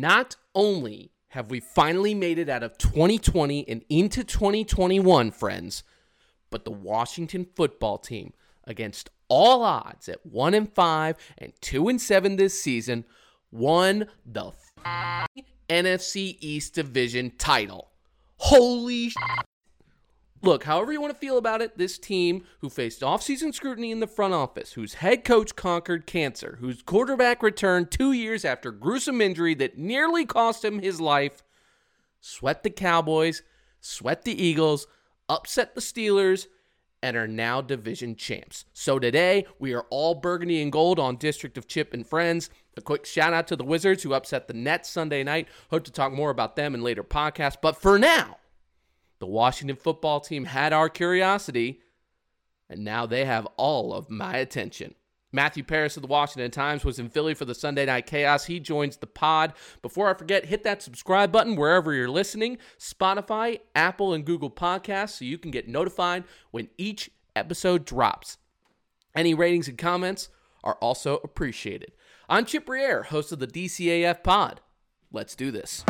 Not 0.00 0.36
only 0.54 1.10
have 1.30 1.50
we 1.50 1.58
finally 1.58 2.14
made 2.14 2.38
it 2.38 2.48
out 2.48 2.62
of 2.62 2.78
2020 2.78 3.68
and 3.68 3.84
into 3.88 4.22
2021, 4.22 5.32
friends, 5.32 5.82
but 6.50 6.64
the 6.64 6.70
Washington 6.70 7.44
football 7.56 7.98
team, 7.98 8.32
against 8.62 9.10
all 9.26 9.62
odds 9.62 10.08
at 10.08 10.24
1 10.24 10.54
and 10.54 10.72
5 10.72 11.16
and 11.38 11.52
2 11.60 11.88
and 11.88 12.00
7 12.00 12.36
this 12.36 12.60
season, 12.60 13.04
won 13.50 14.06
the 14.24 14.52
NFC 15.68 16.36
East 16.38 16.74
Division 16.74 17.32
title. 17.36 17.90
Holy 18.36 19.10
Look, 20.40 20.64
however 20.64 20.92
you 20.92 21.00
want 21.00 21.12
to 21.12 21.18
feel 21.18 21.36
about 21.36 21.62
it, 21.62 21.76
this 21.76 21.98
team 21.98 22.44
who 22.60 22.68
faced 22.68 23.00
offseason 23.00 23.52
scrutiny 23.52 23.90
in 23.90 24.00
the 24.00 24.06
front 24.06 24.34
office, 24.34 24.74
whose 24.74 24.94
head 24.94 25.24
coach 25.24 25.56
conquered 25.56 26.06
cancer, 26.06 26.58
whose 26.60 26.82
quarterback 26.82 27.42
returned 27.42 27.90
two 27.90 28.12
years 28.12 28.44
after 28.44 28.70
gruesome 28.70 29.20
injury 29.20 29.54
that 29.54 29.78
nearly 29.78 30.24
cost 30.24 30.64
him 30.64 30.78
his 30.78 31.00
life, 31.00 31.42
sweat 32.20 32.62
the 32.62 32.70
Cowboys, 32.70 33.42
sweat 33.80 34.24
the 34.24 34.40
Eagles, 34.40 34.86
upset 35.28 35.74
the 35.74 35.80
Steelers, 35.80 36.46
and 37.02 37.16
are 37.16 37.28
now 37.28 37.60
division 37.60 38.16
champs. 38.16 38.64
So 38.72 38.98
today, 38.98 39.46
we 39.58 39.72
are 39.72 39.86
all 39.90 40.14
burgundy 40.14 40.62
and 40.62 40.72
gold 40.72 40.98
on 40.98 41.16
District 41.16 41.56
of 41.56 41.68
Chip 41.68 41.94
and 41.94 42.06
Friends. 42.06 42.50
A 42.76 42.80
quick 42.80 43.06
shout 43.06 43.32
out 43.32 43.46
to 43.48 43.56
the 43.56 43.64
Wizards 43.64 44.02
who 44.02 44.14
upset 44.14 44.48
the 44.48 44.54
Nets 44.54 44.88
Sunday 44.88 45.22
night. 45.22 45.48
Hope 45.70 45.84
to 45.84 45.92
talk 45.92 46.12
more 46.12 46.30
about 46.30 46.56
them 46.56 46.74
in 46.74 46.82
later 46.82 47.04
podcasts. 47.04 47.56
But 47.60 47.76
for 47.76 47.98
now, 47.98 48.38
the 49.18 49.26
Washington 49.26 49.76
football 49.76 50.20
team 50.20 50.44
had 50.44 50.72
our 50.72 50.88
curiosity, 50.88 51.80
and 52.68 52.84
now 52.84 53.06
they 53.06 53.24
have 53.24 53.46
all 53.56 53.92
of 53.92 54.10
my 54.10 54.36
attention. 54.36 54.94
Matthew 55.30 55.62
Paras 55.62 55.96
of 55.96 56.02
the 56.02 56.08
Washington 56.08 56.50
Times 56.50 56.84
was 56.84 56.98
in 56.98 57.10
Philly 57.10 57.34
for 57.34 57.44
the 57.44 57.54
Sunday 57.54 57.84
Night 57.84 58.06
Chaos. 58.06 58.46
He 58.46 58.60
joins 58.60 58.96
the 58.96 59.06
pod. 59.06 59.52
Before 59.82 60.08
I 60.08 60.14
forget, 60.14 60.46
hit 60.46 60.62
that 60.62 60.82
subscribe 60.82 61.30
button 61.30 61.54
wherever 61.54 61.92
you're 61.92 62.08
listening 62.08 62.56
Spotify, 62.78 63.60
Apple, 63.74 64.14
and 64.14 64.24
Google 64.24 64.50
Podcasts 64.50 65.18
so 65.18 65.26
you 65.26 65.36
can 65.36 65.50
get 65.50 65.68
notified 65.68 66.24
when 66.50 66.68
each 66.78 67.10
episode 67.36 67.84
drops. 67.84 68.38
Any 69.14 69.34
ratings 69.34 69.68
and 69.68 69.76
comments 69.76 70.30
are 70.64 70.76
also 70.76 71.16
appreciated. 71.22 71.92
I'm 72.28 72.46
Chip 72.46 72.68
Riere, 72.68 73.04
host 73.04 73.30
of 73.32 73.38
the 73.38 73.46
DCAF 73.46 74.22
pod. 74.22 74.60
Let's 75.12 75.34
do 75.34 75.50
this. 75.50 75.84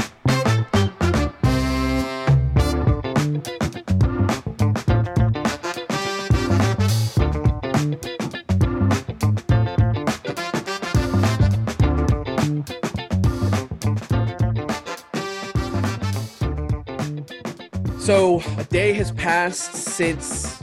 So 18.08 18.40
a 18.56 18.64
day 18.64 18.94
has 18.94 19.12
passed 19.12 19.74
since 19.74 20.62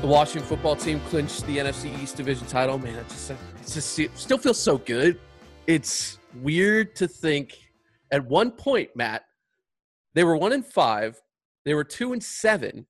the 0.00 0.06
Washington 0.06 0.48
football 0.48 0.76
team 0.76 1.00
clinched 1.08 1.44
the 1.44 1.58
NFC 1.58 2.00
East 2.00 2.16
Division 2.16 2.46
title. 2.46 2.78
Man, 2.78 2.94
it 2.94 3.08
just, 3.08 3.30
it 3.32 3.36
just 3.66 3.98
it 3.98 4.16
still 4.16 4.38
feels 4.38 4.60
so 4.60 4.78
good. 4.78 5.18
It's 5.66 6.20
weird 6.40 6.94
to 6.94 7.08
think 7.08 7.58
at 8.12 8.24
one 8.24 8.52
point, 8.52 8.90
Matt, 8.94 9.24
they 10.14 10.22
were 10.22 10.36
one 10.36 10.52
and 10.52 10.64
five, 10.64 11.20
they 11.64 11.74
were 11.74 11.82
two 11.82 12.12
and 12.12 12.22
seven, 12.22 12.86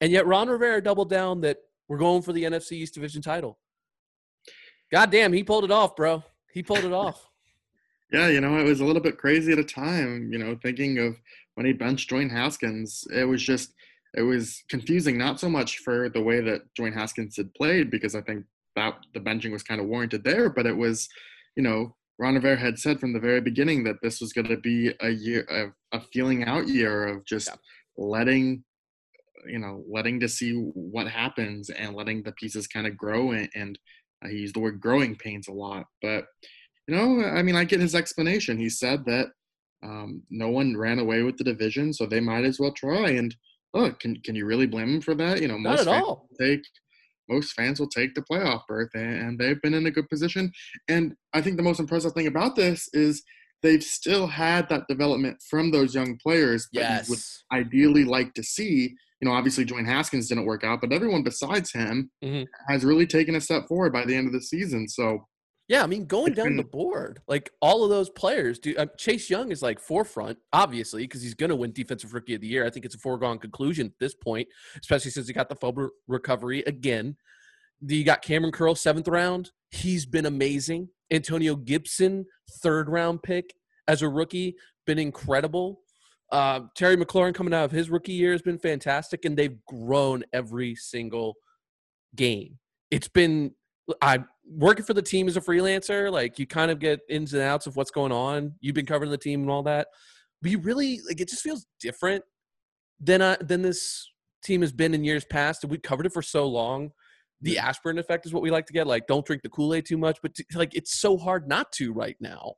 and 0.00 0.12
yet 0.12 0.28
Ron 0.28 0.48
Rivera 0.48 0.80
doubled 0.80 1.10
down 1.10 1.40
that 1.40 1.58
we're 1.88 1.98
going 1.98 2.22
for 2.22 2.32
the 2.32 2.44
NFC 2.44 2.74
East 2.74 2.94
Division 2.94 3.22
title. 3.22 3.58
God 4.92 5.10
damn, 5.10 5.32
he 5.32 5.42
pulled 5.42 5.64
it 5.64 5.72
off, 5.72 5.96
bro. 5.96 6.22
He 6.52 6.62
pulled 6.62 6.84
it 6.84 6.92
off. 6.92 7.24
Yeah, 8.10 8.28
you 8.28 8.40
know, 8.40 8.56
it 8.56 8.64
was 8.64 8.80
a 8.80 8.86
little 8.86 9.02
bit 9.02 9.18
crazy 9.18 9.52
at 9.52 9.58
a 9.58 9.64
time, 9.64 10.32
you 10.32 10.38
know, 10.38 10.58
thinking 10.62 10.96
of 10.96 11.20
when 11.58 11.66
he 11.66 11.72
benched 11.72 12.08
Dwayne 12.08 12.30
Haskins. 12.30 13.04
It 13.12 13.24
was 13.24 13.42
just, 13.42 13.74
it 14.16 14.22
was 14.22 14.62
confusing, 14.68 15.18
not 15.18 15.40
so 15.40 15.50
much 15.50 15.78
for 15.78 16.08
the 16.08 16.22
way 16.22 16.40
that 16.40 16.62
Dwayne 16.78 16.94
Haskins 16.94 17.36
had 17.36 17.52
played, 17.54 17.90
because 17.90 18.14
I 18.14 18.20
think 18.20 18.44
that 18.76 18.94
the 19.12 19.18
benching 19.18 19.50
was 19.50 19.64
kind 19.64 19.80
of 19.80 19.88
warranted 19.88 20.22
there, 20.22 20.50
but 20.50 20.66
it 20.66 20.76
was, 20.76 21.08
you 21.56 21.64
know, 21.64 21.96
Ron 22.20 22.36
Rivera 22.36 22.56
had 22.56 22.78
said 22.78 23.00
from 23.00 23.12
the 23.12 23.18
very 23.18 23.40
beginning 23.40 23.82
that 23.84 23.96
this 24.02 24.20
was 24.20 24.32
going 24.32 24.46
to 24.46 24.56
be 24.56 24.92
a 25.00 25.10
year, 25.10 25.74
a, 25.92 25.96
a 25.96 26.00
feeling 26.12 26.44
out 26.44 26.68
year 26.68 27.08
of 27.08 27.26
just 27.26 27.48
yeah. 27.48 27.56
letting, 27.96 28.62
you 29.48 29.58
know, 29.58 29.82
letting 29.90 30.20
to 30.20 30.28
see 30.28 30.52
what 30.52 31.08
happens 31.08 31.70
and 31.70 31.96
letting 31.96 32.22
the 32.22 32.30
pieces 32.32 32.68
kind 32.68 32.86
of 32.86 32.96
grow. 32.96 33.32
And, 33.32 33.48
and 33.56 33.76
uh, 34.24 34.28
he 34.28 34.36
used 34.36 34.54
the 34.54 34.60
word 34.60 34.80
growing 34.80 35.16
pains 35.16 35.48
a 35.48 35.52
lot, 35.52 35.86
but 36.02 36.26
you 36.86 36.94
know, 36.94 37.24
I 37.24 37.42
mean, 37.42 37.56
I 37.56 37.64
get 37.64 37.80
his 37.80 37.96
explanation. 37.96 38.58
He 38.58 38.70
said 38.70 39.04
that 39.06 39.26
um, 39.82 40.22
no 40.30 40.48
one 40.48 40.76
ran 40.76 40.98
away 40.98 41.22
with 41.22 41.36
the 41.36 41.44
division, 41.44 41.92
so 41.92 42.06
they 42.06 42.20
might 42.20 42.44
as 42.44 42.58
well 42.58 42.72
try. 42.72 43.10
And 43.10 43.34
look, 43.74 44.00
can 44.00 44.16
can 44.22 44.34
you 44.34 44.46
really 44.46 44.66
blame 44.66 44.92
them 44.92 45.00
for 45.00 45.14
that? 45.14 45.40
You 45.40 45.48
know, 45.48 45.58
most 45.58 45.84
fans 45.84 46.04
all. 46.04 46.28
take 46.40 46.62
most 47.28 47.52
fans 47.52 47.78
will 47.78 47.88
take 47.88 48.14
the 48.14 48.22
playoff 48.22 48.62
berth, 48.66 48.90
and 48.94 49.38
they've 49.38 49.60
been 49.60 49.74
in 49.74 49.86
a 49.86 49.90
good 49.90 50.08
position. 50.08 50.50
And 50.88 51.14
I 51.32 51.40
think 51.40 51.56
the 51.56 51.62
most 51.62 51.80
impressive 51.80 52.12
thing 52.12 52.26
about 52.26 52.56
this 52.56 52.88
is 52.92 53.22
they've 53.62 53.82
still 53.82 54.26
had 54.26 54.68
that 54.68 54.88
development 54.88 55.38
from 55.48 55.70
those 55.70 55.94
young 55.94 56.16
players 56.22 56.68
that 56.72 56.80
yes. 56.80 57.08
you 57.08 57.12
would 57.12 57.60
ideally 57.60 58.04
like 58.04 58.34
to 58.34 58.42
see. 58.42 58.94
You 59.20 59.28
know, 59.28 59.34
obviously 59.34 59.66
Dwayne 59.66 59.86
Haskins 59.86 60.28
didn't 60.28 60.46
work 60.46 60.64
out, 60.64 60.80
but 60.80 60.92
everyone 60.92 61.22
besides 61.24 61.72
him 61.72 62.10
mm-hmm. 62.24 62.44
has 62.72 62.84
really 62.84 63.06
taken 63.06 63.34
a 63.34 63.40
step 63.40 63.66
forward 63.66 63.92
by 63.92 64.04
the 64.04 64.14
end 64.14 64.28
of 64.28 64.32
the 64.32 64.40
season. 64.40 64.88
So 64.88 65.26
yeah, 65.68 65.82
I 65.82 65.86
mean, 65.86 66.06
going 66.06 66.32
down 66.32 66.56
the 66.56 66.64
board, 66.64 67.20
like 67.28 67.50
all 67.60 67.84
of 67.84 67.90
those 67.90 68.08
players, 68.08 68.58
do 68.58 68.74
uh, 68.78 68.86
Chase 68.96 69.28
Young 69.28 69.52
is 69.52 69.62
like 69.62 69.78
forefront, 69.78 70.38
obviously, 70.54 71.02
because 71.02 71.22
he's 71.22 71.34
going 71.34 71.50
to 71.50 71.56
win 71.56 71.72
Defensive 71.72 72.14
Rookie 72.14 72.34
of 72.34 72.40
the 72.40 72.46
Year. 72.46 72.64
I 72.64 72.70
think 72.70 72.86
it's 72.86 72.94
a 72.94 72.98
foregone 72.98 73.38
conclusion 73.38 73.88
at 73.88 73.98
this 74.00 74.14
point, 74.14 74.48
especially 74.80 75.10
since 75.10 75.26
he 75.26 75.34
got 75.34 75.50
the 75.50 75.54
full 75.54 75.90
recovery 76.06 76.60
again. 76.66 77.16
You 77.86 78.02
got 78.02 78.24
Kamren 78.24 78.50
Curl, 78.50 78.74
seventh 78.74 79.08
round. 79.08 79.50
He's 79.70 80.06
been 80.06 80.24
amazing. 80.24 80.88
Antonio 81.10 81.54
Gibson, 81.54 82.24
third 82.62 82.88
round 82.88 83.22
pick 83.22 83.54
as 83.86 84.00
a 84.00 84.08
rookie, 84.08 84.56
been 84.86 84.98
incredible. 84.98 85.80
Uh, 86.32 86.60
Terry 86.76 86.96
McLaurin 86.96 87.34
coming 87.34 87.52
out 87.52 87.66
of 87.66 87.72
his 87.72 87.90
rookie 87.90 88.12
year 88.12 88.32
has 88.32 88.42
been 88.42 88.58
fantastic, 88.58 89.26
and 89.26 89.36
they've 89.36 89.62
grown 89.66 90.24
every 90.32 90.74
single 90.74 91.34
game. 92.16 92.58
It's 92.90 93.08
been 93.08 93.52
I 94.02 94.24
working 94.48 94.84
for 94.84 94.94
the 94.94 95.02
team 95.02 95.28
as 95.28 95.36
a 95.36 95.40
freelancer, 95.40 96.10
like 96.10 96.38
you 96.38 96.46
kind 96.46 96.70
of 96.70 96.78
get 96.78 97.00
ins 97.08 97.34
and 97.34 97.42
outs 97.42 97.66
of 97.66 97.76
what's 97.76 97.90
going 97.90 98.12
on. 98.12 98.54
You've 98.60 98.74
been 98.74 98.86
covering 98.86 99.10
the 99.10 99.18
team 99.18 99.42
and 99.42 99.50
all 99.50 99.62
that, 99.64 99.88
but 100.42 100.50
you 100.50 100.58
really 100.58 101.00
like 101.06 101.20
it. 101.20 101.28
Just 101.28 101.42
feels 101.42 101.66
different 101.80 102.24
than 103.00 103.22
uh, 103.22 103.36
than 103.40 103.62
this 103.62 104.10
team 104.42 104.60
has 104.62 104.72
been 104.72 104.94
in 104.94 105.04
years 105.04 105.24
past. 105.24 105.64
And 105.64 105.70
we 105.70 105.78
covered 105.78 106.06
it 106.06 106.12
for 106.12 106.22
so 106.22 106.46
long. 106.46 106.90
The 107.40 107.58
aspirin 107.58 107.98
effect 107.98 108.26
is 108.26 108.32
what 108.32 108.42
we 108.42 108.50
like 108.50 108.66
to 108.66 108.72
get. 108.72 108.86
Like, 108.86 109.06
don't 109.06 109.24
drink 109.24 109.42
the 109.42 109.48
Kool 109.48 109.74
Aid 109.74 109.86
too 109.86 109.98
much, 109.98 110.18
but 110.22 110.32
like 110.54 110.74
it's 110.74 111.00
so 111.00 111.16
hard 111.16 111.48
not 111.48 111.70
to 111.72 111.92
right 111.92 112.16
now, 112.20 112.54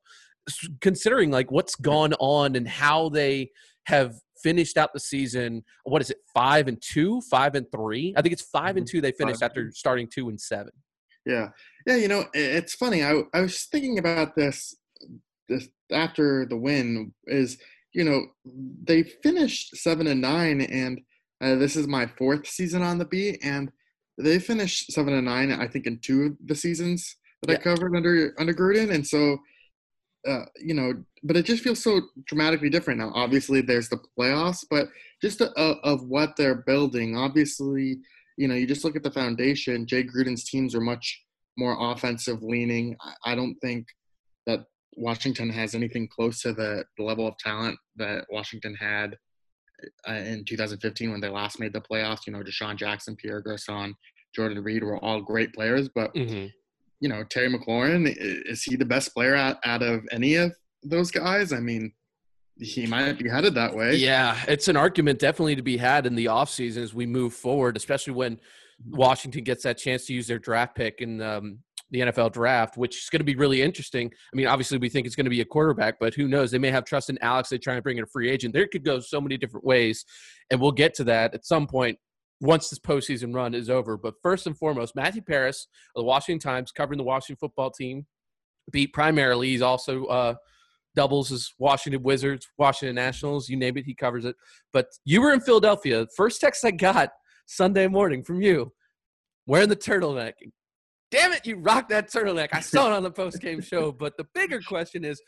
considering 0.80 1.30
like 1.30 1.50
what's 1.50 1.74
gone 1.74 2.14
on 2.14 2.56
and 2.56 2.66
how 2.66 3.08
they 3.08 3.50
have 3.84 4.14
finished 4.42 4.76
out 4.76 4.92
the 4.92 5.00
season. 5.00 5.62
What 5.84 6.00
is 6.00 6.10
it? 6.10 6.18
Five 6.32 6.68
and 6.68 6.80
two, 6.80 7.20
five 7.30 7.54
and 7.54 7.66
three. 7.70 8.14
I 8.16 8.22
think 8.22 8.32
it's 8.32 8.42
5 8.42 8.76
and 8.76 8.86
mm-hmm. 8.86 8.90
two. 8.90 9.00
They 9.00 9.12
finished 9.12 9.42
after 9.42 9.70
starting 9.72 10.08
two 10.12 10.28
and 10.28 10.40
seven. 10.40 10.72
Yeah, 11.26 11.48
yeah. 11.86 11.96
You 11.96 12.08
know, 12.08 12.24
it's 12.34 12.74
funny. 12.74 13.04
I 13.04 13.22
I 13.32 13.40
was 13.40 13.64
thinking 13.64 13.98
about 13.98 14.34
this 14.36 14.76
this 15.48 15.68
after 15.92 16.46
the 16.46 16.56
win. 16.56 17.12
Is 17.26 17.58
you 17.92 18.04
know 18.04 18.26
they 18.44 19.02
finished 19.02 19.76
seven 19.76 20.06
and 20.06 20.20
nine, 20.20 20.60
and 20.60 21.00
uh, 21.42 21.56
this 21.56 21.76
is 21.76 21.86
my 21.86 22.06
fourth 22.06 22.46
season 22.46 22.82
on 22.82 22.98
the 22.98 23.04
beat, 23.04 23.40
and 23.42 23.70
they 24.18 24.38
finished 24.38 24.92
seven 24.92 25.14
and 25.14 25.26
nine. 25.26 25.52
I 25.52 25.66
think 25.66 25.86
in 25.86 25.98
two 25.98 26.22
of 26.22 26.32
the 26.44 26.54
seasons 26.54 27.16
that 27.42 27.52
yeah. 27.52 27.58
I 27.58 27.62
covered 27.62 27.96
under 27.96 28.34
under 28.38 28.54
Gruden, 28.54 28.92
and 28.92 29.06
so. 29.06 29.38
Uh, 30.28 30.44
you 30.62 30.74
know, 30.74 30.92
but 31.22 31.34
it 31.34 31.46
just 31.46 31.64
feels 31.64 31.82
so 31.82 32.02
dramatically 32.26 32.68
different 32.68 33.00
now. 33.00 33.10
Obviously, 33.14 33.62
there's 33.62 33.88
the 33.88 33.98
playoffs, 34.18 34.66
but 34.68 34.86
just 35.22 35.40
a, 35.40 35.50
of 35.82 36.06
what 36.08 36.36
they're 36.36 36.56
building. 36.66 37.16
Obviously, 37.16 37.98
you 38.36 38.48
know, 38.48 38.54
you 38.54 38.66
just 38.66 38.84
look 38.84 38.96
at 38.96 39.02
the 39.02 39.10
foundation. 39.10 39.86
Jay 39.86 40.02
Gruden's 40.04 40.44
teams 40.44 40.74
are 40.74 40.80
much 40.80 41.24
more 41.56 41.76
offensive 41.92 42.42
leaning. 42.42 42.96
I 43.24 43.34
don't 43.34 43.56
think 43.56 43.86
that 44.46 44.60
Washington 44.96 45.50
has 45.50 45.74
anything 45.74 46.08
close 46.08 46.42
to 46.42 46.52
the, 46.52 46.84
the 46.96 47.04
level 47.04 47.26
of 47.26 47.36
talent 47.38 47.78
that 47.96 48.26
Washington 48.30 48.74
had 48.74 49.16
uh, 50.08 50.12
in 50.12 50.44
2015 50.44 51.10
when 51.10 51.20
they 51.20 51.28
last 51.28 51.60
made 51.60 51.72
the 51.72 51.80
playoffs. 51.80 52.26
You 52.26 52.32
know, 52.32 52.42
DeSean 52.42 52.76
Jackson, 52.76 53.16
Pierre 53.16 53.40
Garcon, 53.40 53.94
Jordan 54.34 54.62
Reed 54.62 54.84
were 54.84 54.98
all 54.98 55.20
great 55.20 55.52
players, 55.52 55.88
but 55.88 56.14
mm-hmm. 56.14 56.46
you 57.00 57.08
know, 57.08 57.24
Terry 57.24 57.52
McLaurin 57.52 58.14
is 58.18 58.62
he 58.62 58.76
the 58.76 58.84
best 58.84 59.14
player 59.14 59.34
out, 59.34 59.56
out 59.64 59.82
of 59.82 60.06
any 60.12 60.36
of 60.36 60.52
those 60.82 61.10
guys? 61.10 61.52
I 61.52 61.60
mean, 61.60 61.92
he 62.58 62.86
might 62.86 63.18
be 63.18 63.28
headed 63.28 63.54
that 63.54 63.74
way. 63.74 63.96
Yeah, 63.96 64.38
it's 64.46 64.68
an 64.68 64.76
argument 64.76 65.18
definitely 65.18 65.56
to 65.56 65.62
be 65.62 65.78
had 65.78 66.06
in 66.06 66.14
the 66.14 66.26
offseason 66.26 66.78
as 66.78 66.94
we 66.94 67.06
move 67.06 67.32
forward, 67.32 67.76
especially 67.76 68.12
when 68.12 68.38
Washington 68.88 69.44
gets 69.44 69.62
that 69.64 69.78
chance 69.78 70.06
to 70.06 70.14
use 70.14 70.26
their 70.26 70.38
draft 70.38 70.74
pick 70.74 71.00
in 71.00 71.20
um, 71.20 71.58
the 71.90 72.00
NFL 72.00 72.32
draft, 72.32 72.76
which 72.76 73.02
is 73.02 73.10
going 73.10 73.20
to 73.20 73.24
be 73.24 73.34
really 73.34 73.62
interesting. 73.62 74.10
I 74.32 74.36
mean, 74.36 74.46
obviously, 74.46 74.78
we 74.78 74.88
think 74.88 75.06
it's 75.06 75.16
going 75.16 75.24
to 75.24 75.30
be 75.30 75.40
a 75.40 75.44
quarterback, 75.44 75.98
but 75.98 76.14
who 76.14 76.28
knows? 76.28 76.50
They 76.50 76.58
may 76.58 76.70
have 76.70 76.84
trust 76.84 77.10
in 77.10 77.18
Alex. 77.20 77.48
They 77.48 77.58
try 77.58 77.74
and 77.74 77.82
bring 77.82 77.98
in 77.98 78.04
a 78.04 78.06
free 78.06 78.30
agent. 78.30 78.54
There 78.54 78.68
could 78.68 78.84
go 78.84 79.00
so 79.00 79.20
many 79.20 79.36
different 79.36 79.64
ways, 79.64 80.04
and 80.50 80.60
we'll 80.60 80.72
get 80.72 80.94
to 80.94 81.04
that 81.04 81.34
at 81.34 81.44
some 81.44 81.66
point 81.66 81.98
once 82.40 82.70
this 82.70 82.78
postseason 82.78 83.34
run 83.34 83.54
is 83.54 83.68
over. 83.68 83.96
But 83.96 84.14
first 84.22 84.46
and 84.46 84.56
foremost, 84.56 84.96
Matthew 84.96 85.22
Paras 85.22 85.68
of 85.94 86.00
the 86.00 86.06
Washington 86.06 86.40
Times, 86.40 86.72
covering 86.72 86.98
the 86.98 87.04
Washington 87.04 87.36
football 87.38 87.70
team, 87.70 88.06
beat 88.70 88.92
primarily. 88.92 89.48
He's 89.48 89.62
also 89.62 90.04
uh, 90.06 90.34
doubles 90.94 91.30
as 91.32 91.52
Washington 91.58 92.02
Wizards, 92.02 92.48
Washington 92.58 92.94
Nationals, 92.94 93.48
you 93.48 93.56
name 93.56 93.76
it, 93.76 93.84
he 93.84 93.94
covers 93.94 94.24
it. 94.24 94.36
But 94.72 94.86
you 95.04 95.20
were 95.20 95.32
in 95.32 95.40
Philadelphia. 95.40 96.06
First 96.16 96.40
text 96.40 96.64
I 96.64 96.70
got 96.70 97.10
Sunday 97.50 97.88
morning 97.88 98.22
from 98.22 98.40
you, 98.40 98.72
wearing 99.46 99.68
the 99.68 99.74
turtleneck. 99.74 100.34
Damn 101.10 101.32
it, 101.32 101.44
you 101.44 101.56
rocked 101.56 101.88
that 101.88 102.08
turtleneck. 102.08 102.50
I 102.52 102.60
saw 102.60 102.86
it 102.86 102.92
on 102.92 103.02
the 103.02 103.10
post 103.10 103.40
game 103.40 103.60
show. 103.60 103.90
But 103.98 104.16
the 104.16 104.26
bigger 104.34 104.60
question 104.60 105.04
is, 105.04 105.20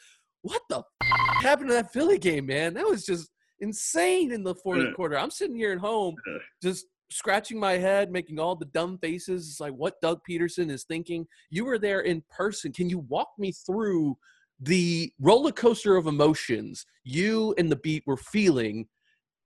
what 0.42 0.62
the 0.70 0.78
f- 0.78 1.42
happened 1.42 1.70
to 1.70 1.74
that 1.74 1.92
Philly 1.92 2.18
game, 2.18 2.46
man? 2.46 2.74
That 2.74 2.86
was 2.86 3.04
just 3.04 3.28
insane 3.58 4.30
in 4.30 4.44
the 4.44 4.54
fourth 4.54 4.94
quarter. 4.94 5.18
I'm 5.18 5.32
sitting 5.32 5.56
here 5.56 5.72
at 5.72 5.78
home, 5.78 6.14
just 6.62 6.86
scratching 7.10 7.58
my 7.58 7.72
head, 7.72 8.12
making 8.12 8.38
all 8.38 8.54
the 8.54 8.66
dumb 8.66 8.98
faces. 8.98 9.48
It's 9.48 9.60
like 9.60 9.72
what 9.72 10.00
Doug 10.00 10.20
Pederson 10.28 10.70
is 10.70 10.84
thinking. 10.84 11.26
You 11.50 11.64
were 11.64 11.78
there 11.78 12.02
in 12.02 12.22
person. 12.30 12.72
Can 12.72 12.88
you 12.88 13.00
walk 13.00 13.30
me 13.36 13.50
through 13.50 14.16
the 14.60 15.12
roller 15.20 15.50
coaster 15.50 15.96
of 15.96 16.06
emotions 16.06 16.86
you 17.02 17.52
and 17.58 17.68
the 17.68 17.76
beat 17.76 18.04
were 18.06 18.16
feeling 18.16 18.86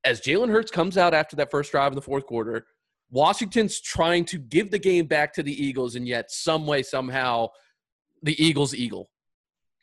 as 0.06 0.20
Jalen 0.20 0.50
Hurts 0.50 0.70
comes 0.70 0.96
out 0.96 1.12
after 1.12 1.36
that 1.36 1.50
first 1.50 1.72
drive 1.72 1.92
in 1.92 1.96
the 1.96 2.02
fourth 2.02 2.26
quarter? 2.26 2.66
Washington's 3.10 3.80
trying 3.80 4.24
to 4.26 4.38
give 4.38 4.70
the 4.70 4.78
game 4.78 5.06
back 5.06 5.32
to 5.34 5.42
the 5.42 5.64
Eagles, 5.64 5.96
and 5.96 6.06
yet 6.06 6.30
some 6.30 6.66
way, 6.66 6.82
somehow, 6.82 7.48
the 8.22 8.40
Eagles 8.42 8.74
eagle. 8.74 9.10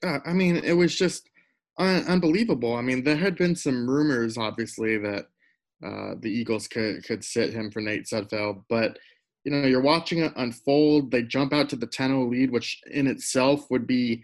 Uh, 0.03 0.19
I 0.25 0.33
mean, 0.33 0.57
it 0.57 0.73
was 0.73 0.95
just 0.95 1.29
un- 1.77 2.05
unbelievable. 2.05 2.75
I 2.75 2.81
mean, 2.81 3.03
there 3.03 3.17
had 3.17 3.35
been 3.35 3.55
some 3.55 3.89
rumors, 3.89 4.37
obviously, 4.37 4.97
that 4.97 5.27
uh, 5.85 6.15
the 6.19 6.29
Eagles 6.29 6.67
could 6.67 7.03
could 7.05 7.23
sit 7.23 7.53
him 7.53 7.69
for 7.69 7.81
Nate 7.81 8.05
Sudfeld. 8.05 8.63
But 8.69 8.97
you 9.43 9.51
know, 9.51 9.67
you're 9.67 9.81
watching 9.81 10.19
it 10.19 10.33
unfold. 10.37 11.11
They 11.11 11.23
jump 11.23 11.51
out 11.53 11.69
to 11.69 11.75
the 11.75 11.87
10-0 11.87 12.29
lead, 12.29 12.49
which 12.49 12.81
in 12.89 13.07
itself 13.07 13.69
would 13.69 13.85
be 13.85 14.23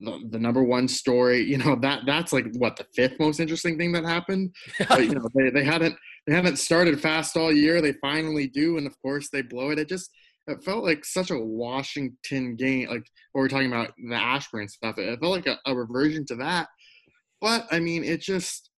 the, 0.00 0.38
number 0.38 0.62
one 0.62 0.88
story. 0.88 1.42
You 1.42 1.58
know 1.58 1.76
that 1.76 2.02
that's 2.06 2.32
like 2.32 2.46
what 2.56 2.76
the 2.76 2.86
fifth 2.94 3.18
most 3.18 3.40
interesting 3.40 3.78
thing 3.78 3.92
that 3.92 4.04
happened. 4.04 4.54
but, 4.88 5.04
you 5.04 5.14
know, 5.14 5.28
they, 5.34 5.50
they 5.50 5.64
hadn't 5.64 5.96
they 6.26 6.34
haven't 6.34 6.58
started 6.58 7.00
fast 7.00 7.36
all 7.36 7.52
year. 7.52 7.80
They 7.80 7.94
finally 8.00 8.46
do, 8.46 8.78
and 8.78 8.86
of 8.86 9.00
course 9.00 9.28
they 9.30 9.42
blow 9.42 9.70
it. 9.70 9.78
It 9.78 9.88
just 9.88 10.10
it 10.46 10.64
felt 10.64 10.84
like 10.84 11.04
such 11.04 11.30
a 11.30 11.38
Washington 11.38 12.56
game, 12.56 12.88
like 12.88 13.06
what 13.32 13.42
we're 13.42 13.48
talking 13.48 13.72
about 13.72 13.92
the 13.96 14.14
Ashburn 14.14 14.68
stuff. 14.68 14.98
It 14.98 15.20
felt 15.20 15.32
like 15.32 15.46
a, 15.46 15.58
a 15.66 15.74
reversion 15.74 16.24
to 16.26 16.36
that. 16.36 16.68
But 17.40 17.66
I 17.70 17.80
mean, 17.80 18.04
it 18.04 18.20
just 18.20 18.70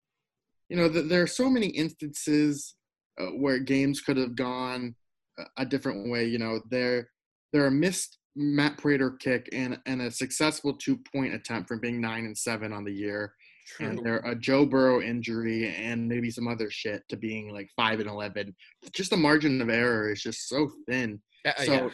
you 0.72 0.78
know, 0.78 0.88
the, 0.88 1.02
there 1.02 1.20
are 1.20 1.26
so 1.26 1.50
many 1.50 1.66
instances 1.66 2.76
uh, 3.20 3.26
where 3.26 3.58
games 3.58 4.00
could 4.00 4.16
have 4.16 4.34
gone 4.34 4.94
a, 5.38 5.42
a 5.58 5.66
different 5.66 6.10
way. 6.10 6.24
You 6.24 6.38
know, 6.38 6.62
there 6.70 7.10
there 7.52 7.66
are 7.66 7.70
missed 7.70 8.16
Matt 8.34 8.78
Prater 8.78 9.10
kick 9.10 9.48
and 9.52 9.78
and 9.86 10.02
a 10.02 10.10
successful 10.10 10.74
two 10.74 10.98
point 11.12 11.34
attempt 11.34 11.68
from 11.68 11.80
being 11.80 12.00
nine 12.00 12.24
and 12.24 12.36
seven 12.36 12.72
on 12.72 12.84
the 12.84 12.92
year. 12.92 13.34
True. 13.76 13.86
And 13.86 14.04
there 14.04 14.18
a 14.18 14.34
Joe 14.34 14.66
Burrow 14.66 15.00
injury 15.00 15.74
and 15.76 16.08
maybe 16.08 16.30
some 16.30 16.48
other 16.48 16.70
shit 16.70 17.02
to 17.08 17.16
being 17.16 17.52
like 17.52 17.70
five 17.76 18.00
and 18.00 18.08
eleven. 18.08 18.54
Just 18.92 19.10
the 19.10 19.16
margin 19.16 19.60
of 19.60 19.68
error 19.68 20.10
is 20.10 20.22
just 20.22 20.48
so 20.48 20.70
thin. 20.88 21.20
Uh, 21.46 21.52
so, 21.58 21.72
yeah. 21.72 21.88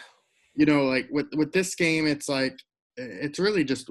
you 0.54 0.66
know, 0.66 0.84
like 0.84 1.08
with 1.10 1.26
with 1.34 1.52
this 1.52 1.74
game, 1.74 2.06
it's 2.06 2.28
like 2.28 2.58
it's 2.96 3.38
really 3.38 3.64
just 3.64 3.90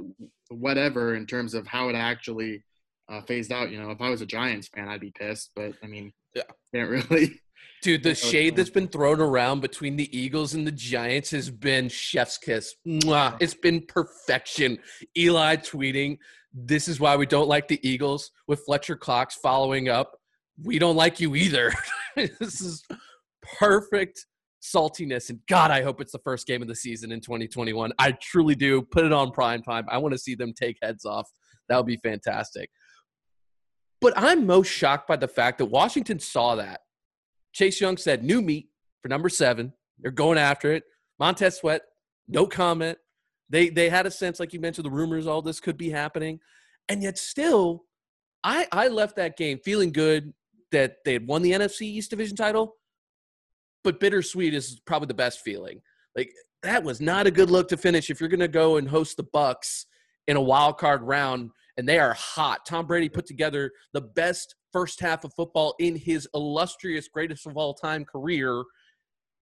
whatever 0.49 1.15
in 1.15 1.25
terms 1.25 1.53
of 1.53 1.67
how 1.67 1.89
it 1.89 1.95
actually 1.95 2.63
uh, 3.09 3.21
phased 3.21 3.51
out. 3.51 3.71
You 3.71 3.81
know, 3.81 3.91
if 3.91 4.01
I 4.01 4.09
was 4.09 4.21
a 4.21 4.25
Giants 4.25 4.67
fan, 4.69 4.87
I'd 4.87 4.99
be 4.99 5.11
pissed. 5.11 5.51
But 5.55 5.73
I 5.83 5.87
mean, 5.87 6.11
yeah, 6.33 6.43
can't 6.73 6.89
really. 6.89 7.39
Dude, 7.81 8.03
the 8.03 8.15
shade 8.15 8.55
that's 8.55 8.69
been 8.69 8.87
thrown 8.87 9.21
around 9.21 9.61
between 9.61 9.95
the 9.95 10.17
Eagles 10.17 10.55
and 10.55 10.65
the 10.65 10.71
Giants 10.71 11.29
has 11.31 11.49
been 11.49 11.89
chef's 11.89 12.37
kiss. 12.37 12.75
Mwah. 12.87 13.37
It's 13.39 13.53
been 13.53 13.85
perfection. 13.87 14.79
Eli 15.17 15.57
tweeting, 15.57 16.17
"This 16.53 16.87
is 16.87 16.99
why 16.99 17.15
we 17.15 17.25
don't 17.25 17.47
like 17.47 17.67
the 17.67 17.79
Eagles." 17.87 18.31
With 18.47 18.63
Fletcher 18.65 18.95
Cox 18.95 19.35
following 19.35 19.89
up, 19.89 20.17
"We 20.63 20.79
don't 20.79 20.95
like 20.95 21.19
you 21.19 21.35
either." 21.35 21.71
this 22.15 22.61
is 22.61 22.83
perfect 23.59 24.25
saltiness 24.59 25.29
and 25.29 25.39
god 25.47 25.71
i 25.71 25.81
hope 25.81 26.01
it's 26.01 26.11
the 26.11 26.19
first 26.25 26.45
game 26.45 26.61
of 26.61 26.67
the 26.67 26.75
season 26.75 27.11
in 27.11 27.21
2021 27.21 27.93
i 27.99 28.11
truly 28.11 28.55
do 28.55 28.81
put 28.81 29.05
it 29.05 29.13
on 29.13 29.31
prime 29.31 29.61
time 29.61 29.85
i 29.87 29.97
want 29.97 30.11
to 30.11 30.17
see 30.17 30.35
them 30.35 30.51
take 30.51 30.75
heads 30.81 31.05
off 31.05 31.29
that 31.69 31.77
would 31.77 31.85
be 31.85 31.95
fantastic 32.03 32.69
but 33.99 34.13
I'm 34.15 34.45
most 34.45 34.67
shocked 34.67 35.07
by 35.07 35.15
the 35.15 35.27
fact 35.27 35.57
that 35.57 35.65
Washington 35.65 36.19
saw 36.19 36.55
that. 36.55 36.81
Chase 37.57 37.81
Young 37.81 37.97
said, 37.97 38.23
new 38.23 38.39
meat 38.39 38.69
for 39.01 39.07
number 39.07 39.29
seven. 39.29 39.73
They're 39.97 40.11
going 40.11 40.37
after 40.37 40.73
it. 40.73 40.83
Montez 41.17 41.57
Sweat, 41.57 41.81
no 42.27 42.45
comment. 42.45 42.99
They 43.49 43.69
they 43.69 43.89
had 43.89 44.05
a 44.05 44.11
sense, 44.11 44.39
like 44.39 44.53
you 44.53 44.59
mentioned, 44.59 44.85
the 44.85 44.91
rumors, 44.91 45.25
all 45.25 45.41
this 45.41 45.59
could 45.59 45.75
be 45.75 45.89
happening. 45.89 46.39
And 46.87 47.01
yet 47.01 47.17
still, 47.17 47.85
I 48.43 48.67
I 48.71 48.89
left 48.89 49.15
that 49.15 49.37
game 49.37 49.57
feeling 49.65 49.91
good 49.91 50.33
that 50.71 50.97
they 51.03 51.13
had 51.13 51.25
won 51.25 51.41
the 51.41 51.53
NFC 51.53 51.81
East 51.81 52.11
division 52.11 52.35
title. 52.35 52.75
But 53.83 53.99
bittersweet 53.99 54.53
is 54.53 54.79
probably 54.85 55.07
the 55.07 55.15
best 55.15 55.41
feeling. 55.41 55.81
Like 56.15 56.29
that 56.61 56.83
was 56.83 57.01
not 57.01 57.25
a 57.25 57.31
good 57.31 57.49
look 57.49 57.69
to 57.69 57.77
finish 57.77 58.11
if 58.11 58.19
you're 58.19 58.29
gonna 58.29 58.47
go 58.47 58.77
and 58.77 58.87
host 58.87 59.17
the 59.17 59.23
Bucks 59.23 59.87
in 60.27 60.37
a 60.37 60.41
wild 60.41 60.77
card 60.77 61.01
round 61.01 61.49
and 61.77 61.89
they 61.89 61.97
are 61.97 62.13
hot. 62.13 62.67
Tom 62.67 62.85
Brady 62.85 63.09
put 63.09 63.25
together 63.25 63.71
the 63.93 64.01
best 64.01 64.53
first 64.77 64.99
half 64.99 65.23
of 65.23 65.33
football 65.33 65.73
in 65.79 65.95
his 65.95 66.27
illustrious 66.35 67.07
greatest 67.07 67.47
of 67.47 67.57
all 67.57 67.73
time 67.73 68.05
career 68.05 68.63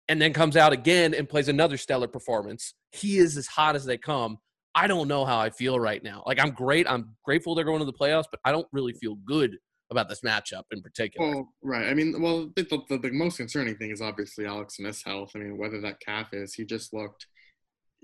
and 0.08 0.20
then 0.20 0.31
comes 0.31 0.58
out 0.58 0.75
again 0.75 1.14
and 1.14 1.26
plays 1.26 1.49
another 1.49 1.79
stellar 1.79 2.06
performance. 2.06 2.75
He 2.90 3.17
is 3.17 3.38
as 3.38 3.46
hot 3.46 3.75
as 3.75 3.87
they 3.87 3.96
come. 3.96 4.37
I 4.75 4.87
don't 4.87 5.08
know 5.08 5.25
how 5.25 5.38
I 5.38 5.49
feel 5.49 5.81
right 5.81 6.05
now. 6.05 6.23
Like 6.26 6.38
I'm 6.38 6.50
great. 6.50 6.87
I'm 6.87 7.17
grateful 7.25 7.55
they're 7.55 7.64
going 7.64 7.79
to 7.79 7.87
the 7.87 7.94
playoffs, 7.94 8.26
but 8.31 8.40
I 8.44 8.52
don't 8.52 8.67
really 8.73 8.93
feel 8.93 9.14
good 9.25 9.56
about 9.90 10.11
this 10.11 10.20
matchup 10.20 10.64
in 10.70 10.82
particular. 10.82 11.31
Well, 11.31 11.49
right. 11.62 11.88
I 11.88 11.94
mean, 11.94 12.20
well, 12.20 12.50
the, 12.55 12.64
the, 12.90 12.99
the 12.99 13.11
most 13.11 13.38
concerning 13.38 13.76
thing 13.76 13.90
is 13.90 14.02
obviously 14.02 14.44
Alex 14.44 14.76
Smith's 14.76 15.02
health. 15.02 15.31
I 15.35 15.38
mean, 15.38 15.56
whether 15.56 15.81
that 15.81 16.00
calf 16.00 16.35
is, 16.35 16.52
he 16.52 16.67
just 16.67 16.93
looked 16.93 17.26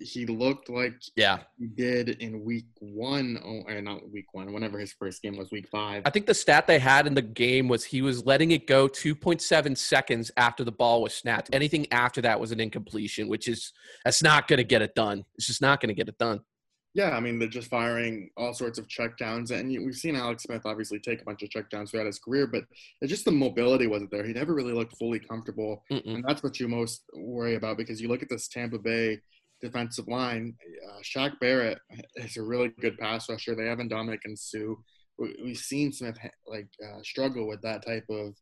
he 0.00 0.26
looked 0.26 0.68
like 0.68 0.94
yeah. 1.16 1.38
he 1.58 1.66
did 1.66 2.10
in 2.20 2.44
week 2.44 2.66
one 2.80 3.38
oh 3.44 3.62
eh, 3.70 3.80
not 3.80 4.10
week 4.10 4.26
one 4.32 4.52
whenever 4.52 4.78
his 4.78 4.92
first 4.92 5.22
game 5.22 5.36
was 5.36 5.50
week 5.50 5.68
five. 5.70 6.02
I 6.04 6.10
think 6.10 6.26
the 6.26 6.34
stat 6.34 6.66
they 6.66 6.78
had 6.78 7.06
in 7.06 7.14
the 7.14 7.22
game 7.22 7.68
was 7.68 7.84
he 7.84 8.02
was 8.02 8.24
letting 8.24 8.50
it 8.52 8.66
go 8.66 8.88
2.7 8.88 9.76
seconds 9.76 10.30
after 10.36 10.64
the 10.64 10.72
ball 10.72 11.02
was 11.02 11.14
snapped. 11.14 11.50
Anything 11.52 11.86
after 11.92 12.20
that 12.22 12.38
was 12.38 12.52
an 12.52 12.60
incompletion 12.60 13.28
which 13.28 13.48
is 13.48 13.72
that's 14.04 14.22
not 14.22 14.48
going 14.48 14.58
to 14.58 14.64
get 14.64 14.82
it 14.82 14.94
done. 14.94 15.24
It's 15.36 15.46
just 15.46 15.62
not 15.62 15.80
going 15.80 15.88
to 15.88 15.94
get 15.94 16.08
it 16.08 16.18
done. 16.18 16.40
Yeah 16.94 17.10
i 17.10 17.20
mean 17.20 17.38
they're 17.38 17.48
just 17.48 17.68
firing 17.68 18.30
all 18.36 18.54
sorts 18.54 18.78
of 18.78 18.88
checkdowns 18.88 19.50
and 19.50 19.68
we've 19.68 19.94
seen 19.94 20.16
alex 20.16 20.44
smith 20.44 20.62
obviously 20.64 20.98
take 20.98 21.20
a 21.20 21.24
bunch 21.24 21.42
of 21.42 21.50
checkdowns 21.50 21.90
throughout 21.90 22.06
his 22.06 22.18
career 22.18 22.46
but 22.46 22.64
it's 23.00 23.10
just 23.10 23.24
the 23.24 23.30
mobility 23.30 23.86
wasn't 23.86 24.10
there. 24.10 24.24
He 24.24 24.32
never 24.32 24.54
really 24.54 24.72
looked 24.72 24.96
fully 24.96 25.20
comfortable 25.20 25.84
Mm-mm. 25.92 26.14
and 26.14 26.24
that's 26.26 26.42
what 26.42 26.58
you 26.58 26.66
most 26.66 27.02
worry 27.14 27.56
about 27.56 27.76
because 27.76 28.00
you 28.00 28.08
look 28.08 28.22
at 28.22 28.28
this 28.28 28.48
tampa 28.48 28.78
bay 28.78 29.20
defensive 29.60 30.08
line. 30.08 30.54
Uh, 30.88 31.00
Shaq 31.02 31.38
Barrett 31.40 31.78
is 32.16 32.36
a 32.36 32.42
really 32.42 32.68
good 32.80 32.98
pass 32.98 33.28
rusher. 33.28 33.54
They 33.54 33.66
have 33.66 33.78
Ndamukong 33.78 34.18
and 34.24 34.38
Suh. 34.38 34.74
We, 35.18 35.34
have 35.48 35.58
seen 35.58 35.92
Smith 35.92 36.16
like 36.46 36.68
uh, 36.84 37.02
struggle 37.02 37.48
with 37.48 37.62
that 37.62 37.84
type 37.84 38.04
of 38.08 38.34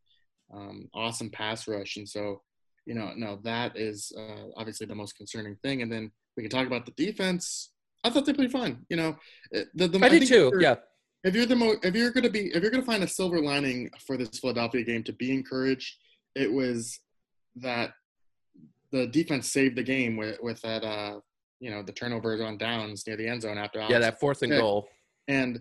um, 0.53 0.89
awesome 0.95 1.31
pass 1.31 1.67
rush, 1.67 1.97
and 1.97 2.09
so 2.09 2.43
you 2.87 2.95
know, 2.95 3.13
no, 3.17 3.39
that 3.43 3.77
is 3.77 4.13
uh, 4.17 4.47
obviously 4.57 4.87
the 4.87 4.95
most 4.95 5.17
concerning 5.17 5.57
thing. 5.57 5.83
And 5.83 5.93
then 5.93 6.11
we 6.37 6.43
can 6.43 6.51
talk 6.51 6.67
about 6.67 6.87
the 6.87 6.93
defense. 6.93 7.73
I 8.05 8.11
thought 8.11 8.25
they 8.25 8.33
played 8.33 8.53
fine. 8.53 8.87
You 8.89 8.97
know, 8.97 9.17
eh, 9.53 9.65
the, 9.75 9.89
the 9.89 9.99
I, 10.01 10.07
I 10.07 10.09
did 10.09 10.29
too. 10.29 10.53
Yeah. 10.59 10.77
If 11.25 11.35
you're 11.35 11.47
the 11.47 11.57
mo- 11.57 11.77
if 11.83 11.95
you're 11.95 12.13
gonna 12.13 12.31
be 12.31 12.53
if 12.55 12.63
you're 12.63 12.71
gonna 12.71 12.85
find 12.85 13.03
a 13.03 13.09
silver 13.09 13.41
lining 13.41 13.91
for 14.07 14.17
this 14.17 14.39
Philadelphia 14.39 14.85
game 14.85 15.03
to 15.05 15.13
be 15.13 15.33
encouraged, 15.33 15.97
it 16.37 16.53
was 16.53 17.01
that 17.57 17.91
the 18.97 19.07
defense 19.07 19.51
saved 19.51 19.77
the 19.77 19.83
game 19.83 20.17
with 20.17 20.39
with 20.43 20.61
that 20.63 20.85
uh 20.85 21.21
you 21.61 21.71
know 21.71 21.83
the 21.83 21.93
turnovers 21.93 22.41
on 22.41 22.59
downs 22.59 23.07
near 23.07 23.17
the 23.17 23.27
end 23.27 23.43
zone 23.43 23.59
after 23.59 23.79
Alex 23.79 23.93
yeah 23.93 23.99
that 23.99 24.21
fourth 24.21 24.43
and 24.43 24.53
goal. 24.53 24.89
And 25.29 25.61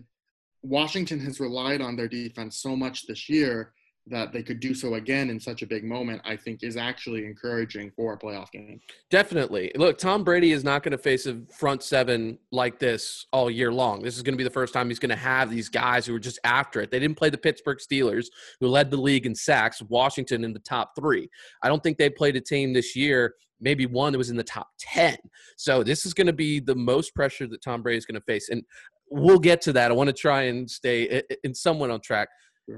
Washington 0.62 1.20
has 1.20 1.38
relied 1.40 1.80
on 1.80 1.96
their 1.96 2.08
defense 2.08 2.58
so 2.58 2.74
much 2.76 3.06
this 3.06 3.28
year 3.28 3.72
that 4.08 4.32
they 4.32 4.42
could 4.42 4.60
do 4.60 4.72
so 4.74 4.94
again 4.94 5.30
in 5.30 5.40
such 5.40 5.62
a 5.62 5.66
big 5.66 5.84
moment, 5.84 6.22
I 6.24 6.36
think 6.36 6.62
is 6.62 6.76
actually 6.76 7.24
encouraging 7.24 7.90
for 7.90 8.12
a 8.12 8.18
playoff 8.18 8.50
game. 8.52 8.80
Definitely. 9.10 9.72
Look, 9.74 9.98
Tom 9.98 10.22
Brady 10.22 10.52
is 10.52 10.62
not 10.62 10.82
going 10.82 10.92
to 10.92 10.98
face 10.98 11.26
a 11.26 11.40
front 11.52 11.82
seven 11.82 12.38
like 12.52 12.78
this 12.78 13.26
all 13.32 13.50
year 13.50 13.72
long. 13.72 14.02
This 14.02 14.16
is 14.16 14.22
going 14.22 14.34
to 14.34 14.38
be 14.38 14.44
the 14.44 14.50
first 14.50 14.72
time 14.72 14.88
he's 14.88 15.00
going 15.00 15.10
to 15.10 15.16
have 15.16 15.50
these 15.50 15.68
guys 15.68 16.06
who 16.06 16.14
are 16.14 16.20
just 16.20 16.38
after 16.44 16.80
it. 16.80 16.90
They 16.90 17.00
didn't 17.00 17.16
play 17.16 17.30
the 17.30 17.38
Pittsburgh 17.38 17.78
Steelers, 17.78 18.26
who 18.60 18.68
led 18.68 18.90
the 18.90 18.96
league 18.96 19.26
in 19.26 19.34
sacks, 19.34 19.82
Washington 19.88 20.44
in 20.44 20.52
the 20.52 20.60
top 20.60 20.92
three. 20.98 21.28
I 21.62 21.68
don't 21.68 21.82
think 21.82 21.98
they 21.98 22.08
played 22.08 22.36
a 22.36 22.40
team 22.40 22.72
this 22.72 22.94
year, 22.94 23.34
maybe 23.60 23.86
one 23.86 24.12
that 24.12 24.18
was 24.18 24.30
in 24.30 24.36
the 24.36 24.44
top 24.44 24.68
10. 24.78 25.16
So 25.56 25.82
this 25.82 26.06
is 26.06 26.14
going 26.14 26.28
to 26.28 26.32
be 26.32 26.60
the 26.60 26.76
most 26.76 27.14
pressure 27.14 27.48
that 27.48 27.62
Tom 27.62 27.82
Brady 27.82 27.98
is 27.98 28.06
going 28.06 28.20
to 28.20 28.24
face. 28.24 28.50
And 28.50 28.62
we'll 29.10 29.38
get 29.38 29.60
to 29.62 29.72
that. 29.72 29.90
I 29.90 29.94
want 29.94 30.08
to 30.08 30.12
try 30.12 30.42
and 30.42 30.70
stay 30.70 31.22
in 31.42 31.54
somewhat 31.54 31.90
on 31.90 32.00
track. 32.00 32.28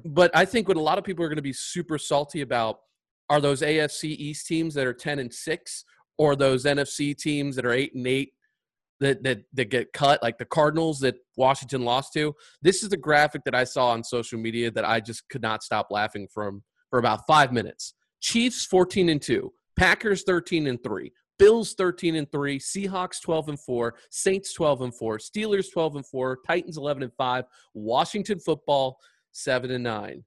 But 0.05 0.31
I 0.35 0.45
think 0.45 0.69
what 0.69 0.77
a 0.77 0.83
lot 0.83 0.99
of 0.99 1.05
people 1.05 1.25
are 1.25 1.29
going 1.29 1.37
to 1.37 1.43
be 1.43 1.53
super 1.53 1.99
salty 1.99 2.43
about 2.43 2.81
are 3.31 3.41
those 3.41 3.63
AFC 3.63 4.05
East 4.05 4.47
teams 4.47 4.75
that 4.75 4.87
are 4.87 4.95
10 4.95 5.19
and 5.19 5.33
6 5.33 5.85
or 6.17 6.37
those 6.37 6.65
NFC 6.65 7.17
teams 7.17 7.57
that 7.57 7.67
are 7.67 7.73
8 7.73 7.95
and 7.95 8.07
8 8.07 8.33
that, 9.01 9.23
that 9.23 9.43
that 9.53 9.71
get 9.71 9.93
cut 9.93 10.23
like 10.23 10.39
the 10.39 10.45
Cardinals 10.45 10.99
that 11.01 11.17
Washington 11.37 11.85
lost 11.85 12.13
to. 12.15 12.35
This 12.63 12.83
is 12.83 12.89
the 12.89 12.97
graphic 12.97 13.45
that 13.45 13.55
I 13.55 13.65
saw 13.65 13.91
on 13.91 14.03
social 14.03 14.39
media 14.39 14.71
that 14.73 14.85
I 14.85 15.01
just 15.01 15.29
could 15.29 15.43
not 15.43 15.63
stop 15.63 15.89
laughing 15.91 16.27
from 16.33 16.63
for 16.91 16.99
about 16.99 17.27
5 17.27 17.53
minutes. 17.53 17.95
Chiefs 18.21 18.65
14 18.67 19.11
and 19.11 19.23
2, 19.23 19.53
Packers 19.79 20.25
13 20.25 20.67
and 20.67 20.83
3, 20.83 21.13
Bills 21.39 21.75
13 21.75 22.17
and 22.17 22.31
3, 22.33 22.59
Seahawks 22.59 23.21
12 23.23 23.51
and 23.51 23.61
4, 23.61 23.95
Saints 24.11 24.53
12 24.55 24.81
and 24.83 24.95
4, 24.95 25.19
Steelers 25.19 25.71
12 25.73 25.97
and 25.97 26.07
4, 26.07 26.39
Titans 26.45 26.77
11 26.77 27.05
and 27.05 27.13
5, 27.17 27.45
Washington 27.75 28.41
football 28.41 28.99
seven 29.33 29.71
and 29.71 29.85
nine. 29.85 30.25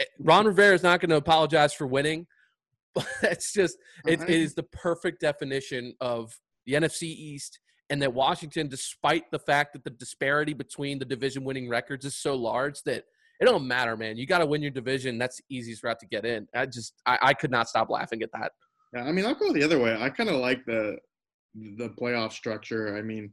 Eh, 0.00 0.04
Ron 0.20 0.46
Rivera 0.46 0.74
is 0.74 0.82
not 0.82 1.00
going 1.00 1.10
to 1.10 1.16
apologize 1.16 1.72
for 1.72 1.86
winning, 1.86 2.26
but 2.94 3.06
it's 3.22 3.52
just 3.52 3.78
it, 4.06 4.22
it 4.22 4.30
is 4.30 4.54
the 4.54 4.62
perfect 4.64 5.20
definition 5.20 5.94
of 6.00 6.32
the 6.66 6.74
NFC 6.74 7.02
East 7.02 7.60
and 7.90 8.02
that 8.02 8.12
Washington, 8.12 8.68
despite 8.68 9.30
the 9.30 9.38
fact 9.38 9.72
that 9.72 9.84
the 9.84 9.90
disparity 9.90 10.52
between 10.52 10.98
the 10.98 11.04
division 11.04 11.44
winning 11.44 11.68
records 11.68 12.04
is 12.04 12.16
so 12.16 12.34
large 12.34 12.82
that 12.82 13.04
it 13.40 13.44
don't 13.44 13.66
matter, 13.66 13.96
man. 13.96 14.16
You 14.16 14.26
got 14.26 14.38
to 14.38 14.46
win 14.46 14.62
your 14.62 14.70
division. 14.70 15.18
That's 15.18 15.36
the 15.36 15.56
easiest 15.56 15.84
route 15.84 15.98
to 16.00 16.06
get 16.06 16.24
in. 16.24 16.48
I 16.54 16.66
just 16.66 16.94
I, 17.04 17.18
I 17.22 17.34
could 17.34 17.50
not 17.50 17.68
stop 17.68 17.90
laughing 17.90 18.22
at 18.22 18.30
that. 18.32 18.52
Yeah, 18.94 19.04
I 19.04 19.12
mean, 19.12 19.26
I'll 19.26 19.34
go 19.34 19.52
the 19.52 19.62
other 19.62 19.78
way. 19.78 19.96
I 19.98 20.08
kind 20.10 20.30
of 20.30 20.36
like 20.36 20.64
the 20.64 20.96
the 21.54 21.90
playoff 21.90 22.32
structure. 22.32 22.96
I 22.96 23.02
mean, 23.02 23.30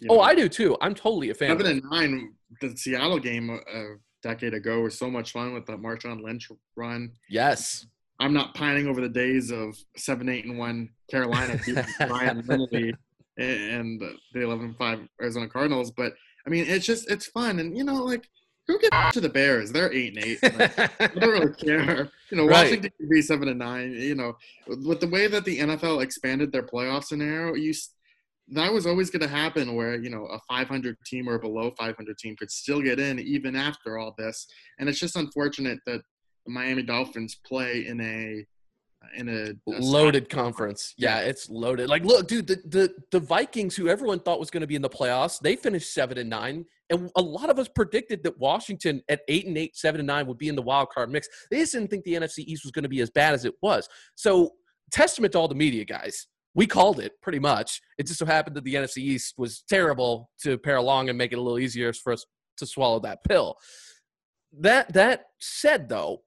you 0.00 0.08
oh, 0.10 0.14
know, 0.14 0.20
oh, 0.20 0.24
I 0.24 0.34
do 0.34 0.48
too. 0.48 0.76
I'm 0.80 0.94
totally 0.94 1.30
a 1.30 1.34
fan. 1.34 1.50
Seven 1.50 1.66
and 1.66 1.82
nine, 1.90 2.34
the 2.60 2.76
Seattle 2.76 3.18
game 3.18 3.50
uh, 3.50 3.82
decade 4.22 4.54
ago 4.54 4.80
was 4.82 4.98
so 4.98 5.10
much 5.10 5.32
fun 5.32 5.54
with 5.54 5.66
the 5.66 5.76
Marshawn 5.76 6.22
Lynch 6.22 6.50
run. 6.76 7.12
Yes. 7.28 7.86
I'm 8.20 8.32
not 8.32 8.54
pining 8.54 8.88
over 8.88 9.00
the 9.00 9.08
days 9.08 9.50
of 9.50 9.76
seven, 9.96 10.28
eight, 10.28 10.44
and 10.44 10.58
one 10.58 10.90
Carolina 11.10 11.58
Ryan 12.00 12.44
Lindley 12.46 12.94
and 13.36 14.02
the 14.32 14.40
11 14.40 14.74
5 14.76 15.08
Arizona 15.22 15.48
Cardinals. 15.48 15.92
But 15.92 16.14
I 16.46 16.50
mean, 16.50 16.64
it's 16.66 16.86
just 16.86 17.10
it's 17.10 17.26
fun, 17.26 17.60
and 17.60 17.76
you 17.76 17.84
know, 17.84 18.02
like 18.02 18.28
who 18.66 18.78
gets 18.78 19.14
to 19.14 19.20
the 19.20 19.28
Bears? 19.28 19.72
They're 19.72 19.92
eight 19.92 20.16
and 20.16 20.24
eight. 20.24 20.42
Like, 20.42 20.78
I 21.00 21.06
don't 21.06 21.30
really 21.30 21.54
care. 21.54 22.10
You 22.30 22.36
know, 22.36 22.46
Washington 22.46 22.82
right. 22.82 22.98
can 22.98 23.08
be 23.08 23.22
seven 23.22 23.48
and 23.48 23.58
nine. 23.58 23.92
You 23.92 24.14
know, 24.14 24.36
with 24.66 25.00
the 25.00 25.08
way 25.08 25.26
that 25.26 25.44
the 25.44 25.58
NFL 25.58 26.02
expanded 26.02 26.52
their 26.52 26.62
playoff 26.62 27.04
scenario, 27.04 27.54
you 27.54 27.72
that 28.52 28.72
was 28.72 28.86
always 28.86 29.10
going 29.10 29.22
to 29.22 29.28
happen 29.28 29.74
where 29.74 29.96
you 29.96 30.10
know 30.10 30.24
a 30.26 30.38
500 30.48 30.96
team 31.04 31.28
or 31.28 31.38
below 31.38 31.70
500 31.78 32.18
team 32.18 32.36
could 32.36 32.50
still 32.50 32.80
get 32.80 32.98
in 32.98 33.18
even 33.18 33.54
after 33.56 33.98
all 33.98 34.14
this. 34.16 34.46
And 34.78 34.88
it's 34.88 34.98
just 34.98 35.16
unfortunate 35.16 35.78
that 35.86 36.00
the 36.46 36.52
miami 36.52 36.82
dolphins 36.82 37.38
play 37.46 37.86
in 37.86 38.00
a 38.00 38.44
in 39.16 39.28
a, 39.28 39.50
a 39.72 39.80
loaded 39.80 40.28
conference. 40.28 40.92
yeah, 40.98 41.20
it's 41.20 41.48
loaded. 41.48 41.88
Like 41.88 42.04
look 42.04 42.26
dude 42.26 42.46
the, 42.46 42.56
the 42.66 42.94
the 43.12 43.20
vikings 43.20 43.76
who 43.76 43.88
everyone 43.88 44.20
thought 44.20 44.40
was 44.40 44.50
going 44.50 44.62
to 44.62 44.66
be 44.66 44.74
in 44.74 44.82
the 44.82 44.90
playoffs 44.90 45.38
they 45.40 45.56
finished 45.56 45.92
seven 45.92 46.18
and 46.18 46.30
nine. 46.30 46.64
And 46.90 47.10
a 47.16 47.22
lot 47.22 47.50
of 47.50 47.58
us 47.58 47.68
predicted 47.68 48.22
that 48.24 48.38
washington 48.38 49.02
at 49.08 49.20
eight 49.28 49.46
and 49.46 49.56
eight 49.58 49.76
seven 49.76 50.00
and 50.00 50.06
nine 50.06 50.26
would 50.26 50.38
be 50.38 50.48
in 50.48 50.56
the 50.56 50.62
wild 50.62 50.88
card 50.90 51.10
mix. 51.10 51.28
They 51.50 51.58
just 51.58 51.72
didn't 51.72 51.90
think 51.90 52.04
the 52.04 52.14
nfc 52.14 52.38
east 52.38 52.64
was 52.64 52.72
going 52.72 52.84
to 52.84 52.88
be 52.88 53.00
as 53.00 53.10
bad 53.10 53.34
as 53.34 53.44
it 53.44 53.54
was. 53.62 53.88
So 54.14 54.52
testament 54.90 55.32
to 55.32 55.38
all 55.38 55.48
the 55.48 55.54
media 55.54 55.84
guys 55.84 56.26
we 56.58 56.66
called 56.66 56.98
it 56.98 57.12
pretty 57.22 57.38
much. 57.38 57.80
It 57.98 58.08
just 58.08 58.18
so 58.18 58.26
happened 58.26 58.56
that 58.56 58.64
the 58.64 58.74
NFC 58.74 58.98
East 58.98 59.34
was 59.38 59.62
terrible 59.68 60.28
to 60.42 60.58
pair 60.58 60.74
along 60.74 61.08
and 61.08 61.16
make 61.16 61.30
it 61.30 61.38
a 61.38 61.40
little 61.40 61.60
easier 61.60 61.92
for 61.92 62.12
us 62.12 62.26
to 62.56 62.66
swallow 62.66 62.98
that 62.98 63.22
pill. 63.22 63.54
That 64.58 64.92
that 64.94 65.26
said, 65.38 65.88
though, 65.88 66.22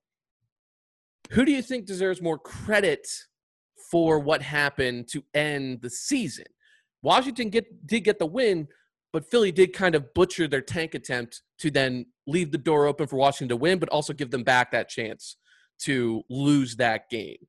who 1.32 1.44
do 1.44 1.52
you 1.52 1.62
think 1.62 1.86
deserves 1.86 2.22
more 2.22 2.40
credit 2.40 3.06
for 3.92 4.20
what 4.20 4.42
happened 4.42 5.10
to 5.10 5.22
end 5.34 5.82
the 5.82 5.90
season? 5.90 6.46
Washington 7.02 7.50
get, 7.50 7.86
did 7.86 8.06
get 8.06 8.18
the 8.18 8.26
win, 8.26 8.70
but 9.12 9.30
Philly 9.30 9.52
did 9.52 9.74
kind 9.74 9.96
of 9.96 10.14
butcher 10.14 10.48
their 10.48 10.62
tank 10.62 10.96
attempt 10.96 11.42
to 11.60 11.70
then 11.70 12.06
leave 12.26 12.54
the 12.54 12.58
door 12.58 12.86
open 12.88 13.06
for 13.06 13.18
Washington 13.18 13.50
to 13.50 13.58
win, 13.58 13.80
but 13.80 13.90
also 13.90 14.14
give 14.14 14.32
them 14.32 14.44
back 14.44 14.72
that 14.72 14.88
chance 14.88 15.36
to 15.80 16.24
lose 16.30 16.78
that 16.78 17.10
game. 17.10 17.48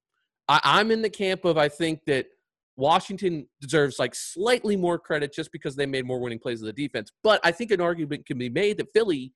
I, 0.48 0.60
I'm 0.64 0.90
in 0.90 1.00
the 1.00 1.10
camp 1.10 1.44
of 1.44 1.56
I 1.56 1.68
think 1.68 2.00
that– 2.08 2.26
Washington 2.76 3.46
deserves 3.60 3.98
like 3.98 4.14
slightly 4.14 4.76
more 4.76 4.98
credit 4.98 5.32
just 5.32 5.52
because 5.52 5.76
they 5.76 5.86
made 5.86 6.06
more 6.06 6.20
winning 6.20 6.38
plays 6.38 6.62
of 6.62 6.66
the 6.66 6.72
defense. 6.72 7.10
But 7.22 7.40
I 7.44 7.52
think 7.52 7.70
an 7.70 7.80
argument 7.80 8.26
can 8.26 8.38
be 8.38 8.48
made 8.48 8.78
that 8.78 8.88
Philly 8.94 9.32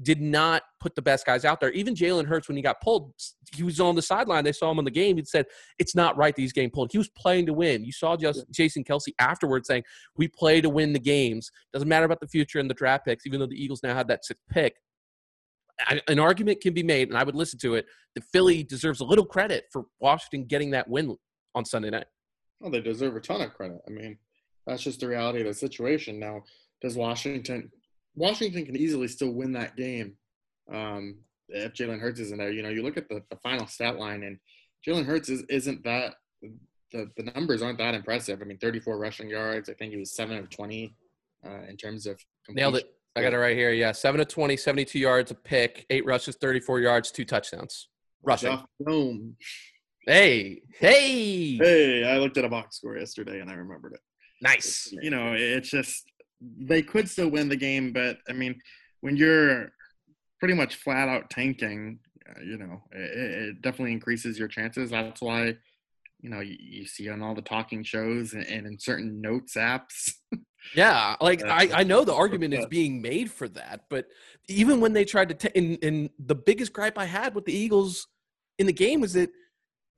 did 0.00 0.20
not 0.20 0.62
put 0.80 0.94
the 0.94 1.02
best 1.02 1.26
guys 1.26 1.44
out 1.44 1.60
there. 1.60 1.70
Even 1.72 1.94
Jalen 1.94 2.26
Hurts, 2.26 2.48
when 2.48 2.56
he 2.56 2.62
got 2.62 2.80
pulled, 2.80 3.12
he 3.54 3.62
was 3.62 3.78
on 3.78 3.94
the 3.94 4.02
sideline. 4.02 4.42
They 4.42 4.52
saw 4.52 4.70
him 4.70 4.78
in 4.78 4.84
the 4.84 4.90
game. 4.90 5.16
He 5.16 5.24
said, 5.24 5.46
It's 5.78 5.94
not 5.94 6.16
right 6.16 6.34
that 6.34 6.40
he's 6.40 6.52
getting 6.52 6.70
pulled. 6.70 6.90
He 6.92 6.98
was 6.98 7.10
playing 7.10 7.46
to 7.46 7.52
win. 7.52 7.84
You 7.84 7.92
saw 7.92 8.16
just 8.16 8.44
Jason 8.50 8.84
Kelce 8.84 9.12
afterwards 9.18 9.68
saying, 9.68 9.84
We 10.16 10.28
play 10.28 10.60
to 10.60 10.70
win 10.70 10.92
the 10.92 10.98
games. 10.98 11.50
Doesn't 11.72 11.88
matter 11.88 12.06
about 12.06 12.20
the 12.20 12.28
future 12.28 12.58
and 12.58 12.70
the 12.70 12.74
draft 12.74 13.04
picks, 13.04 13.26
even 13.26 13.38
though 13.38 13.46
the 13.46 13.62
Eagles 13.62 13.82
now 13.82 13.94
have 13.94 14.08
that 14.08 14.24
sixth 14.24 14.42
pick. 14.50 14.76
An 16.06 16.18
argument 16.18 16.60
can 16.60 16.74
be 16.74 16.82
made, 16.82 17.08
and 17.08 17.18
I 17.18 17.24
would 17.24 17.34
listen 17.34 17.58
to 17.60 17.74
it, 17.74 17.86
that 18.14 18.24
Philly 18.32 18.62
deserves 18.62 19.00
a 19.00 19.04
little 19.04 19.24
credit 19.24 19.64
for 19.72 19.84
Washington 20.00 20.46
getting 20.46 20.70
that 20.70 20.88
win 20.88 21.16
on 21.54 21.64
Sunday 21.64 21.90
night. 21.90 22.06
Well, 22.62 22.70
they 22.70 22.80
deserve 22.80 23.16
a 23.16 23.20
ton 23.20 23.40
of 23.40 23.52
credit. 23.54 23.80
I 23.86 23.90
mean, 23.90 24.16
that's 24.66 24.82
just 24.82 25.00
the 25.00 25.08
reality 25.08 25.40
of 25.40 25.46
the 25.46 25.54
situation. 25.54 26.20
Now, 26.20 26.44
does 26.80 26.96
Washington? 26.96 27.70
Washington 28.14 28.64
can 28.64 28.76
easily 28.76 29.08
still 29.08 29.32
win 29.32 29.52
that 29.52 29.76
game 29.76 30.16
um, 30.72 31.16
if 31.48 31.72
Jalen 31.72 32.00
Hurts 32.00 32.20
isn't 32.20 32.38
there. 32.38 32.52
You 32.52 32.62
know, 32.62 32.68
you 32.68 32.84
look 32.84 32.96
at 32.96 33.08
the, 33.08 33.22
the 33.30 33.36
final 33.42 33.66
stat 33.66 33.98
line, 33.98 34.22
and 34.22 34.38
Jalen 34.86 35.04
Hurts 35.04 35.28
is, 35.28 35.42
isn't 35.48 35.82
that 35.82 36.14
the, 36.92 37.10
the 37.16 37.24
numbers 37.34 37.62
aren't 37.62 37.78
that 37.78 37.94
impressive. 37.94 38.40
I 38.40 38.44
mean, 38.44 38.58
34 38.58 38.96
rushing 38.96 39.28
yards. 39.28 39.68
I 39.68 39.74
think 39.74 39.92
he 39.92 39.98
was 39.98 40.14
seven 40.14 40.38
of 40.38 40.48
20 40.50 40.94
uh, 41.44 41.50
in 41.68 41.76
terms 41.76 42.06
of 42.06 42.20
nailed 42.48 42.76
it. 42.76 42.94
I 43.16 43.22
got 43.22 43.34
it 43.34 43.38
right 43.38 43.56
here. 43.56 43.72
Yeah, 43.72 43.92
seven 43.92 44.20
of 44.20 44.28
20, 44.28 44.56
72 44.56 44.98
yards, 44.98 45.30
a 45.30 45.34
pick, 45.34 45.84
eight 45.90 46.06
rushes, 46.06 46.36
34 46.36 46.80
yards, 46.80 47.10
two 47.10 47.24
touchdowns. 47.24 47.88
Rushing. 48.22 48.58
Boom. 48.80 49.36
Hey, 50.06 50.62
hey, 50.80 51.56
hey! 51.58 52.04
I 52.04 52.18
looked 52.18 52.36
at 52.36 52.44
a 52.44 52.48
box 52.48 52.78
score 52.78 52.96
yesterday 52.96 53.38
and 53.38 53.48
I 53.48 53.54
remembered 53.54 53.92
it. 53.92 54.00
Nice. 54.40 54.92
You 55.00 55.10
know, 55.10 55.34
it's 55.36 55.70
just 55.70 56.04
they 56.40 56.82
could 56.82 57.08
still 57.08 57.28
win 57.28 57.48
the 57.48 57.56
game, 57.56 57.92
but 57.92 58.18
I 58.28 58.32
mean, 58.32 58.60
when 59.00 59.16
you're 59.16 59.70
pretty 60.40 60.54
much 60.54 60.74
flat 60.74 61.08
out 61.08 61.30
tanking, 61.30 62.00
uh, 62.28 62.40
you 62.42 62.58
know, 62.58 62.82
it, 62.90 63.42
it, 63.42 63.62
definitely 63.62 63.92
increases 63.92 64.40
your 64.40 64.48
chances. 64.48 64.90
That's 64.90 65.22
why, 65.22 65.56
you 66.20 66.30
know, 66.30 66.40
you, 66.40 66.56
you 66.58 66.84
see 66.84 67.08
on 67.08 67.22
all 67.22 67.36
the 67.36 67.42
talking 67.42 67.84
shows 67.84 68.32
and, 68.32 68.44
and 68.46 68.66
in 68.66 68.80
certain 68.80 69.20
notes 69.20 69.54
apps. 69.54 70.14
yeah, 70.74 71.14
like 71.20 71.44
I, 71.44 71.70
I 71.72 71.82
know 71.84 72.04
the 72.04 72.14
argument 72.14 72.54
is 72.54 72.66
being 72.66 73.00
made 73.00 73.30
for 73.30 73.48
that, 73.50 73.82
but 73.88 74.06
even 74.48 74.80
when 74.80 74.94
they 74.94 75.04
tried 75.04 75.28
to, 75.28 75.34
t- 75.36 75.50
in, 75.54 75.76
in 75.76 76.10
the 76.18 76.34
biggest 76.34 76.72
gripe 76.72 76.98
I 76.98 77.04
had 77.04 77.36
with 77.36 77.44
the 77.44 77.54
Eagles 77.54 78.08
in 78.58 78.66
the 78.66 78.72
game 78.72 79.00
was 79.00 79.12
that 79.12 79.30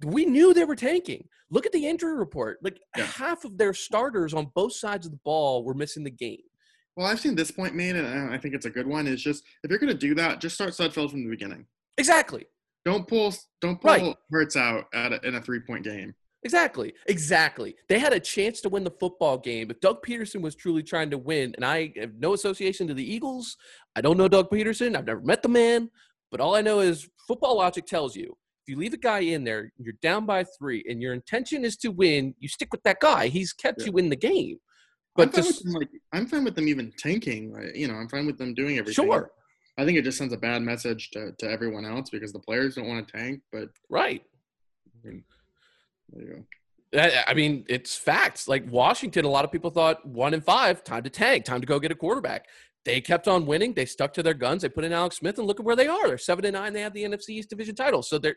we 0.04 0.24
knew 0.24 0.54
they 0.54 0.64
were 0.64 0.76
tanking. 0.76 1.28
Look 1.50 1.66
at 1.66 1.72
the 1.72 1.86
injury 1.86 2.16
report. 2.16 2.58
Like 2.62 2.80
yeah. 2.96 3.04
half 3.04 3.44
of 3.44 3.58
their 3.58 3.74
starters 3.74 4.34
on 4.34 4.50
both 4.54 4.74
sides 4.74 5.06
of 5.06 5.12
the 5.12 5.20
ball 5.24 5.64
were 5.64 5.74
missing 5.74 6.04
the 6.04 6.10
game. 6.10 6.42
Well, 6.96 7.06
I've 7.06 7.20
seen 7.20 7.34
this 7.34 7.50
point 7.50 7.74
made, 7.74 7.96
and 7.96 8.06
uh, 8.06 8.32
I 8.32 8.38
think 8.38 8.54
it's 8.54 8.66
a 8.66 8.70
good 8.70 8.86
one. 8.86 9.06
Is 9.06 9.22
just 9.22 9.44
if 9.62 9.70
you're 9.70 9.78
going 9.78 9.92
to 9.92 9.98
do 9.98 10.14
that, 10.14 10.40
just 10.40 10.54
start 10.54 10.70
Sudfeld 10.70 11.10
from 11.10 11.24
the 11.24 11.30
beginning. 11.30 11.66
Exactly. 11.98 12.46
Don't 12.84 13.06
pull. 13.06 13.34
Don't 13.60 13.80
pull 13.80 13.90
right. 13.90 14.16
Hurts 14.30 14.56
out 14.56 14.86
at 14.94 15.12
a, 15.12 15.26
in 15.26 15.34
a 15.34 15.40
three 15.40 15.60
point 15.60 15.84
game. 15.84 16.14
Exactly. 16.44 16.92
Exactly. 17.06 17.74
They 17.88 17.98
had 17.98 18.12
a 18.12 18.20
chance 18.20 18.60
to 18.60 18.68
win 18.68 18.84
the 18.84 18.90
football 18.90 19.38
game. 19.38 19.70
If 19.70 19.80
Doug 19.80 20.04
Pederson 20.04 20.42
was 20.42 20.54
truly 20.54 20.82
trying 20.82 21.10
to 21.10 21.18
win, 21.18 21.54
and 21.56 21.64
I 21.64 21.92
have 21.98 22.14
no 22.18 22.34
association 22.34 22.86
to 22.88 22.94
the 22.94 23.02
Eagles, 23.04 23.56
I 23.96 24.02
don't 24.02 24.18
know 24.18 24.28
Doug 24.28 24.50
Pederson. 24.50 24.94
I've 24.94 25.06
never 25.06 25.22
met 25.22 25.42
the 25.42 25.48
man, 25.48 25.90
but 26.30 26.40
all 26.40 26.54
I 26.54 26.60
know 26.60 26.80
is 26.80 27.08
football 27.26 27.56
logic 27.56 27.86
tells 27.86 28.14
you 28.14 28.36
if 28.66 28.72
you 28.72 28.78
leave 28.78 28.94
a 28.94 28.98
guy 28.98 29.20
in 29.20 29.44
there, 29.44 29.70
you're 29.78 29.94
down 30.00 30.24
by 30.24 30.44
three, 30.58 30.82
and 30.88 31.02
your 31.02 31.12
intention 31.12 31.64
is 31.64 31.76
to 31.78 31.88
win, 31.88 32.34
you 32.38 32.48
stick 32.48 32.72
with 32.72 32.82
that 32.84 32.98
guy. 32.98 33.28
He's 33.28 33.52
kept 33.52 33.80
yeah. 33.80 33.88
you 33.88 33.98
in 33.98 34.08
the 34.08 34.16
game. 34.16 34.56
But 35.16 35.28
I'm 35.28 35.32
fine, 35.32 35.44
just, 35.44 35.64
them, 35.64 35.72
like, 35.74 35.90
I'm 36.12 36.26
fine 36.26 36.44
with 36.44 36.54
them 36.54 36.66
even 36.66 36.90
tanking. 36.98 37.52
Right? 37.52 37.74
You 37.74 37.88
know, 37.88 37.94
I'm 37.94 38.08
fine 38.08 38.24
with 38.26 38.38
them 38.38 38.54
doing 38.54 38.78
everything. 38.78 39.04
Sure. 39.04 39.30
I 39.76 39.84
think 39.84 39.98
it 39.98 40.02
just 40.02 40.16
sends 40.16 40.32
a 40.32 40.38
bad 40.38 40.62
message 40.62 41.10
to, 41.10 41.32
to 41.38 41.50
everyone 41.50 41.84
else 41.84 42.08
because 42.08 42.32
the 42.32 42.38
players 42.38 42.76
don't 42.76 42.88
want 42.88 43.06
to 43.06 43.12
tank. 43.12 43.40
But 43.52 43.68
right, 43.90 44.22
I 45.04 45.08
mean, 45.08 45.24
there 46.10 46.22
you 46.22 46.28
go. 46.34 46.44
I 47.28 47.34
mean, 47.34 47.64
it's 47.68 47.96
facts. 47.96 48.48
Like 48.48 48.70
Washington, 48.70 49.24
a 49.24 49.28
lot 49.28 49.44
of 49.44 49.52
people 49.52 49.70
thought 49.70 50.06
one 50.06 50.32
and 50.32 50.44
five, 50.44 50.84
time 50.84 51.02
to 51.02 51.10
tank, 51.10 51.44
time 51.44 51.60
to 51.60 51.66
go 51.66 51.78
get 51.80 51.90
a 51.92 51.96
quarterback. 51.96 52.46
They 52.84 53.00
kept 53.00 53.26
on 53.28 53.46
winning. 53.46 53.74
They 53.74 53.86
stuck 53.86 54.12
to 54.14 54.22
their 54.22 54.34
guns. 54.34 54.62
They 54.62 54.68
put 54.68 54.84
in 54.84 54.92
Alex 54.92 55.16
Smith, 55.16 55.38
and 55.38 55.46
look 55.46 55.58
at 55.58 55.66
where 55.66 55.76
they 55.76 55.88
are. 55.88 56.06
They're 56.06 56.18
seven 56.18 56.44
and 56.44 56.54
nine. 56.54 56.72
They 56.72 56.82
have 56.82 56.92
the 56.92 57.04
NFC 57.04 57.30
East 57.30 57.50
division 57.50 57.74
title. 57.74 58.02
So 58.02 58.18
they're, 58.18 58.36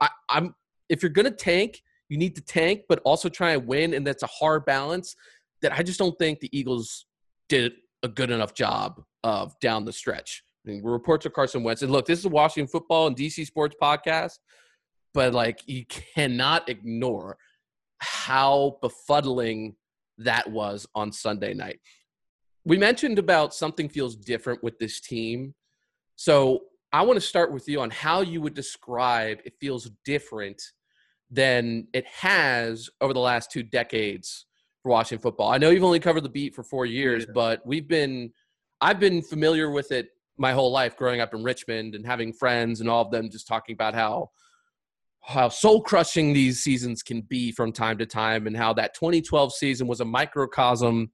I, 0.00 0.08
I'm. 0.28 0.54
If 0.88 1.02
you're 1.02 1.10
gonna 1.10 1.30
tank, 1.30 1.82
you 2.08 2.16
need 2.16 2.34
to 2.36 2.42
tank, 2.42 2.82
but 2.88 3.00
also 3.04 3.28
try 3.28 3.52
and 3.52 3.66
win, 3.66 3.94
and 3.94 4.06
that's 4.06 4.22
a 4.22 4.28
hard 4.28 4.64
balance 4.64 5.14
that 5.62 5.72
I 5.72 5.82
just 5.82 5.98
don't 5.98 6.18
think 6.18 6.40
the 6.40 6.56
Eagles 6.56 7.06
did 7.48 7.72
a 8.02 8.08
good 8.08 8.30
enough 8.30 8.54
job 8.54 9.02
of 9.22 9.58
down 9.60 9.84
the 9.84 9.92
stretch. 9.92 10.42
I 10.64 10.70
mean, 10.70 10.82
reports 10.82 11.26
of 11.26 11.32
Carson 11.32 11.62
Wentz, 11.62 11.82
and 11.82 11.92
look, 11.92 12.06
this 12.06 12.18
is 12.18 12.26
Washington 12.26 12.70
football 12.70 13.06
and 13.06 13.16
DC 13.16 13.46
sports 13.46 13.76
podcast, 13.80 14.38
but 15.14 15.32
like 15.32 15.60
you 15.66 15.84
cannot 15.86 16.68
ignore 16.68 17.36
how 17.98 18.78
befuddling 18.82 19.74
that 20.18 20.50
was 20.50 20.86
on 20.94 21.12
Sunday 21.12 21.54
night. 21.54 21.80
We 22.64 22.76
mentioned 22.76 23.18
about 23.18 23.54
something 23.54 23.88
feels 23.88 24.16
different 24.16 24.62
with 24.62 24.78
this 24.78 25.00
team. 25.00 25.54
So 26.16 26.60
I 26.92 27.02
want 27.02 27.16
to 27.16 27.26
start 27.26 27.52
with 27.52 27.68
you 27.68 27.80
on 27.80 27.90
how 27.90 28.20
you 28.20 28.40
would 28.40 28.54
describe 28.54 29.38
it 29.44 29.54
feels 29.60 29.90
different 30.04 30.60
than 31.30 31.86
it 31.92 32.04
has 32.06 32.90
over 33.00 33.12
the 33.12 33.20
last 33.20 33.50
two 33.50 33.62
decades 33.62 34.46
for 34.82 34.90
Washington 34.90 35.22
football. 35.22 35.52
I 35.52 35.58
know 35.58 35.70
you've 35.70 35.84
only 35.84 36.00
covered 36.00 36.24
the 36.24 36.28
beat 36.28 36.54
for 36.54 36.64
four 36.64 36.86
years, 36.86 37.24
yeah. 37.26 37.32
but 37.34 37.64
we've 37.64 37.86
been 37.86 38.32
I've 38.80 38.98
been 38.98 39.22
familiar 39.22 39.70
with 39.70 39.92
it 39.92 40.08
my 40.38 40.52
whole 40.52 40.72
life 40.72 40.96
growing 40.96 41.20
up 41.20 41.34
in 41.34 41.44
Richmond 41.44 41.94
and 41.94 42.04
having 42.04 42.32
friends 42.32 42.80
and 42.80 42.88
all 42.88 43.02
of 43.02 43.10
them 43.10 43.30
just 43.30 43.46
talking 43.46 43.74
about 43.74 43.94
how 43.94 44.30
how 45.22 45.48
soul 45.48 45.82
crushing 45.82 46.32
these 46.32 46.60
seasons 46.60 47.02
can 47.02 47.20
be 47.20 47.52
from 47.52 47.72
time 47.72 47.98
to 47.98 48.06
time 48.06 48.46
and 48.46 48.56
how 48.56 48.72
that 48.72 48.94
2012 48.94 49.52
season 49.52 49.86
was 49.86 50.00
a 50.00 50.04
microcosm 50.04 51.10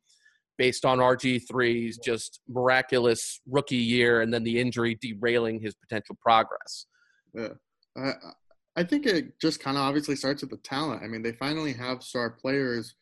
based 0.58 0.84
on 0.84 0.98
RG3's 0.98 1.98
just 1.98 2.40
miraculous 2.48 3.40
rookie 3.48 3.76
year 3.76 4.22
and 4.22 4.32
then 4.32 4.44
the 4.44 4.58
injury 4.58 4.98
derailing 5.00 5.60
his 5.60 5.74
potential 5.74 6.16
progress. 6.20 6.86
Yeah. 7.34 7.48
I, 7.96 8.12
I 8.76 8.84
think 8.84 9.06
it 9.06 9.38
just 9.40 9.60
kind 9.60 9.76
of 9.76 9.82
obviously 9.82 10.16
starts 10.16 10.42
with 10.42 10.50
the 10.50 10.58
talent. 10.58 11.02
I 11.02 11.06
mean, 11.06 11.22
they 11.22 11.32
finally 11.32 11.72
have 11.72 12.02
star 12.02 12.30
players 12.30 12.94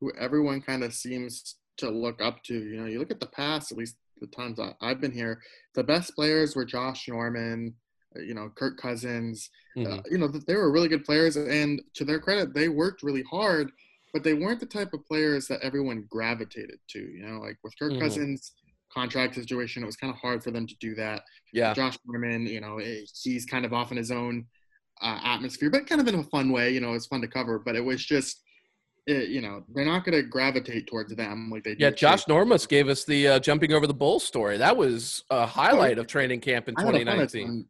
who 0.00 0.12
everyone 0.18 0.60
kind 0.60 0.84
of 0.84 0.94
seems 0.94 1.56
to 1.78 1.90
look 1.90 2.22
up 2.22 2.42
to. 2.44 2.54
You 2.54 2.80
know, 2.80 2.86
you 2.86 2.98
look 2.98 3.10
at 3.10 3.20
the 3.20 3.26
past, 3.26 3.72
at 3.72 3.78
least 3.78 3.96
the 4.20 4.28
times 4.28 4.58
I've 4.80 5.00
been 5.00 5.12
here, 5.12 5.40
the 5.74 5.84
best 5.84 6.14
players 6.14 6.54
were 6.54 6.64
Josh 6.64 7.08
Norman, 7.08 7.74
uh, 8.16 8.20
you 8.20 8.34
know, 8.34 8.50
Kirk 8.54 8.78
Cousins. 8.78 9.50
Uh, 9.76 9.80
mm-hmm. 9.80 9.92
Uh, 9.92 10.02
you 10.10 10.18
know, 10.18 10.28
they 10.28 10.54
were 10.54 10.72
really 10.72 10.88
good 10.88 11.04
players, 11.04 11.36
and 11.36 11.82
to 11.94 12.04
their 12.04 12.20
credit, 12.20 12.54
they 12.54 12.68
worked 12.68 13.02
really 13.02 13.24
hard, 13.30 13.70
but 14.12 14.22
they 14.22 14.34
weren't 14.34 14.60
the 14.60 14.66
type 14.66 14.92
of 14.92 15.04
players 15.04 15.46
that 15.48 15.60
everyone 15.62 16.06
gravitated 16.10 16.78
to. 16.90 16.98
You 16.98 17.26
know, 17.26 17.40
like 17.40 17.58
with 17.62 17.78
Kirk 17.78 17.92
mm-hmm. 17.92 18.02
Cousins 18.02 18.52
contract 18.92 19.34
situation, 19.34 19.82
it 19.82 19.86
was 19.86 19.96
kind 19.96 20.12
of 20.12 20.18
hard 20.18 20.42
for 20.42 20.50
them 20.50 20.66
to 20.66 20.74
do 20.80 20.94
that. 20.94 21.22
Yeah, 21.52 21.74
Josh 21.74 21.98
Norman, 22.06 22.46
you 22.46 22.60
know, 22.60 22.78
eh, 22.78 23.00
he's 23.22 23.46
kind 23.46 23.64
of 23.64 23.72
off 23.72 23.90
in 23.90 23.96
his 23.96 24.10
own 24.10 24.46
uh, 25.02 25.18
atmosphere, 25.24 25.70
but 25.70 25.86
kind 25.86 26.00
of 26.00 26.08
in 26.08 26.14
a 26.16 26.24
fun 26.24 26.50
way. 26.50 26.72
You 26.72 26.80
know, 26.80 26.94
it's 26.94 27.06
fun 27.06 27.20
to 27.20 27.28
cover, 27.28 27.58
but 27.58 27.76
it 27.76 27.84
was 27.84 28.04
just 28.04 28.42
it, 29.06 29.28
you 29.28 29.40
know, 29.40 29.62
they're 29.72 29.84
not 29.84 30.04
going 30.04 30.20
to 30.20 30.28
gravitate 30.28 30.86
towards 30.88 31.14
them 31.14 31.48
like 31.50 31.62
they. 31.64 31.76
Yeah, 31.78 31.90
Josh 31.90 32.24
Normus 32.24 32.68
gave 32.68 32.88
us 32.88 33.04
the 33.04 33.28
uh, 33.28 33.38
jumping 33.38 33.72
over 33.72 33.86
the 33.86 33.94
bull 33.94 34.18
story. 34.18 34.56
That 34.56 34.76
was 34.76 35.22
a 35.30 35.46
highlight 35.46 35.98
oh, 35.98 36.02
of 36.02 36.06
training 36.08 36.40
camp 36.40 36.68
in 36.68 36.74
2019. 36.74 37.66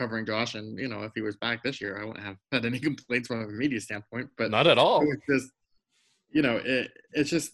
Covering 0.00 0.24
Josh, 0.24 0.54
and 0.54 0.78
you 0.78 0.88
know, 0.88 1.02
if 1.02 1.12
he 1.14 1.20
was 1.20 1.36
back 1.36 1.62
this 1.62 1.78
year, 1.78 2.00
I 2.00 2.06
wouldn't 2.06 2.24
have 2.24 2.36
had 2.52 2.64
any 2.64 2.80
complaints 2.80 3.28
from 3.28 3.42
a 3.42 3.46
media 3.48 3.80
standpoint. 3.80 4.30
But 4.38 4.50
not 4.50 4.66
at 4.66 4.78
all. 4.78 5.02
It's 5.02 5.26
just, 5.28 5.52
you 6.30 6.40
know, 6.40 6.56
it, 6.56 6.90
it's 7.12 7.28
just 7.28 7.52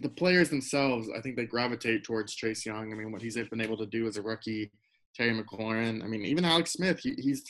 the 0.00 0.08
players 0.08 0.50
themselves. 0.50 1.08
I 1.16 1.20
think 1.20 1.34
they 1.34 1.46
gravitate 1.46 2.04
towards 2.04 2.34
Chase 2.34 2.64
Young. 2.64 2.92
I 2.92 2.94
mean, 2.94 3.10
what 3.10 3.22
he's 3.22 3.36
been 3.36 3.60
able 3.60 3.76
to 3.78 3.86
do 3.86 4.06
as 4.06 4.16
a 4.16 4.22
rookie, 4.22 4.70
Terry 5.16 5.32
McLaurin. 5.32 6.04
I 6.04 6.06
mean, 6.06 6.24
even 6.24 6.44
Alex 6.44 6.74
Smith. 6.74 7.00
He, 7.00 7.14
he's 7.18 7.42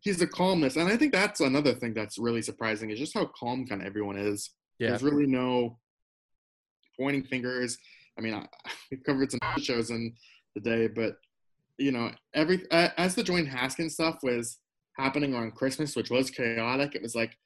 he's 0.00 0.18
the 0.18 0.26
calmness, 0.26 0.76
and 0.76 0.92
I 0.92 0.98
think 0.98 1.14
that's 1.14 1.40
another 1.40 1.72
thing 1.72 1.94
that's 1.94 2.18
really 2.18 2.42
surprising 2.42 2.90
is 2.90 2.98
just 2.98 3.14
how 3.14 3.24
calm 3.38 3.66
kind 3.66 3.80
of 3.80 3.86
everyone 3.86 4.18
is. 4.18 4.50
Yeah. 4.78 4.90
There's 4.90 5.02
really 5.02 5.26
no 5.26 5.78
pointing 7.00 7.24
fingers. 7.24 7.78
I 8.18 8.20
mean, 8.20 8.34
I, 8.34 8.46
we've 8.90 9.02
covered 9.02 9.30
some 9.30 9.40
shows 9.62 9.88
in 9.88 10.14
the 10.54 10.60
day, 10.60 10.88
but 10.88 11.16
you 11.78 11.92
know, 11.92 12.10
every 12.34 12.62
as 12.70 13.14
the 13.14 13.22
Dwayne 13.22 13.48
Haskins 13.48 13.94
stuff 13.94 14.18
was 14.22 14.58
happening 14.96 15.34
on 15.34 15.50
Christmas, 15.50 15.96
which 15.96 16.10
was 16.10 16.30
chaotic. 16.30 16.94
It 16.94 17.02
was 17.02 17.14
like, 17.14 17.36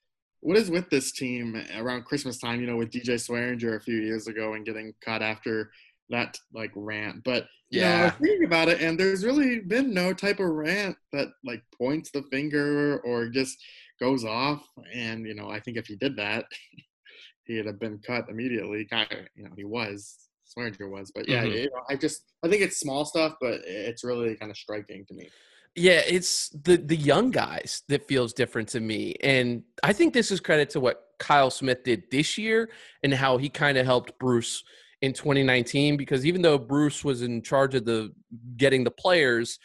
what 0.40 0.56
is 0.56 0.70
with 0.70 0.88
this 0.90 1.12
team 1.12 1.60
around 1.76 2.04
Christmas 2.04 2.38
time? 2.38 2.60
You 2.60 2.66
know, 2.66 2.76
with 2.76 2.90
DJ 2.90 3.14
Swearinger 3.14 3.76
a 3.76 3.80
few 3.80 3.96
years 3.96 4.26
ago 4.26 4.54
and 4.54 4.64
getting 4.64 4.94
cut 5.04 5.22
after 5.22 5.70
that 6.10 6.36
like 6.54 6.72
rant. 6.74 7.22
But 7.24 7.46
yeah, 7.70 8.06
know, 8.06 8.10
thinking 8.10 8.44
about 8.44 8.68
it, 8.68 8.80
and 8.80 8.98
there's 8.98 9.24
really 9.24 9.60
been 9.60 9.94
no 9.94 10.12
type 10.12 10.40
of 10.40 10.48
rant 10.48 10.96
that 11.12 11.28
like 11.44 11.62
points 11.76 12.10
the 12.10 12.22
finger 12.30 13.00
or 13.04 13.28
just 13.28 13.56
goes 14.00 14.24
off. 14.24 14.62
And 14.92 15.26
you 15.26 15.34
know, 15.34 15.48
I 15.48 15.60
think 15.60 15.76
if 15.76 15.86
he 15.86 15.96
did 15.96 16.16
that, 16.16 16.46
he'd 17.44 17.66
have 17.66 17.80
been 17.80 17.98
cut 17.98 18.28
immediately. 18.28 18.86
Kind 18.86 19.12
of, 19.12 19.18
you 19.34 19.44
know, 19.44 19.50
he 19.56 19.64
was. 19.64 20.16
Swearinger 20.56 20.90
was, 20.90 21.10
but 21.14 21.28
yeah, 21.28 21.44
mm-hmm. 21.44 21.52
you 21.52 21.64
know, 21.64 21.82
I 21.88 21.96
just 21.96 22.22
I 22.42 22.48
think 22.48 22.62
it's 22.62 22.78
small 22.78 23.04
stuff, 23.04 23.34
but 23.40 23.60
it's 23.64 24.04
really 24.04 24.36
kind 24.36 24.50
of 24.50 24.56
striking 24.56 25.04
to 25.06 25.14
me. 25.14 25.28
Yeah, 25.76 26.02
it's 26.06 26.48
the 26.50 26.76
the 26.76 26.96
young 26.96 27.30
guys 27.30 27.82
that 27.88 28.08
feels 28.08 28.32
different 28.32 28.68
to 28.70 28.80
me, 28.80 29.14
and 29.22 29.62
I 29.82 29.92
think 29.92 30.14
this 30.14 30.30
is 30.30 30.40
credit 30.40 30.70
to 30.70 30.80
what 30.80 31.04
Kyle 31.18 31.50
Smith 31.50 31.84
did 31.84 32.04
this 32.10 32.36
year 32.36 32.70
and 33.02 33.14
how 33.14 33.36
he 33.36 33.48
kind 33.48 33.78
of 33.78 33.86
helped 33.86 34.18
Bruce 34.18 34.64
in 35.02 35.12
2019 35.12 35.96
because 35.96 36.26
even 36.26 36.42
though 36.42 36.58
Bruce 36.58 37.04
was 37.04 37.22
in 37.22 37.42
charge 37.42 37.74
of 37.74 37.84
the 37.84 38.12
getting 38.56 38.84
the 38.84 38.90
players, 38.90 39.58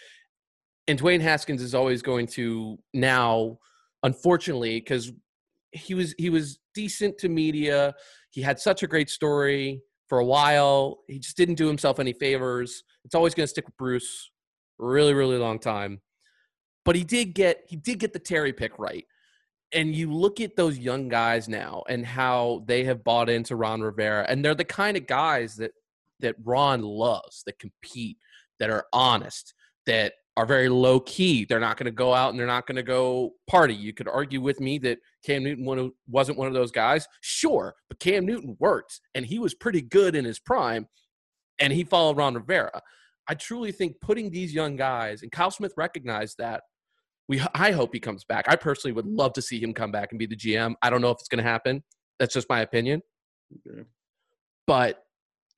and 0.88 1.00
Dwayne 1.00 1.22
Haskins 1.22 1.62
is 1.62 1.74
always 1.74 2.02
going 2.02 2.28
to 2.28 2.78
now, 2.94 3.58
unfortunately, 4.04 4.80
because 4.80 5.12
he 5.72 5.94
was 5.94 6.14
he 6.18 6.30
was 6.30 6.60
decent 6.74 7.18
to 7.20 7.30
media. 7.30 7.96
He 8.30 8.42
had 8.42 8.60
such 8.60 8.84
a 8.84 8.88
great 8.88 9.10
story 9.10 9.82
for 10.08 10.20
a 10.20 10.26
while. 10.26 11.00
He 11.08 11.20
just 11.20 11.38
didn't 11.38 11.56
do 11.56 11.68
himself 11.68 12.00
any 12.00 12.14
favors. 12.14 12.84
It's 13.04 13.16
always 13.16 13.34
going 13.34 13.46
to 13.46 13.50
stick 13.50 13.66
with 13.66 13.78
Bruce, 13.78 14.32
really, 14.78 15.14
really 15.14 15.38
long 15.38 15.60
time. 15.60 16.02
But 16.84 16.96
he 16.96 17.04
did 17.04 17.34
get 17.34 17.64
he 17.68 17.76
did 17.76 18.00
get 18.00 18.14
the 18.14 18.20
Terry 18.20 18.54
pick 18.54 18.78
right 18.78 19.06
and 19.76 19.94
you 19.94 20.12
look 20.12 20.40
at 20.40 20.56
those 20.56 20.78
young 20.78 21.10
guys 21.10 21.50
now 21.50 21.84
and 21.90 22.06
how 22.06 22.64
they 22.66 22.86
have 22.86 23.04
bought 23.04 23.30
into 23.30 23.56
Ron 23.56 23.82
Rivera, 23.82 24.26
and 24.28 24.44
they're 24.44 24.56
the 24.56 24.64
kind 24.64 24.98
of 24.98 25.06
guys 25.06 25.56
that 25.58 25.72
that 26.22 26.36
Ron 26.44 26.82
loves, 26.82 27.44
that 27.46 27.60
compete, 27.60 28.18
that 28.60 28.70
are 28.70 28.86
honest, 28.94 29.54
that 29.86 30.14
are 30.38 30.46
very 30.46 30.68
low 30.70 31.00
key. 31.00 31.46
They're 31.46 31.60
not 31.60 31.78
going 31.78 31.86
to 31.86 31.92
go 31.92 32.14
out 32.14 32.32
and 32.32 32.40
they're 32.40 32.46
not 32.46 32.68
going 32.68 32.76
to 32.76 32.84
go 32.84 33.32
party. 33.48 33.74
You 33.74 33.94
could 33.94 34.08
argue 34.08 34.42
with 34.42 34.60
me 34.60 34.78
that 34.80 35.00
Cam 35.26 35.44
Newton 35.44 35.92
wasn't 36.08 36.38
one 36.38 36.48
of 36.48 36.54
those 36.54 36.72
guys. 36.72 37.08
Sure, 37.22 37.74
but 37.88 38.00
Cam 38.00 38.26
Newton 38.26 38.58
worked 38.60 39.00
and 39.14 39.26
he 39.26 39.40
was 39.40 39.54
pretty 39.54 39.82
good 39.82 40.16
in 40.16 40.26
his 40.26 40.40
prime, 40.40 40.88
and 41.60 41.72
he 41.72 41.84
followed 41.84 42.18
Ron 42.18 42.36
Rivera. 42.36 42.82
I 43.28 43.34
truly 43.34 43.72
think 43.72 44.00
putting 44.02 44.30
these 44.30 44.54
young 44.54 44.76
guys, 44.76 45.24
and 45.24 45.32
Kyle 45.32 45.52
Smith 45.52 45.74
recognized 45.78 46.38
that 46.38 46.64
we 47.28 47.42
I 47.54 47.72
hope 47.72 47.94
he 47.94 48.00
comes 48.00 48.24
back. 48.24 48.46
I 48.48 48.56
personally 48.56 48.94
would 48.94 49.08
love 49.08 49.34
to 49.34 49.42
see 49.42 49.60
him 49.62 49.74
come 49.74 49.92
back 49.92 50.12
and 50.12 50.20
be 50.20 50.28
the 50.28 50.36
GM. 50.36 50.76
I 50.82 50.90
don't 50.90 51.02
know 51.02 51.10
if 51.10 51.18
it's 51.20 51.28
going 51.28 51.44
to 51.44 51.50
happen. 51.50 51.84
That's 52.20 52.34
just 52.34 52.50
my 52.50 52.62
opinion. 52.62 53.02
Okay. 53.68 53.84
But 54.68 55.04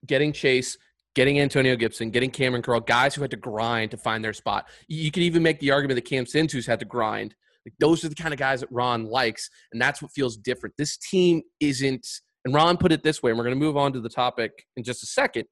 getting 0.05 0.31
Chase, 0.31 0.77
getting 1.17 1.39
Antonio 1.39 1.75
Gibson, 1.75 2.11
getting 2.11 2.29
Kamren 2.29 2.63
Curl, 2.63 2.79
guys 2.79 3.15
who 3.15 3.23
had 3.23 3.31
to 3.31 3.37
grind 3.37 3.89
to 3.89 3.97
find 3.97 4.23
their 4.23 4.33
spot. 4.33 4.69
You 4.87 5.09
could 5.09 5.23
even 5.23 5.41
make 5.41 5.59
the 5.59 5.71
argument 5.71 5.95
that 5.95 6.07
Cam 6.07 6.25
Sintu's 6.25 6.67
had 6.67 6.79
to 6.79 6.85
grind. 6.85 7.33
Like 7.65 7.73
those 7.79 8.05
are 8.05 8.09
the 8.09 8.13
kind 8.13 8.35
of 8.35 8.39
guys 8.39 8.59
that 8.59 8.71
Ron 8.71 9.05
likes, 9.05 9.49
and 9.73 9.81
that's 9.81 9.99
what 9.99 10.11
feels 10.11 10.37
different. 10.37 10.75
This 10.77 10.95
team 10.95 11.41
isn't, 11.59 12.07
and 12.45 12.53
Ron 12.53 12.77
put 12.77 12.91
it 12.91 13.01
this 13.01 13.23
way, 13.23 13.31
and 13.31 13.37
we're 13.37 13.45
going 13.45 13.59
to 13.59 13.65
move 13.65 13.77
on 13.77 13.93
to 13.93 13.99
the 13.99 14.09
topic 14.09 14.51
in 14.77 14.83
just 14.83 15.01
a 15.01 15.07
second. 15.07 15.45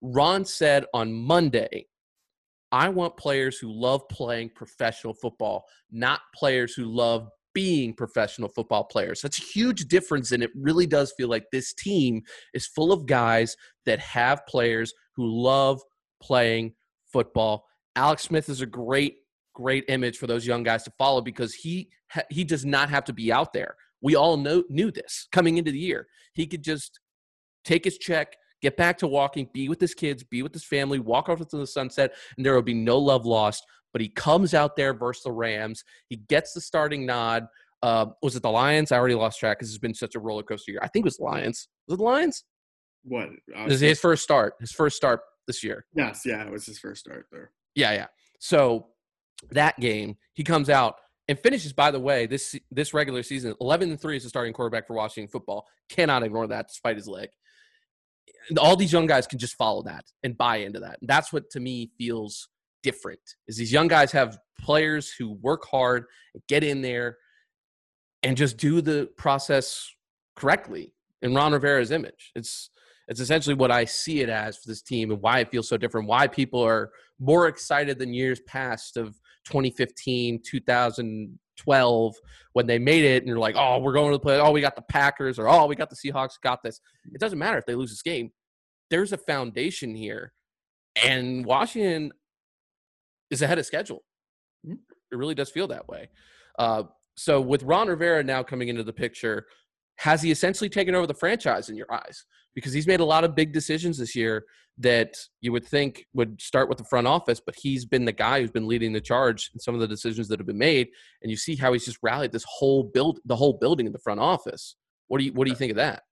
Ron 0.00 0.46
said 0.46 0.86
on 0.94 1.12
Monday 1.12 1.84
I 2.72 2.88
want 2.88 3.18
players 3.18 3.58
who 3.58 3.70
love 3.70 4.08
playing 4.08 4.52
professional 4.56 5.12
football, 5.12 5.66
not 5.90 6.20
players 6.34 6.72
who 6.72 6.86
love 6.86 7.28
being 7.52 7.92
professional 7.92 8.48
football 8.48 8.84
players. 8.84 9.20
That's 9.20 9.38
a 9.38 9.44
huge 9.44 9.86
difference, 9.86 10.32
and 10.32 10.42
it 10.42 10.50
really 10.54 10.86
does 10.86 11.12
feel 11.14 11.28
like 11.28 11.44
this 11.52 11.74
team 11.74 12.22
is 12.54 12.66
full 12.66 12.90
of 12.90 13.04
guys 13.06 13.54
that 13.84 13.98
have 13.98 14.46
players 14.46 14.94
who 15.20 15.26
love 15.26 15.82
playing 16.22 16.72
football. 17.12 17.66
Alex 17.94 18.22
Smith 18.22 18.48
is 18.48 18.62
a 18.62 18.66
great, 18.66 19.16
great 19.54 19.84
image 19.88 20.16
for 20.16 20.26
those 20.26 20.46
young 20.46 20.62
guys 20.62 20.82
to 20.84 20.92
follow 20.96 21.20
because 21.20 21.52
he 21.52 21.90
he 22.30 22.42
does 22.42 22.64
not 22.64 22.88
have 22.88 23.04
to 23.04 23.12
be 23.12 23.30
out 23.30 23.52
there. 23.52 23.76
We 24.00 24.16
all 24.16 24.38
know 24.38 24.64
knew 24.70 24.90
this 24.90 25.28
coming 25.30 25.58
into 25.58 25.72
the 25.72 25.78
year. 25.78 26.06
He 26.32 26.46
could 26.46 26.64
just 26.64 27.00
take 27.66 27.84
his 27.84 27.98
check, 27.98 28.34
get 28.62 28.78
back 28.78 28.96
to 28.98 29.06
walking, 29.06 29.50
be 29.52 29.68
with 29.68 29.78
his 29.78 29.92
kids, 29.92 30.24
be 30.24 30.42
with 30.42 30.54
his 30.54 30.64
family, 30.64 30.98
walk 30.98 31.28
off 31.28 31.40
into 31.40 31.58
the 31.58 31.66
sunset, 31.66 32.14
and 32.38 32.46
there 32.46 32.54
will 32.54 32.62
be 32.62 32.72
no 32.72 32.98
love 32.98 33.26
lost. 33.26 33.62
But 33.92 34.00
he 34.00 34.08
comes 34.08 34.54
out 34.54 34.74
there 34.74 34.94
versus 34.94 35.24
the 35.24 35.32
Rams. 35.32 35.84
He 36.08 36.16
gets 36.16 36.54
the 36.54 36.62
starting 36.62 37.04
nod. 37.04 37.46
Uh, 37.82 38.06
was 38.22 38.36
it 38.36 38.42
the 38.42 38.50
Lions? 38.50 38.90
I 38.90 38.96
already 38.96 39.14
lost 39.14 39.38
track 39.38 39.58
because 39.58 39.68
it's 39.68 39.78
been 39.78 39.94
such 39.94 40.14
a 40.14 40.20
roller 40.20 40.42
coaster 40.42 40.70
year. 40.70 40.80
I 40.82 40.88
think 40.88 41.04
it 41.04 41.08
was 41.08 41.16
the 41.18 41.24
Lions. 41.24 41.68
Was 41.86 41.94
it 41.94 41.98
the 41.98 42.04
Lions? 42.04 42.44
What? 43.04 43.28
Uh, 43.54 43.64
this 43.64 43.74
is 43.74 43.80
his 43.80 44.00
first 44.00 44.22
start. 44.22 44.54
His 44.60 44.72
first 44.72 44.96
start 44.96 45.20
this 45.46 45.64
year. 45.64 45.86
Yes, 45.94 46.22
yeah, 46.24 46.44
it 46.44 46.50
was 46.50 46.66
his 46.66 46.78
first 46.78 47.00
start 47.00 47.26
there. 47.32 47.52
Yeah, 47.74 47.92
yeah. 47.92 48.06
So 48.38 48.88
that 49.50 49.78
game, 49.80 50.16
he 50.34 50.44
comes 50.44 50.68
out 50.68 50.96
and 51.28 51.38
finishes. 51.38 51.72
By 51.72 51.90
the 51.90 52.00
way, 52.00 52.26
this 52.26 52.54
this 52.70 52.92
regular 52.92 53.22
season, 53.22 53.54
eleven 53.60 53.90
and 53.90 54.00
three 54.00 54.16
is 54.16 54.24
the 54.24 54.28
starting 54.28 54.52
quarterback 54.52 54.86
for 54.86 54.94
Washington 54.94 55.30
football. 55.30 55.66
Cannot 55.88 56.22
ignore 56.22 56.46
that, 56.48 56.68
despite 56.68 56.96
his 56.96 57.08
leg. 57.08 57.28
All 58.58 58.76
these 58.76 58.92
young 58.92 59.06
guys 59.06 59.26
can 59.26 59.38
just 59.38 59.54
follow 59.56 59.82
that 59.82 60.04
and 60.22 60.36
buy 60.36 60.58
into 60.58 60.80
that. 60.80 60.98
That's 61.02 61.32
what 61.32 61.50
to 61.50 61.60
me 61.60 61.90
feels 61.98 62.48
different. 62.82 63.20
Is 63.46 63.56
these 63.56 63.72
young 63.72 63.88
guys 63.88 64.12
have 64.12 64.38
players 64.58 65.12
who 65.18 65.32
work 65.42 65.66
hard, 65.70 66.04
get 66.48 66.64
in 66.64 66.80
there, 66.80 67.18
and 68.22 68.36
just 68.36 68.56
do 68.56 68.80
the 68.80 69.08
process 69.16 69.86
correctly 70.36 70.94
in 71.22 71.34
Ron 71.34 71.52
Rivera's 71.52 71.90
image. 71.90 72.32
It's 72.34 72.70
it's 73.10 73.20
essentially 73.20 73.56
what 73.56 73.72
I 73.72 73.84
see 73.84 74.20
it 74.20 74.28
as 74.28 74.56
for 74.56 74.68
this 74.68 74.82
team 74.82 75.10
and 75.10 75.20
why 75.20 75.40
it 75.40 75.50
feels 75.50 75.68
so 75.68 75.76
different. 75.76 76.06
Why 76.06 76.28
people 76.28 76.64
are 76.64 76.92
more 77.18 77.48
excited 77.48 77.98
than 77.98 78.14
years 78.14 78.40
past 78.46 78.96
of 78.96 79.20
2015, 79.46 80.40
2012 80.44 82.14
when 82.52 82.66
they 82.68 82.78
made 82.78 83.04
it 83.04 83.18
and 83.18 83.26
you're 83.26 83.40
like, 83.40 83.56
oh, 83.58 83.80
we're 83.80 83.92
going 83.92 84.12
to 84.12 84.16
the 84.16 84.20
play. 84.20 84.38
Oh, 84.38 84.52
we 84.52 84.60
got 84.60 84.76
the 84.76 84.82
Packers 84.82 85.40
or 85.40 85.48
oh, 85.48 85.66
we 85.66 85.74
got 85.74 85.90
the 85.90 85.96
Seahawks. 85.96 86.40
Got 86.40 86.62
this. 86.62 86.80
It 87.12 87.20
doesn't 87.20 87.38
matter 87.38 87.58
if 87.58 87.66
they 87.66 87.74
lose 87.74 87.90
this 87.90 88.00
game. 88.00 88.30
There's 88.90 89.12
a 89.12 89.18
foundation 89.18 89.94
here, 89.96 90.32
and 91.04 91.44
Washington 91.44 92.12
is 93.30 93.42
ahead 93.42 93.58
of 93.58 93.66
schedule. 93.66 94.04
Mm-hmm. 94.64 94.76
It 95.12 95.16
really 95.16 95.34
does 95.34 95.50
feel 95.50 95.66
that 95.68 95.88
way. 95.88 96.10
Uh, 96.58 96.84
so 97.16 97.40
with 97.40 97.64
Ron 97.64 97.88
Rivera 97.88 98.22
now 98.22 98.42
coming 98.44 98.68
into 98.68 98.84
the 98.84 98.92
picture, 98.92 99.46
has 100.00 100.22
he 100.22 100.30
essentially 100.30 100.70
taken 100.70 100.94
over 100.94 101.06
the 101.06 101.12
franchise 101.12 101.68
in 101.68 101.76
your 101.76 101.92
eyes? 101.92 102.24
Because 102.54 102.72
he's 102.72 102.86
made 102.86 103.00
a 103.00 103.04
lot 103.04 103.22
of 103.22 103.34
big 103.34 103.52
decisions 103.52 103.98
this 103.98 104.16
year 104.16 104.46
that 104.78 105.14
you 105.42 105.52
would 105.52 105.66
think 105.66 106.06
would 106.14 106.40
start 106.40 106.70
with 106.70 106.78
the 106.78 106.84
front 106.84 107.06
office, 107.06 107.38
but 107.38 107.54
he's 107.54 107.84
been 107.84 108.06
the 108.06 108.12
guy 108.12 108.40
who's 108.40 108.50
been 108.50 108.66
leading 108.66 108.94
the 108.94 109.00
charge 109.00 109.50
in 109.52 109.60
some 109.60 109.74
of 109.74 109.80
the 109.80 109.86
decisions 109.86 110.26
that 110.28 110.40
have 110.40 110.46
been 110.46 110.56
made. 110.56 110.88
And 111.20 111.30
you 111.30 111.36
see 111.36 111.54
how 111.54 111.74
he's 111.74 111.84
just 111.84 111.98
rallied 112.02 112.32
this 112.32 112.46
whole 112.48 112.82
build, 112.82 113.20
the 113.26 113.36
whole 113.36 113.52
building 113.52 113.84
in 113.84 113.92
the 113.92 113.98
front 113.98 114.20
office. 114.20 114.76
What 115.08 115.18
do 115.18 115.24
you 115.26 115.34
what 115.34 115.44
do 115.44 115.50
you 115.50 115.56
think 115.56 115.70
of 115.70 115.76
that? 115.76 116.04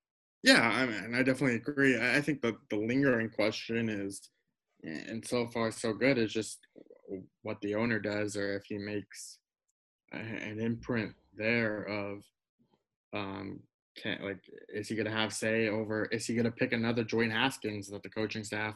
Yeah, 0.42 0.60
I 0.60 0.84
mean, 0.84 1.14
I 1.14 1.22
definitely 1.22 1.56
agree. 1.56 1.98
I 1.98 2.20
think 2.20 2.42
the 2.42 2.56
the 2.68 2.76
lingering 2.76 3.30
question 3.30 3.88
is, 3.88 4.20
and 4.82 5.26
so 5.26 5.46
far 5.46 5.70
so 5.70 5.94
good, 5.94 6.18
is 6.18 6.30
just 6.30 6.58
what 7.40 7.58
the 7.62 7.74
owner 7.74 8.00
does, 8.00 8.36
or 8.36 8.54
if 8.54 8.64
he 8.66 8.76
makes 8.76 9.38
an 10.12 10.60
imprint 10.60 11.14
there 11.34 11.84
of 11.84 12.22
um 13.14 13.60
can 14.00 14.18
like 14.22 14.40
is 14.68 14.88
he 14.88 14.96
gonna 14.96 15.10
have 15.10 15.32
say 15.32 15.68
over 15.68 16.06
is 16.06 16.26
he 16.26 16.34
gonna 16.34 16.50
pick 16.50 16.72
another 16.72 17.04
Dwayne 17.04 17.32
Haskins 17.32 17.88
that 17.88 18.02
the 18.02 18.08
coaching 18.08 18.44
staff 18.44 18.74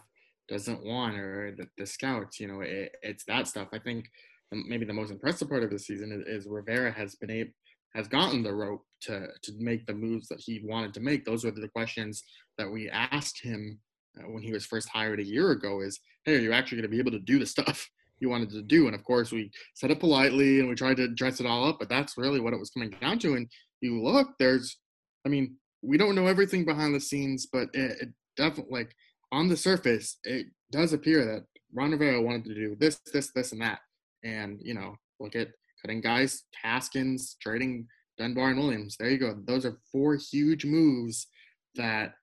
doesn't 0.49 0.85
want 0.85 1.17
or 1.17 1.55
the, 1.57 1.67
the 1.79 1.87
scouts 1.87 2.41
you 2.41 2.49
know 2.49 2.61
it, 2.61 2.93
it's 3.03 3.25
that 3.25 3.49
stuff 3.49 3.69
I 3.73 3.79
think 3.79 4.07
maybe 4.53 4.85
the 4.85 4.93
most 4.93 5.11
impressive 5.11 5.49
part 5.49 5.63
of 5.63 5.71
the 5.71 5.79
season 5.79 6.13
is, 6.13 6.45
is 6.45 6.49
Rivera 6.49 6.93
has 6.93 7.15
been 7.15 7.31
able 7.31 7.51
has 7.95 8.09
gotten 8.09 8.43
the 8.43 8.55
rope 8.55 8.85
to 9.03 9.29
to 9.43 9.53
make 9.59 9.87
the 9.87 9.95
moves 9.95 10.29
that 10.29 10.41
he 10.41 10.63
wanted 10.65 10.95
to 10.95 11.01
make 11.01 11.25
those 11.25 11.45
were 11.45 11.51
the 11.51 11.69
questions 11.69 12.23
that 12.59 12.71
we 12.71 12.89
asked 12.91 13.43
him 13.43 13.79
uh, 14.19 14.29
when 14.29 14.43
he 14.43 14.53
was 14.53 14.67
first 14.67 14.89
hired 14.89 15.21
a 15.21 15.25
year 15.25 15.53
ago 15.53 15.81
is 15.81 16.01
hey 16.25 16.37
are 16.37 16.41
you 16.41 16.53
actually 16.53 16.77
going 16.77 16.91
to 16.91 16.97
be 16.97 16.99
able 16.99 17.11
to 17.11 17.19
do 17.21 17.39
the 17.39 17.47
stuff 17.47 17.89
you 18.23 18.31
wanted 18.31 18.51
to 18.51 18.63
do. 18.63 18.87
And 18.87 18.95
of 18.95 19.05
course, 19.05 19.33
we 19.33 19.51
said 19.75 19.91
it 19.91 20.01
politely 20.01 20.61
and 20.61 20.69
we 20.69 20.75
tried 20.75 20.97
to 20.99 21.09
dress 21.09 21.41
it 21.41 21.47
all 21.47 21.69
up, 21.69 21.79
but 21.79 21.89
that's 21.89 22.17
really 22.17 22.41
what 22.41 22.55
it 22.55 22.61
was 22.61 22.71
coming 22.71 22.95
down 23.01 23.19
to. 23.19 23.35
And 23.35 23.49
you 23.81 24.01
look, 24.01 24.29
there's, 24.39 24.79
I 25.25 25.29
mean, 25.29 25.57
we 25.83 25.97
don't 25.97 26.15
know 26.15 26.27
everything 26.27 26.65
behind 26.65 26.95
the 26.95 27.01
scenes, 27.01 27.47
but 27.47 27.69
it, 27.75 28.03
it 28.03 28.09
definitely, 28.37 28.73
like, 28.81 28.95
on 29.31 29.49
the 29.49 29.57
surface, 29.57 30.19
it 30.25 30.47
does 30.71 30.93
appear 30.93 31.25
that 31.25 31.45
Ron 31.75 31.93
Rivera 31.93 32.21
wanted 32.21 32.45
to 32.45 32.55
do 32.55 32.77
this, 32.79 33.01
this, 33.13 33.31
this, 33.33 33.53
and 33.53 33.61
that. 33.63 33.81
And, 34.25 34.61
you 34.63 34.75
know, 34.75 34.97
look 35.21 35.35
at 35.35 35.49
cutting 35.81 36.01
guys, 36.01 36.45
Haskins, 36.63 37.37
trading 37.41 37.89
Dunbar 38.19 38.51
and 38.51 38.59
Williams. 38.59 38.97
There 38.99 39.11
you 39.11 39.19
go. 39.19 39.35
Those 39.47 39.65
are 39.65 39.79
four 39.91 40.17
huge 40.17 40.65
moves 40.65 41.27
that, 41.75 42.15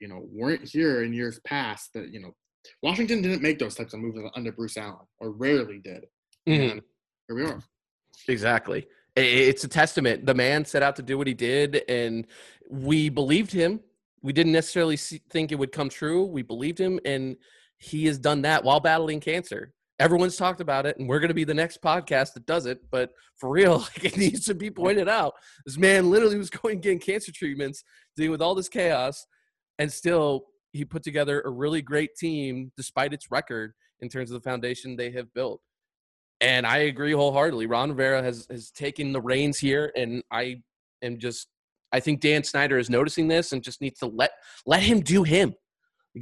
you 0.00 0.08
know, 0.08 0.28
weren't 0.30 0.68
here 0.68 1.02
in 1.02 1.12
years 1.12 1.40
past 1.44 1.92
that, 1.94 2.12
you 2.12 2.20
know, 2.20 2.34
Washington 2.82 3.22
didn't 3.22 3.42
make 3.42 3.58
those 3.58 3.74
types 3.74 3.94
of 3.94 4.00
moves 4.00 4.18
under 4.34 4.52
Bruce 4.52 4.76
Allen, 4.76 5.06
or 5.18 5.30
rarely 5.30 5.78
did. 5.78 6.04
Mhm. 6.46 6.72
And 6.72 6.82
here 7.26 7.36
we 7.36 7.44
are. 7.44 7.62
Exactly. 8.28 8.86
It's 9.18 9.64
a 9.64 9.68
testament. 9.68 10.26
The 10.26 10.34
man 10.34 10.64
set 10.64 10.82
out 10.82 10.96
to 10.96 11.02
do 11.02 11.18
what 11.18 11.26
he 11.26 11.34
did, 11.34 11.82
and 11.88 12.26
we 12.70 13.08
believed 13.08 13.52
him. 13.52 13.80
We 14.22 14.32
didn't 14.32 14.52
necessarily 14.52 14.96
see, 14.96 15.20
think 15.30 15.52
it 15.52 15.56
would 15.56 15.72
come 15.72 15.88
true. 15.88 16.24
We 16.24 16.42
believed 16.42 16.78
him, 16.78 17.00
and 17.04 17.36
he 17.78 18.06
has 18.06 18.18
done 18.18 18.42
that 18.42 18.64
while 18.64 18.80
battling 18.80 19.20
cancer. 19.20 19.72
Everyone's 19.98 20.36
talked 20.36 20.60
about 20.60 20.86
it, 20.86 20.96
and 20.98 21.08
we're 21.08 21.18
going 21.18 21.28
to 21.28 21.34
be 21.34 21.44
the 21.44 21.54
next 21.54 21.82
podcast 21.82 22.34
that 22.34 22.46
does 22.46 22.66
it. 22.66 22.80
But 22.90 23.10
for 23.36 23.50
real, 23.50 23.78
like, 23.96 24.04
it 24.04 24.16
needs 24.16 24.44
to 24.46 24.54
be 24.54 24.70
pointed 24.72 25.08
out. 25.08 25.34
This 25.66 25.78
man 25.78 26.10
literally 26.10 26.38
was 26.38 26.50
going 26.50 26.80
getting 26.80 27.00
cancer 27.00 27.32
treatments, 27.32 27.82
dealing 28.16 28.30
with 28.30 28.42
all 28.42 28.54
this 28.54 28.68
chaos, 28.68 29.26
and 29.78 29.92
still 29.92 30.46
he 30.72 30.84
put 30.84 31.02
together 31.02 31.40
a 31.40 31.50
really 31.50 31.82
great 31.82 32.14
team 32.16 32.70
despite 32.76 33.12
its 33.12 33.30
record 33.30 33.72
in 34.00 34.08
terms 34.08 34.30
of 34.30 34.40
the 34.40 34.48
foundation 34.48 34.96
they 34.96 35.10
have 35.10 35.32
built. 35.34 35.60
And 36.40 36.66
I 36.66 36.78
agree 36.78 37.12
wholeheartedly. 37.12 37.66
Ron 37.66 37.90
Rivera 37.90 38.22
has 38.22 38.46
has 38.50 38.70
taken 38.70 39.12
the 39.12 39.20
reins 39.20 39.58
here, 39.58 39.92
and 39.96 40.22
I 40.30 40.62
am 41.02 41.18
just 41.18 41.48
I 41.92 42.00
think 42.00 42.20
Dan 42.20 42.44
Snyder 42.44 42.78
is 42.78 42.90
noticing 42.90 43.28
this 43.28 43.52
and 43.52 43.62
just 43.62 43.80
needs 43.80 43.98
to 44.00 44.06
let 44.06 44.30
let 44.66 44.82
him 44.82 45.00
do 45.00 45.22
him. 45.22 45.54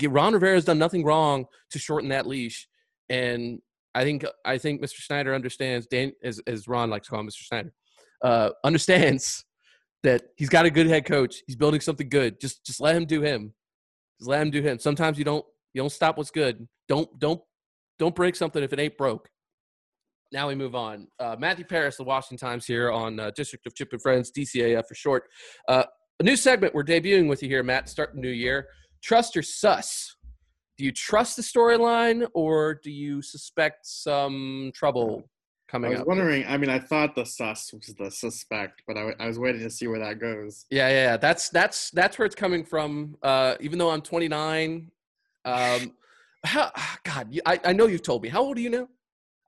Ron 0.03 0.35
Rivera 0.35 0.55
has 0.55 0.65
done 0.65 0.79
nothing 0.79 1.05
wrong 1.05 1.47
to 1.71 1.79
shorten 1.79 2.09
that 2.11 2.27
leash, 2.27 2.69
and 3.09 3.61
I 3.95 4.05
think 4.05 4.25
I 4.45 4.59
think 4.59 4.83
Mr. 4.83 5.01
Snyder 5.01 5.35
understands. 5.35 5.87
Dan, 5.87 6.13
as 6.23 6.41
as 6.47 6.69
Ron 6.69 6.91
likes 6.91 7.07
to 7.07 7.11
call 7.11 7.21
him, 7.21 7.29
Mr. 7.29 7.47
Snyder, 7.47 7.73
uh, 8.23 8.51
understands 8.65 9.45
that 10.03 10.23
he's 10.37 10.49
got 10.49 10.67
a 10.67 10.71
good 10.71 10.87
head 10.87 11.05
coach. 11.05 11.43
He's 11.47 11.57
building 11.57 11.81
something 11.81 12.09
good. 12.09 12.41
Just 12.41 12.65
just 12.65 12.81
let 12.81 12.97
him 12.97 13.07
do 13.07 13.23
him. 13.23 13.55
Just 14.19 14.29
let 14.29 14.43
him 14.43 14.51
do 14.51 14.63
him. 14.63 14.79
Sometimes 14.79 15.19
you 15.19 15.25
don't 15.25 15.45
you 15.73 15.83
don't 15.83 15.91
stop 15.91 16.19
what's 16.19 16.31
good. 16.31 16.69
Don't 16.89 17.09
don't 17.19 17.41
don't 17.99 18.15
break 18.15 18.37
something 18.37 18.63
if 18.63 18.73
it 18.73 18.79
ain't 18.79 18.99
broke. 18.99 19.31
Now 20.33 20.49
we 20.49 20.55
move 20.55 20.75
on. 20.75 21.09
Uh, 21.21 21.37
Matthew 21.39 21.65
Paras, 21.65 21.97
the 21.97 22.05
Washington 22.05 22.37
Times 22.47 22.67
here 22.67 22.91
on 22.91 23.21
uh, 23.21 23.31
District 23.31 23.65
of 23.67 23.75
Chip 23.75 23.93
and 23.93 24.03
Friends, 24.03 24.33
DCAF 24.33 24.87
for 24.87 24.95
short. 24.95 25.25
Uh, 25.69 25.85
a 26.19 26.23
new 26.23 26.37
segment 26.37 26.75
we're 26.75 26.85
debuting 26.85 27.29
with 27.29 27.43
you 27.43 27.49
here, 27.49 27.63
Matt, 27.63 27.89
Start 27.89 28.15
the 28.15 28.21
new 28.21 28.31
year. 28.31 28.69
Trust 29.03 29.37
or 29.37 29.43
sus? 29.43 30.17
Do 30.79 30.85
you 30.85 30.93
trust 30.93 31.37
the 31.37 31.43
storyline 31.43 32.27
or 32.35 32.81
do 32.83 32.91
you 32.91 33.23
suspect 33.23 33.87
some 33.87 34.73
trouble 34.75 35.23
coming? 35.69 35.91
Up? 35.91 35.91
I 35.91 35.95
was 35.95 36.01
up? 36.03 36.09
wondering. 36.09 36.45
I 36.47 36.57
mean, 36.57 36.71
I 36.71 36.79
thought 36.79 37.15
the 37.15 37.25
sus 37.25 37.73
was 37.73 37.95
the 37.99 38.11
suspect, 38.11 38.83
but 38.87 38.97
I, 38.97 39.01
w- 39.01 39.17
I 39.21 39.27
was 39.27 39.39
waiting 39.39 39.61
to 39.63 39.71
see 39.71 39.87
where 39.87 40.01
that 40.01 40.19
goes. 40.19 40.67
Yeah, 40.71 40.89
yeah, 40.89 40.95
yeah. 40.95 41.17
That's 41.17 41.51
that's 41.51 41.91
that's 41.91 42.19
where 42.19 42.27
it's 42.27 42.35
coming 42.35 42.65
from. 42.65 43.17
Uh, 43.23 43.55
even 43.61 43.79
though 43.79 43.91
I'm 43.91 44.03
29, 44.03 44.91
um, 45.45 45.93
how, 46.45 46.73
God, 47.05 47.39
I, 47.47 47.61
I 47.65 47.73
know 47.73 47.87
you've 47.87 48.03
told 48.03 48.23
me. 48.23 48.29
How 48.29 48.43
old 48.43 48.57
are 48.57 48.61
you 48.61 48.71
now? 48.71 48.89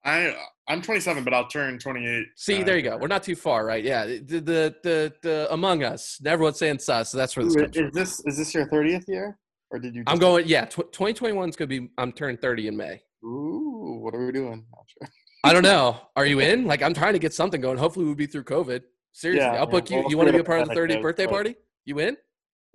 I 0.04 0.34
I'm 0.68 0.82
27, 0.82 1.24
but 1.24 1.32
I'll 1.32 1.48
turn 1.48 1.78
28. 1.78 2.26
See, 2.36 2.60
uh, 2.60 2.64
there 2.64 2.76
you 2.76 2.82
go. 2.82 2.96
We're 2.98 3.06
not 3.08 3.22
too 3.22 3.34
far, 3.36 3.64
right? 3.64 3.82
Yeah, 3.82 4.04
the 4.04 4.20
the 4.20 4.74
the, 4.82 5.12
the 5.22 5.48
Among 5.52 5.82
Us. 5.82 6.20
Everyone's 6.24 6.58
saying 6.58 6.80
sus. 6.80 7.10
So 7.10 7.16
that's 7.18 7.36
where 7.36 7.44
this 7.44 7.56
Ooh, 7.56 7.60
comes 7.62 7.76
from. 7.76 7.86
Is 7.86 7.92
this 7.94 8.20
is 8.26 8.36
this 8.36 8.54
your 8.54 8.66
30th 8.68 9.04
year, 9.08 9.38
or 9.70 9.78
did 9.78 9.94
you? 9.94 10.04
I'm 10.06 10.18
going. 10.18 10.46
Yeah, 10.46 10.66
tw- 10.66 10.92
2021 10.92 11.48
is 11.48 11.56
gonna 11.56 11.68
be. 11.68 11.88
I'm 11.96 12.12
turning 12.12 12.36
30 12.36 12.68
in 12.68 12.76
May. 12.76 13.00
Ooh, 13.24 13.98
what 14.02 14.14
are 14.14 14.24
we 14.26 14.30
doing? 14.32 14.66
Not 14.70 14.84
sure. 15.02 15.08
I 15.44 15.52
don't 15.54 15.62
know. 15.62 15.96
Are 16.16 16.26
you 16.26 16.40
in? 16.40 16.66
Like, 16.66 16.82
I'm 16.82 16.92
trying 16.94 17.14
to 17.14 17.18
get 17.18 17.32
something 17.32 17.60
going. 17.60 17.78
Hopefully, 17.78 18.04
we'll 18.04 18.14
be 18.14 18.26
through 18.26 18.44
COVID. 18.44 18.82
Seriously, 19.12 19.44
Yeah, 19.46 19.54
I'll 19.58 19.66
book 19.66 19.88
yeah. 19.88 19.96
you. 19.98 20.02
We'll 20.02 20.10
you 20.10 20.16
want 20.18 20.26
to 20.28 20.32
be 20.34 20.40
a 20.40 20.44
part 20.44 20.60
of 20.60 20.68
the 20.68 20.74
the 20.74 20.80
30th 20.80 20.82
pandemic 20.82 21.02
birthday 21.02 21.22
is, 21.22 21.26
but- 21.28 21.32
party? 21.34 21.54
You 21.86 21.98
in? 22.00 22.16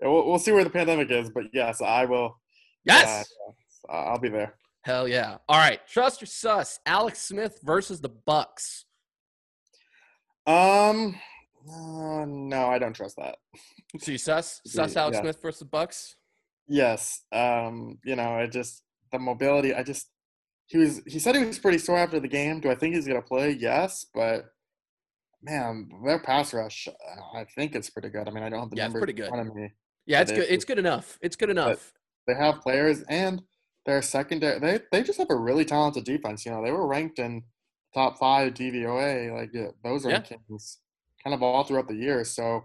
Yeah, 0.02 0.08
We'll, 0.08 0.28
we'll 0.28 0.40
see 0.40 0.52
where 0.52 0.64
the 0.64 0.70
pandemic 0.72 1.12
is, 1.12 1.30
but 1.30 1.44
yes, 1.54 1.80
I 1.82 2.06
will. 2.06 2.40
Yes. 2.86 3.30
uh, 3.88 3.92
I'll 3.92 4.20
be 4.20 4.30
there. 4.30 4.56
Hell 4.84 5.08
yeah. 5.08 5.38
All 5.48 5.58
right. 5.58 5.80
Trust 5.88 6.22
or 6.22 6.26
sus? 6.26 6.80
Alex 6.86 7.20
Smith 7.22 7.60
versus 7.64 8.02
the 8.02 8.10
Bucks. 8.10 8.86
Um, 10.46 11.16
uh, 11.70 12.26
no, 12.28 12.68
I 12.68 12.78
don't 12.80 12.94
trust 12.94 13.16
that. 13.18 13.38
So 14.00 14.12
you 14.12 14.18
sus? 14.18 14.60
Sus 14.66 14.96
Alex 14.96 15.18
yeah. 15.18 15.22
Smith 15.22 15.40
versus 15.40 15.60
the 15.60 15.66
Bucks? 15.66 16.16
Yes. 16.68 17.22
Um, 17.32 18.00
you 18.04 18.16
know, 18.16 18.24
I 18.40 18.48
just 18.48 18.82
the 19.12 19.20
mobility. 19.20 19.72
I 19.76 19.84
just 19.84 20.10
he 20.66 20.80
was 20.80 21.00
he 21.06 21.20
said 21.20 21.36
he 21.36 21.46
was 21.46 21.60
pretty 21.60 21.78
sore 21.78 22.00
after 22.00 22.20
the 22.20 22.28
game. 22.28 22.60
Do 22.60 22.72
I 22.72 22.76
think 22.76 22.96
he's 22.96 23.06
gonna 23.08 23.22
play? 23.22 23.52
Yes, 23.52 24.08
but 24.12 24.46
man, 25.44 25.90
their 26.04 26.18
pass 26.18 26.56
rush, 26.56 26.88
I 27.36 27.44
think 27.56 27.76
it's 27.76 27.92
pretty 27.92 28.10
good. 28.10 28.28
I 28.28 28.32
mean, 28.32 28.44
I 28.44 28.50
don't 28.50 28.62
have 28.62 28.70
the 28.72 28.78
Yeah, 28.78 28.86
it's 28.86 28.94
numbers 28.96 29.00
pretty 29.02 29.14
in 29.14 29.18
good. 29.18 29.30
front 29.30 29.48
of 29.48 29.56
me. 29.56 29.72
Yeah, 30.08 30.22
it's 30.22 30.32
good. 30.32 30.40
is. 30.46 30.50
It's 30.50 30.66
good 30.66 30.80
enough. 30.80 31.20
It's 31.22 31.36
good 31.36 31.52
enough. 31.52 31.94
they 32.26 32.34
have 32.34 32.62
players 32.62 33.04
and 33.10 33.44
their 33.86 34.02
secondary. 34.02 34.60
They 34.60 34.80
they 34.92 35.04
just 35.04 35.20
have 35.20 35.30
a 35.30 35.36
really 35.36 35.66
talented 35.66 36.06
defense. 36.06 36.46
You 36.46 36.52
know, 36.52 36.64
they 36.64 36.72
were 36.72 36.88
ranked 36.88 37.20
in 37.20 37.44
top 37.94 38.18
five 38.20 38.54
DVOA, 38.54 39.34
like 39.38 39.52
yeah, 39.54 39.70
those 39.84 40.06
Yeah. 40.06 40.22
rankings, 40.22 40.78
kind 41.24 41.34
of 41.34 41.44
all 41.44 41.64
throughout 41.64 41.88
the 41.88 41.96
year. 41.96 42.24
So, 42.24 42.64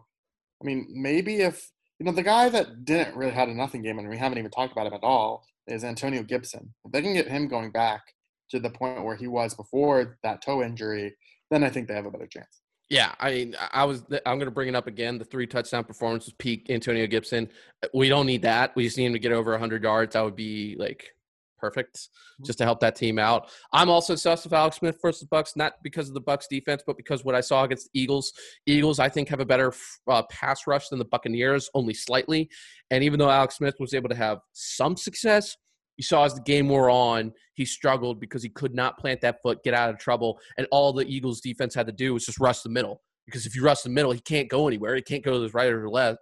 I 0.63 0.65
mean, 0.67 0.87
maybe 0.91 1.37
if 1.43 1.71
you 1.99 2.07
know 2.07 2.13
the 2.13 2.23
guy 2.23 2.49
that 2.51 2.85
didn't 2.85 3.17
really 3.17 3.33
had 3.33 3.49
a 3.49 3.55
nothing 3.55 3.83
game, 3.83 3.99
and 3.99 4.09
we 4.09 4.19
haven't 4.19 4.39
even 4.39 4.51
talked 4.51 4.73
about 4.73 4.87
him 4.87 4.95
at 4.95 5.03
all, 5.03 5.45
is 5.67 5.85
Antonio 5.85 6.23
Gibson. 6.23 6.75
If 6.85 6.93
they 6.93 7.03
can 7.03 7.15
get 7.15 7.29
him 7.29 7.49
going 7.49 7.73
back 7.73 8.03
to 8.51 8.59
the 8.61 8.71
point 8.71 9.05
where 9.05 9.17
he 9.17 9.27
was 9.27 9.55
before 9.55 10.19
that 10.23 10.43
toe 10.43 10.63
injury, 10.63 11.17
then 11.51 11.65
I 11.65 11.71
think 11.71 11.89
they 11.89 11.95
have 11.95 12.07
a 12.07 12.11
better 12.11 12.27
chance. 12.27 12.63
Yeah, 12.91 13.15
I 13.21 13.31
mean, 13.33 13.57
I 13.73 13.85
was. 13.85 14.03
I'm 14.25 14.39
going 14.39 14.47
to 14.47 14.51
bring 14.51 14.69
it 14.69 14.75
up 14.75 14.87
again. 14.87 15.19
The 15.19 15.25
three 15.25 15.47
touchdown 15.47 15.85
performance 15.85 16.25
was 16.25 16.35
peak 16.35 16.71
Antonio 16.71 17.07
Gibson. 17.07 17.51
We 17.93 18.09
don't 18.09 18.27
need 18.27 18.43
that. 18.43 18.75
We 18.77 18.85
just 18.85 18.97
need 18.97 19.07
him 19.07 19.13
to 19.13 19.19
get 19.19 19.33
over 19.33 19.51
100 19.51 19.83
yards. 19.83 20.15
That 20.15 20.25
would 20.25 20.37
be 20.37 20.75
like 20.79 21.15
perfect, 21.59 22.09
just 22.47 22.59
to 22.59 22.65
help 22.65 22.81
that 22.81 22.97
team 22.97 23.19
out. 23.19 23.51
I'm 23.73 23.91
also 23.91 24.15
sus 24.15 24.47
of 24.47 24.53
Alex 24.55 24.77
Smith 24.77 24.99
versus 25.03 25.21
the 25.21 25.27
Bucks, 25.27 25.55
not 25.55 25.75
because 25.83 26.09
of 26.09 26.15
the 26.15 26.21
Bucks 26.21 26.47
defense, 26.49 26.83
but 26.87 26.97
because 26.97 27.25
what 27.25 27.35
I 27.35 27.41
saw 27.41 27.65
against 27.65 27.91
the 27.93 28.01
Eagles. 28.01 28.33
Eagles, 28.67 28.99
I 28.99 29.09
think, 29.09 29.29
have 29.29 29.41
a 29.41 29.45
better 29.47 29.75
uh, 30.09 30.23
pass 30.31 30.67
rush 30.67 30.89
than 30.89 30.99
the 30.99 31.05
Buccaneers, 31.05 31.69
only 31.75 31.95
slightly. 31.95 32.49
And 32.91 33.05
even 33.05 33.19
though 33.19 33.31
Alex 33.31 33.57
Smith 33.57 33.75
was 33.79 33.93
able 33.93 34.09
to 34.09 34.15
have 34.15 34.39
some 34.53 34.97
success, 34.97 35.57
you 35.99 36.05
saw 36.05 36.25
as 36.25 36.35
the 36.35 36.41
game 36.41 36.69
wore 36.69 36.89
on, 36.89 37.33
he 37.55 37.65
struggled 37.65 38.21
because 38.21 38.43
he 38.43 38.49
could 38.49 38.75
not 38.75 38.99
plant 38.99 39.21
that 39.21 39.43
foot, 39.43 39.63
get 39.65 39.75
out 39.75 39.91
of 39.91 39.99
trouble, 39.99 40.39
and 40.57 40.67
all 40.71 40.93
the 40.93 41.05
Eagles 41.07 41.41
defense 41.41 41.75
had 41.75 41.87
to 41.87 41.93
do 41.93 42.15
was 42.15 42.25
just 42.25 42.39
rush 42.39 42.63
the 42.63 42.69
middle. 42.71 43.03
Because 43.27 43.45
if 43.45 43.55
you 43.55 43.63
rush 43.63 43.83
the 43.83 43.91
middle, 43.91 44.13
he 44.13 44.21
can't 44.21 44.49
go 44.49 44.69
anywhere. 44.69 44.95
He 44.95 45.03
can't 45.03 45.25
go 45.25 45.35
to 45.35 45.43
his 45.43 45.53
right 45.53 45.71
or 45.71 45.91
left. 45.91 46.21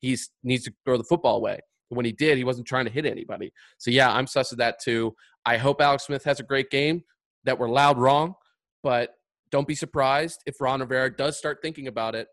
He 0.00 0.16
needs 0.42 0.64
to 0.64 0.72
throw 0.84 0.96
the 0.96 1.04
football 1.04 1.36
away. 1.36 1.58
When 1.88 2.06
he 2.06 2.12
did, 2.12 2.38
he 2.38 2.44
wasn't 2.44 2.66
trying 2.66 2.86
to 2.86 2.90
hit 2.90 3.04
anybody. 3.04 3.52
So 3.78 3.90
yeah, 3.90 4.12
I'm 4.12 4.26
sus 4.26 4.52
of 4.52 4.58
that 4.58 4.76
too. 4.82 5.14
I 5.44 5.56
hope 5.56 5.80
Alex 5.80 6.06
Smith 6.06 6.24
has 6.24 6.40
a 6.40 6.44
great 6.44 6.70
game. 6.70 7.02
That 7.44 7.58
we're 7.58 7.68
loud 7.68 7.98
wrong, 7.98 8.34
but 8.82 9.10
don't 9.50 9.68
be 9.68 9.76
surprised 9.76 10.40
if 10.46 10.60
Ron 10.60 10.80
Rivera 10.80 11.14
does 11.14 11.36
start 11.36 11.58
thinking 11.62 11.86
about 11.86 12.14
it. 12.16 12.26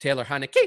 Taylor 0.00 0.24
Heinicke 0.24 0.66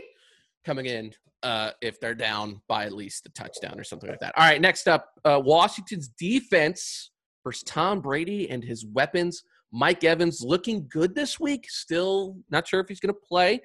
coming 0.65 0.85
in 0.87 1.11
uh, 1.43 1.71
if 1.81 1.99
they're 1.99 2.15
down 2.15 2.61
by 2.67 2.85
at 2.85 2.93
least 2.93 3.25
a 3.27 3.29
touchdown 3.29 3.79
or 3.79 3.83
something 3.83 4.09
like 4.09 4.19
that. 4.19 4.33
All 4.37 4.43
right, 4.43 4.59
next 4.59 4.87
up, 4.87 5.11
uh, 5.23 5.41
Washington's 5.43 6.07
defense 6.07 7.11
versus 7.43 7.63
Tom 7.63 8.01
Brady 8.01 8.49
and 8.49 8.63
his 8.63 8.85
weapons. 8.85 9.43
Mike 9.71 10.03
Evans 10.03 10.41
looking 10.41 10.87
good 10.89 11.13
this 11.13 11.39
week. 11.39 11.65
Still 11.69 12.37
not 12.49 12.67
sure 12.67 12.79
if 12.79 12.87
he's 12.87 12.99
going 12.99 13.13
to 13.13 13.19
play, 13.27 13.61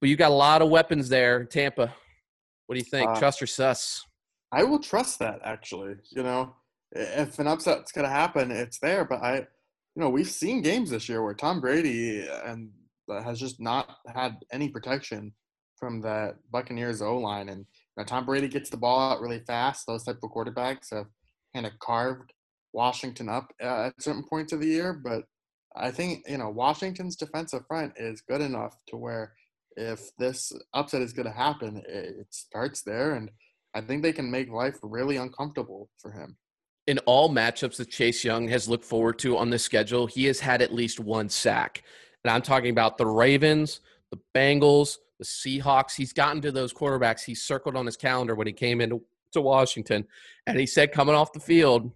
but 0.00 0.10
you 0.10 0.16
got 0.16 0.30
a 0.30 0.34
lot 0.34 0.62
of 0.62 0.68
weapons 0.68 1.08
there, 1.08 1.44
Tampa. 1.44 1.92
What 2.66 2.74
do 2.74 2.78
you 2.78 2.84
think? 2.84 3.10
Uh, 3.10 3.18
Trust 3.18 3.40
or 3.40 3.46
sus? 3.46 4.04
I 4.52 4.64
will 4.64 4.78
trust 4.78 5.18
that 5.20 5.40
actually. 5.44 5.94
You 6.10 6.22
know, 6.22 6.54
if 6.92 7.38
an 7.38 7.46
upset's 7.46 7.92
gonna 7.92 8.08
happen, 8.08 8.50
it's 8.50 8.78
there. 8.78 9.04
But 9.04 9.22
I, 9.22 9.36
you 9.36 9.46
know, 10.02 10.10
we've 10.10 10.28
seen 10.28 10.62
games 10.62 10.90
this 10.90 11.08
year 11.08 11.22
where 11.22 11.34
Tom 11.34 11.60
Brady 11.60 12.26
and 12.44 12.70
uh, 13.10 13.22
has 13.22 13.38
just 13.40 13.60
not 13.60 13.96
had 14.14 14.36
any 14.52 14.68
protection 14.68 15.32
from 15.78 16.00
the 16.00 16.34
Buccaneers 16.50 17.02
O 17.02 17.16
line, 17.18 17.48
and 17.48 17.60
you 17.60 17.64
know, 17.96 18.04
Tom 18.04 18.26
Brady 18.26 18.48
gets 18.48 18.70
the 18.70 18.76
ball 18.76 19.12
out 19.12 19.20
really 19.20 19.40
fast. 19.40 19.86
Those 19.86 20.04
type 20.04 20.18
of 20.22 20.30
quarterbacks 20.30 20.92
have 20.92 21.06
kind 21.54 21.66
of 21.66 21.78
carved 21.78 22.32
Washington 22.72 23.28
up 23.28 23.52
uh, 23.62 23.86
at 23.86 24.02
certain 24.02 24.24
points 24.28 24.52
of 24.52 24.60
the 24.60 24.66
year. 24.66 24.92
But 24.92 25.24
I 25.76 25.90
think 25.90 26.24
you 26.28 26.38
know 26.38 26.50
Washington's 26.50 27.16
defensive 27.16 27.66
front 27.66 27.92
is 27.96 28.20
good 28.20 28.40
enough 28.40 28.76
to 28.88 28.96
where 28.96 29.32
if 29.76 30.10
this 30.18 30.52
upset 30.74 31.02
is 31.02 31.12
going 31.12 31.26
to 31.26 31.32
happen, 31.32 31.82
it, 31.86 32.26
starts 32.30 32.82
there, 32.82 33.14
and 33.14 33.30
I 33.74 33.80
think 33.80 34.02
they 34.02 34.12
can 34.12 34.30
make 34.30 34.50
life 34.50 34.76
really 34.82 35.16
uncomfortable 35.16 35.88
for 35.98 36.10
him. 36.10 36.36
in 36.88 36.98
all 37.00 37.28
matchups 37.28 37.76
that 37.76 37.90
Chase 37.90 38.24
Young 38.24 38.48
has 38.48 38.66
looked 38.68 38.84
forward 38.84 39.18
to 39.20 39.36
on 39.36 39.50
this 39.50 39.62
schedule, 39.62 40.06
he 40.06 40.24
has 40.24 40.40
had 40.40 40.62
at 40.62 40.72
least 40.72 40.98
one 40.98 41.28
sack. 41.28 41.84
And 42.24 42.30
I'm 42.30 42.42
talking 42.42 42.70
about 42.70 42.96
the 42.96 43.06
Ravens, 43.06 43.80
the 44.10 44.18
Bengals, 44.34 44.96
the 45.18 45.24
Seahawks. 45.24 45.94
He's 45.96 46.12
gotten 46.12 46.40
to 46.42 46.52
those 46.52 46.72
quarterbacks 46.72 47.24
he 47.24 47.34
circled 47.34 47.76
on 47.76 47.86
his 47.86 47.96
calendar 47.96 48.34
when 48.34 48.46
he 48.46 48.52
came 48.52 48.80
into 48.80 49.02
to 49.32 49.40
Washington. 49.40 50.06
And 50.46 50.58
he 50.58 50.66
said, 50.66 50.92
coming 50.92 51.14
off 51.14 51.32
the 51.32 51.40
field, 51.40 51.92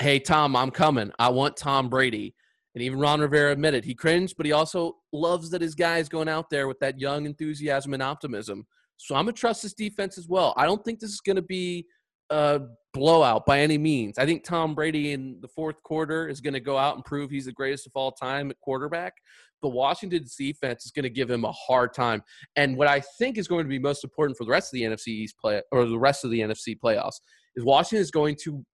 Hey, 0.00 0.20
Tom, 0.20 0.54
I'm 0.54 0.70
coming. 0.70 1.10
I 1.18 1.28
want 1.28 1.56
Tom 1.56 1.88
Brady. 1.88 2.34
And 2.74 2.82
even 2.84 3.00
Ron 3.00 3.20
Rivera 3.20 3.50
admitted 3.50 3.84
he 3.84 3.94
cringed, 3.94 4.36
but 4.36 4.46
he 4.46 4.52
also 4.52 4.98
loves 5.12 5.50
that 5.50 5.60
his 5.60 5.74
guy 5.74 5.98
is 5.98 6.08
going 6.08 6.28
out 6.28 6.50
there 6.50 6.68
with 6.68 6.78
that 6.78 7.00
young 7.00 7.26
enthusiasm 7.26 7.94
and 7.94 8.02
optimism. 8.02 8.64
So 8.96 9.16
I'm 9.16 9.24
going 9.24 9.34
to 9.34 9.40
trust 9.40 9.64
this 9.64 9.74
defense 9.74 10.16
as 10.16 10.28
well. 10.28 10.54
I 10.56 10.66
don't 10.66 10.84
think 10.84 11.00
this 11.00 11.10
is 11.10 11.20
going 11.20 11.36
to 11.36 11.42
be 11.42 11.86
a 12.30 12.60
blowout 12.94 13.44
by 13.44 13.58
any 13.58 13.78
means. 13.78 14.18
I 14.18 14.26
think 14.26 14.44
Tom 14.44 14.76
Brady 14.76 15.12
in 15.12 15.38
the 15.40 15.48
fourth 15.48 15.82
quarter 15.82 16.28
is 16.28 16.40
going 16.40 16.54
to 16.54 16.60
go 16.60 16.76
out 16.76 16.94
and 16.94 17.04
prove 17.04 17.30
he's 17.30 17.46
the 17.46 17.52
greatest 17.52 17.86
of 17.86 17.92
all 17.96 18.12
time 18.12 18.50
at 18.50 18.60
quarterback. 18.60 19.14
But 19.60 19.70
Washington's 19.70 20.34
defense 20.36 20.84
is 20.84 20.92
going 20.92 21.04
to 21.04 21.10
give 21.10 21.30
him 21.30 21.44
a 21.44 21.52
hard 21.52 21.92
time. 21.92 22.22
And 22.56 22.76
what 22.76 22.88
I 22.88 23.00
think 23.18 23.38
is 23.38 23.48
going 23.48 23.64
to 23.64 23.68
be 23.68 23.78
most 23.78 24.04
important 24.04 24.36
for 24.38 24.44
the 24.44 24.50
rest 24.50 24.72
of 24.72 24.78
the 24.78 24.84
NFC 24.84 25.08
East 25.08 25.36
play 25.40 25.60
or 25.72 25.84
the 25.84 25.98
rest 25.98 26.24
of 26.24 26.30
the 26.30 26.40
NFC 26.40 26.78
playoffs 26.78 27.20
is 27.56 27.64
Washington 27.64 28.02
is 28.02 28.10
going 28.10 28.36
to 28.44 28.64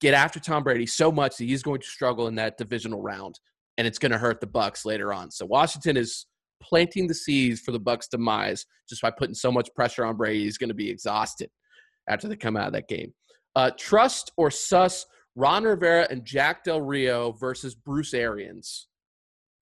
get 0.00 0.14
after 0.14 0.40
Tom 0.40 0.64
Brady 0.64 0.86
so 0.86 1.12
much 1.12 1.36
that 1.36 1.44
he's 1.44 1.62
going 1.62 1.80
to 1.80 1.86
struggle 1.86 2.26
in 2.26 2.34
that 2.34 2.58
divisional 2.58 3.00
round, 3.00 3.38
and 3.78 3.86
it's 3.86 3.98
going 3.98 4.12
to 4.12 4.18
hurt 4.18 4.40
the 4.40 4.46
Bucks 4.46 4.84
later 4.84 5.12
on. 5.12 5.30
So 5.30 5.46
Washington 5.46 5.96
is 5.96 6.26
planting 6.60 7.06
the 7.06 7.14
seeds 7.14 7.60
for 7.60 7.70
the 7.70 7.78
Bucks' 7.78 8.08
demise 8.08 8.66
just 8.88 9.00
by 9.00 9.10
putting 9.10 9.34
so 9.34 9.52
much 9.52 9.72
pressure 9.74 10.04
on 10.04 10.16
Brady. 10.16 10.44
He's 10.44 10.58
going 10.58 10.68
to 10.68 10.74
be 10.74 10.90
exhausted 10.90 11.50
after 12.08 12.28
they 12.28 12.36
come 12.36 12.56
out 12.56 12.66
of 12.66 12.72
that 12.72 12.88
game. 12.88 13.12
Uh, 13.54 13.70
trust 13.78 14.32
or 14.36 14.50
sus 14.50 15.06
Ron 15.36 15.64
Rivera 15.64 16.06
and 16.10 16.24
Jack 16.24 16.64
Del 16.64 16.80
Rio 16.80 17.32
versus 17.32 17.74
Bruce 17.74 18.12
Arians 18.12 18.88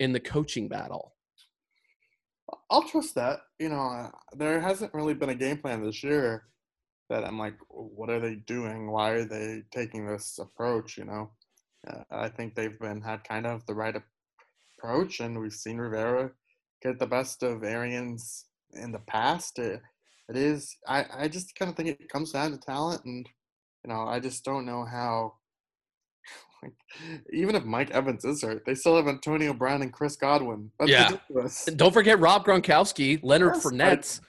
in 0.00 0.12
the 0.12 0.18
coaching 0.18 0.66
battle. 0.66 1.14
I'll 2.70 2.88
trust 2.88 3.14
that. 3.14 3.40
You 3.60 3.68
know, 3.68 3.86
uh, 3.86 4.10
there 4.34 4.60
hasn't 4.60 4.94
really 4.94 5.14
been 5.14 5.28
a 5.28 5.34
game 5.34 5.58
plan 5.58 5.84
this 5.84 6.02
year 6.02 6.44
that 7.10 7.24
I'm 7.24 7.38
like, 7.38 7.54
what 7.68 8.10
are 8.10 8.18
they 8.18 8.36
doing? 8.46 8.90
Why 8.90 9.10
are 9.10 9.24
they 9.24 9.62
taking 9.70 10.06
this 10.06 10.38
approach? 10.40 10.96
You 10.96 11.04
know, 11.04 11.30
uh, 11.86 12.02
I 12.10 12.28
think 12.28 12.54
they've 12.54 12.78
been 12.78 13.02
had 13.02 13.22
kind 13.22 13.46
of 13.46 13.64
the 13.66 13.74
right 13.74 13.94
approach, 14.78 15.20
and 15.20 15.38
we've 15.38 15.52
seen 15.52 15.76
Rivera 15.76 16.32
get 16.82 16.98
the 16.98 17.06
best 17.06 17.42
of 17.42 17.62
Arians 17.62 18.46
in 18.72 18.90
the 18.90 19.00
past. 19.00 19.58
It, 19.58 19.82
it 20.28 20.36
is. 20.36 20.76
I 20.88 21.04
I 21.12 21.28
just 21.28 21.54
kind 21.56 21.70
of 21.70 21.76
think 21.76 21.90
it 21.90 22.08
comes 22.08 22.32
down 22.32 22.52
to 22.52 22.58
talent, 22.58 23.04
and 23.04 23.28
you 23.84 23.92
know, 23.92 24.02
I 24.02 24.18
just 24.18 24.44
don't 24.44 24.66
know 24.66 24.84
how. 24.84 25.34
Like, 26.62 26.72
even 27.32 27.54
if 27.56 27.64
Mike 27.64 27.90
Evans 27.90 28.22
is 28.26 28.42
hurt, 28.42 28.64
they 28.66 28.74
still 28.74 28.94
have 28.96 29.08
Antonio 29.08 29.54
Brown 29.54 29.80
and 29.80 29.90
Chris 29.90 30.16
Godwin. 30.16 30.70
That's 30.78 30.90
Yeah. 30.90 31.04
ridiculous. 31.06 31.64
Don't 31.74 31.94
forget 31.94 32.20
Rob 32.20 32.44
Gronkowski, 32.44 33.18
Leonard 33.22 33.54
Yes, 33.54 33.64
I- 33.64 33.70
Fournette. 33.70 34.20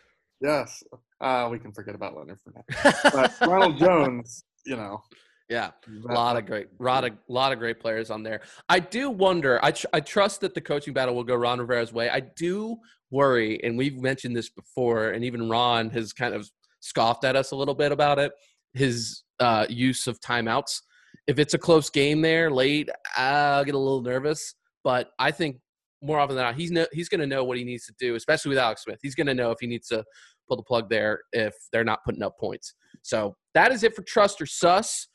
Yes. 0.41 0.83
Uh, 1.19 1.49
we 1.51 1.59
can 1.59 1.73
forget 1.73 1.93
about 1.93 2.15
Leonard 2.15 2.39
Fournette. 2.39 3.03
But 3.39 3.47
Ronald 3.49 3.77
Jones, 3.77 4.45
you 4.65 4.77
know. 4.77 5.03
yeah. 5.49 5.71
A 6.09 6.13
lot 6.13 6.37
of 6.37 6.45
great, 6.45 6.67
lot 6.79 7.03
of, 7.03 7.11
lot 7.27 7.51
of 7.51 7.59
great 7.59 7.81
players 7.81 8.09
on 8.09 8.23
there. 8.23 8.39
I 8.69 8.79
do 8.79 9.09
wonder. 9.09 9.59
I 9.61 9.71
tr- 9.71 9.87
I 9.91 9.99
trust 9.99 10.39
that 10.39 10.53
the 10.53 10.61
coaching 10.61 10.93
battle 10.93 11.13
will 11.13 11.25
go 11.25 11.35
Ron 11.35 11.59
Rivera's 11.59 11.91
way. 11.91 12.09
I 12.09 12.21
do 12.21 12.77
worry, 13.09 13.61
and 13.61 13.77
we've 13.77 13.97
mentioned 14.01 14.37
this 14.37 14.49
before, 14.49 15.09
and 15.09 15.25
even 15.25 15.49
Ron 15.49 15.89
has 15.89 16.13
kind 16.13 16.33
of 16.33 16.49
scoffed 16.79 17.25
at 17.25 17.35
us 17.35 17.51
a 17.51 17.57
little 17.57 17.75
bit 17.75 17.91
about 17.91 18.19
it. 18.19 18.31
His 18.73 19.23
uh, 19.41 19.65
use 19.67 20.07
of 20.07 20.17
timeouts. 20.21 20.79
If 21.27 21.39
it's 21.39 21.53
a 21.53 21.57
close 21.57 21.89
game 21.89 22.21
there 22.21 22.49
late, 22.51 22.89
I'll 23.15 23.63
get 23.63 23.75
a 23.75 23.79
little 23.79 24.01
nervous. 24.01 24.55
But 24.83 25.09
I 25.19 25.31
think 25.31 25.57
more 26.01 26.19
often 26.19 26.35
than 26.35 26.45
not, 26.45 26.55
he's 26.55 26.71
no, 26.71 26.85
he's 26.91 27.09
going 27.09 27.21
to 27.21 27.27
know 27.27 27.43
what 27.43 27.57
he 27.57 27.63
needs 27.63 27.85
to 27.85 27.93
do, 27.99 28.15
especially 28.15 28.49
with 28.49 28.57
Alex 28.57 28.83
Smith. 28.83 28.99
He's 29.01 29.15
going 29.15 29.27
to 29.27 29.33
know 29.33 29.51
if 29.51 29.59
he 29.61 29.67
needs 29.67 29.87
to 29.89 30.03
pull 30.47 30.57
the 30.57 30.63
plug 30.63 30.89
there 30.89 31.21
if 31.31 31.53
they're 31.71 31.83
not 31.83 32.03
putting 32.03 32.23
up 32.23 32.37
points. 32.39 32.73
So 33.03 33.35
that 33.53 33.71
is 33.71 33.83
it 33.83 33.95
for 33.95 34.03
trust 34.03 34.41
or 34.41 34.45
sus. 34.45 35.07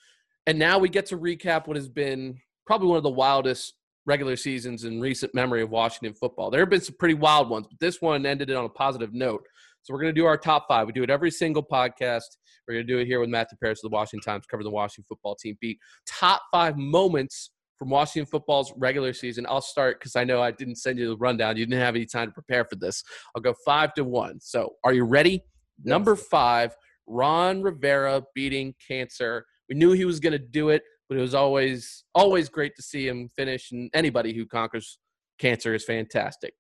And 0.47 0.59
now 0.59 0.79
we 0.79 0.89
get 0.89 1.07
to 1.07 1.19
recap 1.19 1.67
what 1.67 1.77
has 1.77 1.89
been 1.89 2.39
probably 2.67 2.89
one 2.89 2.97
of 2.97 3.03
the 3.03 3.11
wildest 3.11 3.75
regular 4.07 4.37
seasons 4.37 4.85
in 4.85 5.01
recent 5.01 5.35
memory 5.35 5.63
of 5.63 5.71
Washington 5.71 6.15
football. 6.15 6.51
There 6.51 6.61
have 6.61 6.71
been 6.71 6.81
some 6.81 6.95
pretty 6.99 7.15
wild 7.15 7.51
ones, 7.51 7.67
but 7.69 7.79
this 7.81 8.01
one 8.01 8.25
ended 8.25 8.51
it 8.51 8.57
on 8.57 8.65
a 8.65 8.69
positive 8.69 9.13
note. 9.13 9.45
So 9.87 9.95
we're 9.95 10.01
going 10.01 10.13
to 10.13 10.21
do 10.21 10.27
our 10.27 10.37
top 10.37 10.65
five. 10.67 10.89
We 10.89 10.93
do 10.93 11.05
it 11.05 11.11
every 11.11 11.31
single 11.31 11.63
podcast. 11.63 12.25
We're 12.67 12.75
going 12.75 12.87
to 12.89 12.93
do 12.93 12.99
it 12.99 13.07
here 13.07 13.21
with 13.21 13.29
Matthew 13.29 13.57
Paras 13.63 13.79
of 13.85 13.89
the 13.89 13.95
Washington 13.95 14.21
Times, 14.21 14.45
cover 14.45 14.65
the 14.65 14.71
Washington 14.71 15.05
football 15.09 15.37
team 15.37 15.57
beat. 15.61 15.79
Top 16.09 16.43
five 16.51 16.77
moments 16.77 17.53
from 17.79 17.91
Washington 17.91 18.29
football's 18.29 18.73
regular 18.79 19.13
season. 19.13 19.47
I'll 19.49 19.61
start 19.61 20.01
because 20.01 20.17
I 20.17 20.25
know 20.25 20.43
I 20.43 20.51
didn't 20.51 20.75
send 20.75 20.99
you 20.99 21.11
the 21.11 21.17
rundown. 21.19 21.57
You 21.57 21.67
didn't 21.67 21.81
have 21.81 21.95
any 21.95 22.05
time 22.05 22.27
to 22.27 22.33
prepare 22.33 22.65
for 22.65 22.75
this. 22.75 23.05
I'll 23.37 23.43
go 23.43 23.55
five 23.65 23.95
to 23.95 24.03
one. 24.03 24.41
So 24.41 24.73
are 24.83 24.93
you 24.93 25.05
ready? 25.05 25.45
Number 25.85 26.17
five, 26.17 26.75
Ron 27.07 27.63
Rivera 27.63 28.25
beating 28.35 28.75
cancer. 28.89 29.47
We 29.69 29.77
knew 29.77 29.93
he 29.93 30.05
was 30.05 30.19
going 30.19 30.33
to 30.33 30.41
do 30.41 30.71
it, 30.71 30.83
but 31.09 31.17
it 31.17 31.21
was 31.21 31.37
always 31.37 32.03
always 32.13 32.49
great 32.49 32.75
to 32.75 32.83
see 32.83 33.07
him 33.07 33.29
finish. 33.37 33.71
And 33.71 33.89
anybody 33.95 34.35
who 34.35 34.47
conquers 34.47 34.99
cancer 35.39 35.77
is 35.77 35.85
fantastic. 35.85 36.55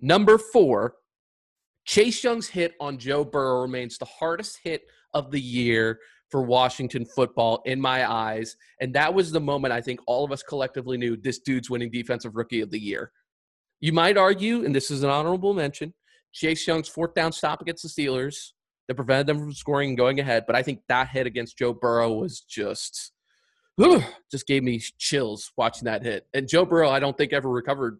Number 0.00 0.38
four, 0.38 0.94
Chase 1.84 2.22
Young's 2.22 2.48
hit 2.48 2.74
on 2.80 2.98
Joe 2.98 3.24
Burrow 3.24 3.62
remains 3.62 3.98
the 3.98 4.04
hardest 4.04 4.58
hit 4.62 4.82
of 5.14 5.30
the 5.30 5.40
year 5.40 5.98
for 6.30 6.42
Washington 6.42 7.04
football 7.04 7.60
in 7.64 7.80
my 7.80 8.10
eyes. 8.10 8.56
And 8.80 8.94
that 8.94 9.12
was 9.12 9.32
the 9.32 9.40
moment 9.40 9.72
I 9.72 9.80
think 9.80 10.00
all 10.06 10.24
of 10.24 10.32
us 10.32 10.42
collectively 10.42 10.96
knew 10.96 11.16
this 11.16 11.40
dude's 11.40 11.68
winning 11.68 11.90
defensive 11.90 12.36
rookie 12.36 12.60
of 12.60 12.70
the 12.70 12.78
year. 12.78 13.10
You 13.80 13.92
might 13.92 14.16
argue, 14.16 14.64
and 14.64 14.74
this 14.74 14.90
is 14.90 15.02
an 15.02 15.10
honorable 15.10 15.54
mention, 15.54 15.94
Chase 16.32 16.66
Young's 16.66 16.88
fourth 16.88 17.14
down 17.14 17.32
stop 17.32 17.60
against 17.60 17.82
the 17.82 17.88
Steelers 17.88 18.50
that 18.86 18.94
prevented 18.94 19.26
them 19.26 19.38
from 19.38 19.52
scoring 19.52 19.90
and 19.90 19.98
going 19.98 20.20
ahead. 20.20 20.44
But 20.46 20.54
I 20.54 20.62
think 20.62 20.80
that 20.88 21.08
hit 21.08 21.26
against 21.26 21.58
Joe 21.58 21.72
Burrow 21.72 22.12
was 22.12 22.40
just, 22.40 23.12
ugh, 23.82 24.04
just 24.30 24.46
gave 24.46 24.62
me 24.62 24.80
chills 24.98 25.50
watching 25.56 25.86
that 25.86 26.04
hit. 26.04 26.26
And 26.34 26.48
Joe 26.48 26.64
Burrow, 26.64 26.90
I 26.90 27.00
don't 27.00 27.16
think 27.16 27.32
ever 27.32 27.48
recovered 27.48 27.98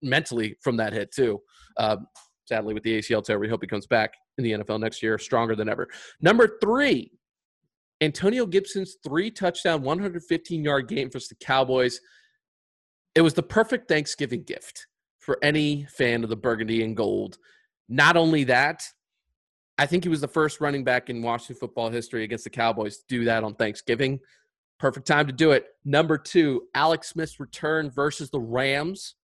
mentally 0.00 0.56
from 0.62 0.76
that 0.76 0.92
hit 0.92 1.12
too. 1.12 1.40
Um, 1.76 2.06
sadly, 2.52 2.74
with 2.74 2.82
the 2.82 2.98
ACL 2.98 3.24
tear, 3.24 3.38
we 3.38 3.48
hope 3.48 3.62
he 3.62 3.66
comes 3.66 3.86
back 3.86 4.12
in 4.36 4.44
the 4.44 4.52
NFL 4.52 4.78
next 4.78 5.02
year 5.02 5.18
stronger 5.18 5.56
than 5.56 5.70
ever. 5.70 5.88
Number 6.20 6.58
three, 6.60 7.10
Antonio 8.02 8.44
Gibson's 8.44 8.96
three 9.02 9.30
touchdown, 9.30 9.80
115 9.80 10.62
yard 10.62 10.86
game 10.86 11.08
for 11.08 11.18
the 11.18 11.34
Cowboys. 11.40 11.98
It 13.14 13.22
was 13.22 13.32
the 13.32 13.42
perfect 13.42 13.88
Thanksgiving 13.88 14.42
gift 14.42 14.86
for 15.18 15.38
any 15.42 15.86
fan 15.96 16.24
of 16.24 16.28
the 16.28 16.36
burgundy 16.36 16.84
and 16.84 16.94
gold. 16.94 17.38
Not 17.88 18.18
only 18.18 18.44
that, 18.44 18.82
I 19.78 19.86
think 19.86 20.04
he 20.04 20.10
was 20.10 20.20
the 20.20 20.28
first 20.28 20.60
running 20.60 20.84
back 20.84 21.08
in 21.08 21.22
Washington 21.22 21.56
football 21.56 21.88
history 21.88 22.22
against 22.22 22.44
the 22.44 22.50
Cowboys 22.50 22.98
to 22.98 23.04
do 23.08 23.24
that 23.24 23.44
on 23.44 23.54
Thanksgiving. 23.54 24.20
Perfect 24.78 25.06
time 25.06 25.26
to 25.26 25.32
do 25.32 25.52
it. 25.52 25.68
Number 25.86 26.18
two, 26.18 26.64
Alex 26.74 27.08
Smith's 27.08 27.40
return 27.40 27.90
versus 27.90 28.28
the 28.28 28.40
Rams 28.40 29.14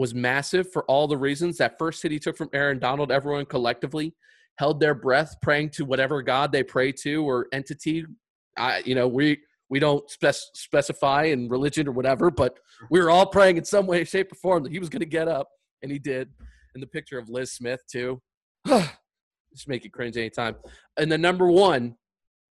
was 0.00 0.14
massive 0.14 0.72
for 0.72 0.82
all 0.84 1.06
the 1.06 1.16
reasons. 1.16 1.58
That 1.58 1.76
first 1.78 2.02
hit 2.02 2.10
he 2.10 2.18
took 2.18 2.34
from 2.34 2.48
Aaron 2.54 2.78
Donald, 2.78 3.12
everyone 3.12 3.44
collectively 3.44 4.14
held 4.56 4.80
their 4.80 4.94
breath, 4.94 5.36
praying 5.42 5.68
to 5.72 5.84
whatever 5.84 6.22
God 6.22 6.52
they 6.52 6.62
pray 6.62 6.90
to 7.02 7.22
or 7.22 7.48
entity. 7.52 8.06
I, 8.56 8.78
you 8.86 8.94
know, 8.94 9.06
we 9.06 9.40
we 9.68 9.78
don't 9.78 10.10
spec- 10.10 10.34
specify 10.54 11.24
in 11.24 11.50
religion 11.50 11.86
or 11.86 11.92
whatever, 11.92 12.30
but 12.30 12.58
we 12.90 12.98
were 12.98 13.10
all 13.10 13.26
praying 13.26 13.58
in 13.58 13.64
some 13.66 13.86
way, 13.86 14.04
shape, 14.04 14.32
or 14.32 14.36
form 14.36 14.62
that 14.62 14.72
he 14.72 14.78
was 14.78 14.88
going 14.88 15.00
to 15.00 15.06
get 15.06 15.28
up, 15.28 15.48
and 15.82 15.92
he 15.92 15.98
did. 15.98 16.30
And 16.74 16.82
the 16.82 16.86
picture 16.86 17.18
of 17.18 17.28
Liz 17.28 17.52
Smith 17.52 17.82
too, 17.92 18.22
just 18.66 19.68
make 19.68 19.84
it 19.84 19.92
cringe 19.92 20.16
anytime. 20.16 20.56
And 20.98 21.12
the 21.12 21.18
number 21.18 21.48
one, 21.48 21.94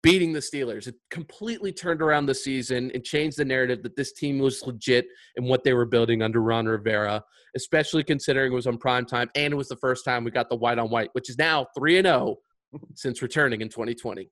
beating 0.05 0.35
the 0.35 0.41
Steelers, 0.41 0.87
it 0.87 0.97
completely 1.11 1.73
turned 1.73 2.03
around 2.03 2.27
the 2.27 2.35
season 2.35 2.91
and 2.93 3.03
changed 3.03 3.39
the 3.39 3.45
narrative 3.45 3.83
that 3.83 3.97
this 3.97 4.13
team 4.13 4.39
was 4.39 4.63
legit 4.67 5.07
and 5.37 5.47
what 5.47 5.65
they 5.65 5.73
were 5.73 5.87
building 5.87 6.21
under 6.21 6.43
Ron 6.43 6.67
Rivera, 6.67 7.25
especially 7.57 8.05
considering 8.05 8.53
it 8.53 8.55
was 8.55 8.67
on 8.67 8.77
prime 8.77 9.07
time 9.07 9.31
and 9.35 9.55
it 9.55 9.57
was 9.57 9.69
the 9.69 9.77
first 9.77 10.05
time 10.05 10.23
we 10.23 10.31
got 10.31 10.51
the 10.51 10.57
white 10.57 10.79
on 10.79 10.91
white, 10.91 11.09
which 11.13 11.31
is 11.31 11.39
now 11.39 11.67
three 11.77 11.97
and 11.97 12.07
zero 12.07 12.37
oh 12.75 12.81
since 12.95 13.23
returning 13.23 13.63
in 13.63 13.71
2020. 13.71 14.29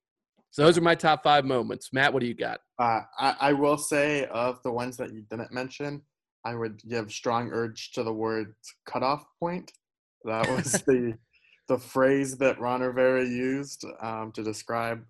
So 0.51 0.63
those 0.63 0.77
are 0.77 0.83
my 0.83 0.95
top 0.95 1.23
five 1.23 1.47
moments. 1.47 1.89
Matt, 1.95 2.13
what 2.13 2.21
do 2.21 2.27
you 2.27 2.35
got? 2.35 2.61
Uh, 2.79 3.01
I, 3.19 3.37
I 3.41 3.53
will 3.55 3.79
say 3.79 4.27
of 4.27 4.63
the 4.63 4.71
ones 4.71 4.99
that 4.99 5.15
you 5.15 5.23
didn't 5.31 5.53
mention, 5.53 6.03
I 6.45 6.55
would 6.55 6.83
give 6.87 7.11
strong 7.11 7.49
urge 7.51 7.93
to 7.93 8.03
the 8.03 8.13
word 8.13 8.55
cutoff 8.85 9.25
point. 9.41 9.73
That 10.25 10.47
was 10.51 10.73
the 10.87 11.17
the 11.69 11.79
phrase 11.79 12.37
that 12.37 12.61
Ron 12.61 12.83
Rivera 12.83 13.25
used 13.25 13.87
um, 14.03 14.33
to 14.33 14.43
describe 14.43 15.03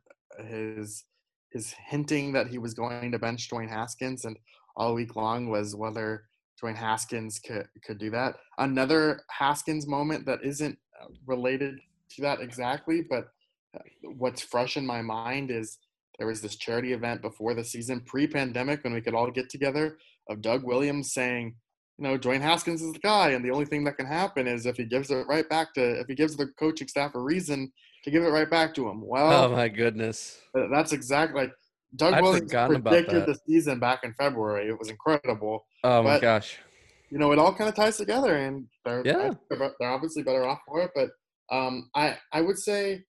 his 0.47 1.05
his 1.51 1.75
hinting 1.87 2.33
that 2.33 2.47
he 2.47 2.59
was 2.59 2.73
going 2.73 3.13
to 3.13 3.19
bench 3.19 3.51
Dwayne 3.51 3.69
Haskins, 3.69 4.25
and 4.25 4.39
all 4.77 4.95
week 4.95 5.17
long 5.17 5.51
was 5.51 5.77
whether 5.77 6.25
Dwayne 6.63 6.77
Haskins 6.77 7.39
could 7.39 7.67
could 7.85 7.99
do 7.99 8.11
that. 8.11 8.37
Another 8.59 9.23
Haskins 9.31 9.87
moment 9.87 10.27
that 10.27 10.43
isn't 10.43 10.79
uh, 11.01 11.07
related 11.27 11.79
to 12.15 12.23
that 12.23 12.41
exactly, 12.41 13.03
but 13.09 13.29
what's 14.03 14.43
fresh 14.43 14.77
in 14.77 14.87
my 14.87 15.03
mind 15.03 15.51
is 15.51 15.79
there 16.19 16.27
was 16.27 16.41
this 16.41 16.57
charity 16.57 16.93
event 16.93 17.23
before 17.23 17.55
the 17.55 17.65
season, 17.65 18.01
pre-pandemic, 18.01 18.85
when 18.85 18.93
we 18.93 19.01
could 19.01 19.15
all 19.15 19.31
get 19.31 19.49
together, 19.49 19.99
of 20.29 20.43
Doug 20.43 20.63
Williams 20.63 21.13
saying, 21.13 21.55
you 21.99 22.05
know, 22.05 22.19
Dwayne 22.19 22.41
Haskins 22.41 22.83
is 22.83 22.93
the 22.93 22.99
guy, 22.99 23.31
and 23.31 23.45
the 23.45 23.51
only 23.51 23.65
thing 23.65 23.85
that 23.85 23.97
can 23.97 24.07
happen 24.07 24.47
is 24.47 24.67
if 24.67 24.77
he 24.77 24.85
gives 24.85 25.11
it 25.11 25.27
right 25.27 25.49
back 25.49 25.73
to, 25.75 26.01
if 26.01 26.07
he 26.07 26.15
gives 26.15 26.37
the 26.37 26.49
coaching 26.59 26.89
staff 26.89 27.15
a 27.15 27.21
reason 27.21 27.73
to 28.05 28.11
give 28.11 28.23
it 28.25 28.29
right 28.29 28.51
back 28.51 28.75
to 28.75 28.89
him. 28.89 29.07
Well, 29.07 29.45
oh 29.45 29.49
my 29.55 29.69
goodness, 29.69 30.41
that's 30.71 30.93
exactly 30.93 31.43
like 31.43 31.53
Doug 31.97 32.15
I'd 32.15 32.23
Williams 32.23 32.53
predicted 32.53 33.27
the 33.27 33.39
season 33.47 33.79
back 33.79 34.01
in 34.05 34.15
February. 34.15 34.69
It 34.69 34.79
was 34.79 34.89
incredible. 34.89 35.67
Oh 35.85 36.03
my 36.03 36.19
gosh, 36.19 36.59
you 37.11 37.19
know, 37.19 37.33
it 37.33 37.39
all 37.39 37.55
kind 37.55 37.69
of 37.69 37.75
ties 37.75 37.97
together, 37.97 38.37
and 38.37 38.67
they're 38.85 39.03
yeah. 39.05 39.31
they're 39.51 39.73
obviously 39.83 40.23
better 40.23 40.45
off 40.45 40.61
for 40.67 40.83
it. 40.83 40.91
But 40.95 41.11
um, 41.55 41.91
I 41.95 42.17
I 42.33 42.41
would 42.41 42.59
say 42.59 43.05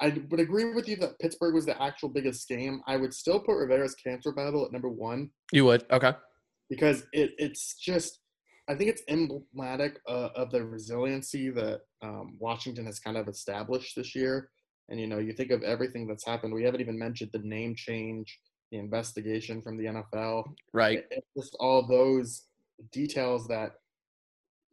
I 0.00 0.20
would 0.30 0.40
agree 0.40 0.72
with 0.72 0.88
you 0.88 0.96
that 0.96 1.18
Pittsburgh 1.20 1.54
was 1.54 1.66
the 1.66 1.80
actual 1.80 2.08
biggest 2.08 2.48
game. 2.48 2.80
I 2.88 2.96
would 2.96 3.14
still 3.14 3.38
put 3.38 3.56
Rivera's 3.56 3.94
cancer 3.94 4.32
battle 4.32 4.64
at 4.64 4.72
number 4.72 4.88
one. 4.88 5.30
You 5.52 5.64
would, 5.66 5.84
okay? 5.92 6.14
Because 6.68 7.04
it, 7.12 7.30
it's 7.38 7.74
just, 7.74 8.18
I 8.68 8.74
think 8.74 8.90
it's 8.90 9.02
emblematic 9.08 10.00
uh, 10.08 10.28
of 10.36 10.50
the 10.50 10.64
resiliency 10.64 11.50
that 11.50 11.80
um, 12.02 12.36
Washington 12.38 12.86
has 12.86 13.00
kind 13.00 13.16
of 13.16 13.28
established 13.28 13.96
this 13.96 14.14
year. 14.14 14.50
And 14.88 15.00
you 15.00 15.06
know, 15.06 15.18
you 15.18 15.32
think 15.32 15.50
of 15.50 15.62
everything 15.62 16.06
that's 16.06 16.26
happened. 16.26 16.54
We 16.54 16.64
haven't 16.64 16.80
even 16.80 16.98
mentioned 16.98 17.30
the 17.32 17.38
name 17.40 17.74
change, 17.74 18.38
the 18.70 18.78
investigation 18.78 19.62
from 19.62 19.76
the 19.76 19.84
NFL, 19.84 20.44
right? 20.72 21.04
It, 21.10 21.24
just 21.36 21.56
all 21.60 21.86
those 21.86 22.44
details 22.92 23.46
that, 23.48 23.72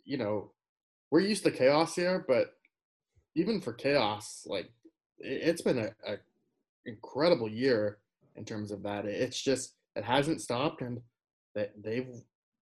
you 0.06 0.18
know, 0.18 0.52
we're 1.12 1.22
used 1.22 1.44
to 1.44 1.52
chaos 1.52 1.96
here, 1.96 2.24
but 2.28 2.54
even 3.36 3.62
for 3.62 3.74
chaos, 3.74 4.44
like 4.46 4.70
it's 5.20 5.62
been 5.62 5.80
a, 5.80 5.90
a 6.06 6.18
incredible 6.86 7.50
year 7.50 7.98
in 8.36 8.46
terms 8.46 8.72
of 8.72 8.84
that. 8.84 9.06
It's 9.06 9.42
just 9.42 9.76
it 9.96 10.04
hasn't 10.04 10.42
stopped, 10.42 10.82
and 10.82 11.02
they, 11.56 11.70
they've 11.82 12.10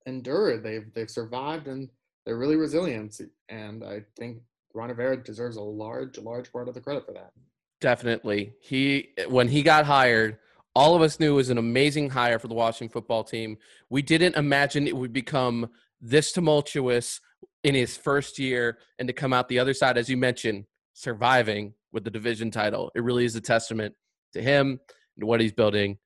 endured. 0.07 0.63
They've 0.63 0.91
they've 0.95 1.09
survived, 1.09 1.67
and 1.67 1.89
they're 2.25 2.37
really 2.37 2.55
resilient. 2.55 3.21
And 3.49 3.83
I 3.83 4.01
think 4.17 4.39
Ron 4.73 4.89
Rivera 4.89 5.23
deserves 5.23 5.57
a 5.57 5.61
large 5.61 6.17
large 6.17 6.51
part 6.51 6.67
of 6.67 6.73
the 6.73 6.81
credit 6.81 7.05
for 7.05 7.13
that. 7.13 7.31
Definitely, 7.79 8.53
he 8.59 9.09
when 9.29 9.47
he 9.47 9.61
got 9.61 9.85
hired. 9.85 10.39
All 10.75 10.95
of 10.95 11.01
us 11.01 11.19
knew 11.19 11.33
it 11.33 11.35
was 11.35 11.49
an 11.49 11.57
amazing 11.57 12.11
hire 12.11 12.37
for 12.37 12.47
the 12.47 12.53
Washington 12.53 12.93
football 12.93 13.23
team. 13.23 13.57
We 13.89 14.03
didn't 14.03 14.35
imagine 14.35 14.87
it 14.87 14.95
would 14.95 15.11
become 15.11 15.71
this 15.99 16.31
tumultuous 16.31 17.19
in 17.63 17.73
his 17.73 17.97
first 17.97 18.37
year 18.37 18.77
and 18.99 19.07
to 19.07 19.13
come 19.13 19.33
out 19.33 19.49
the 19.49 19.57
other 19.57 19.73
side, 19.73 19.97
as 19.97 20.07
you 20.07 20.17
mentioned, 20.17 20.65
surviving 20.93 21.73
with 21.91 22.03
the 22.03 22.11
division 22.11 22.51
title. 22.51 22.91
It 22.93 23.01
really 23.01 23.25
is 23.25 23.35
a 23.35 23.41
testament 23.41 23.95
to 24.33 24.41
him 24.41 24.79
and 25.17 25.27
what 25.27 25.41
he's 25.41 25.51
building 25.51 25.97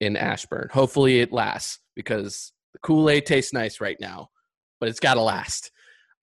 in 0.00 0.16
Ashburn. 0.16 0.70
Hopefully 0.72 1.20
it 1.20 1.32
lasts 1.32 1.78
because 1.94 2.52
the 2.76 2.86
Kool-Aid 2.86 3.24
tastes 3.24 3.54
nice 3.54 3.80
right 3.80 3.96
now, 4.00 4.28
but 4.80 4.88
it's 4.90 5.00
got 5.00 5.14
to 5.14 5.22
last. 5.22 5.72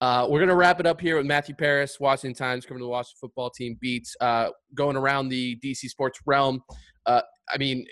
Uh, 0.01 0.27
we're 0.29 0.39
going 0.39 0.49
to 0.49 0.55
wrap 0.55 0.79
it 0.79 0.85
up 0.85 1.01
here 1.01 1.17
with 1.17 1.25
Matthew 1.25 1.55
Paras, 1.55 1.97
Washington 1.99 2.35
Times, 2.35 2.63
covering 2.63 2.83
the 2.83 2.87
Washington 2.87 3.17
football 3.21 3.49
team 3.49 3.75
beats, 3.81 4.15
uh, 4.21 4.49
going 4.75 4.95
around 4.95 5.29
the 5.29 5.57
DC 5.63 5.89
sports 5.89 6.19
realm. 6.27 6.61
Uh, 7.07 7.21
I 7.51 7.57
mean, 7.57 7.87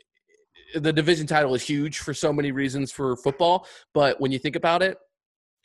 the 0.76 0.94
division 0.94 1.26
title 1.26 1.56
is 1.56 1.64
huge 1.64 2.00
for 2.00 2.14
so 2.14 2.32
many 2.32 2.52
reasons 2.52 2.92
for 2.92 3.16
football, 3.18 3.66
but 3.94 4.22
when 4.22 4.32
you 4.32 4.38
think 4.38 4.56
about 4.56 4.84
it, 4.84 4.98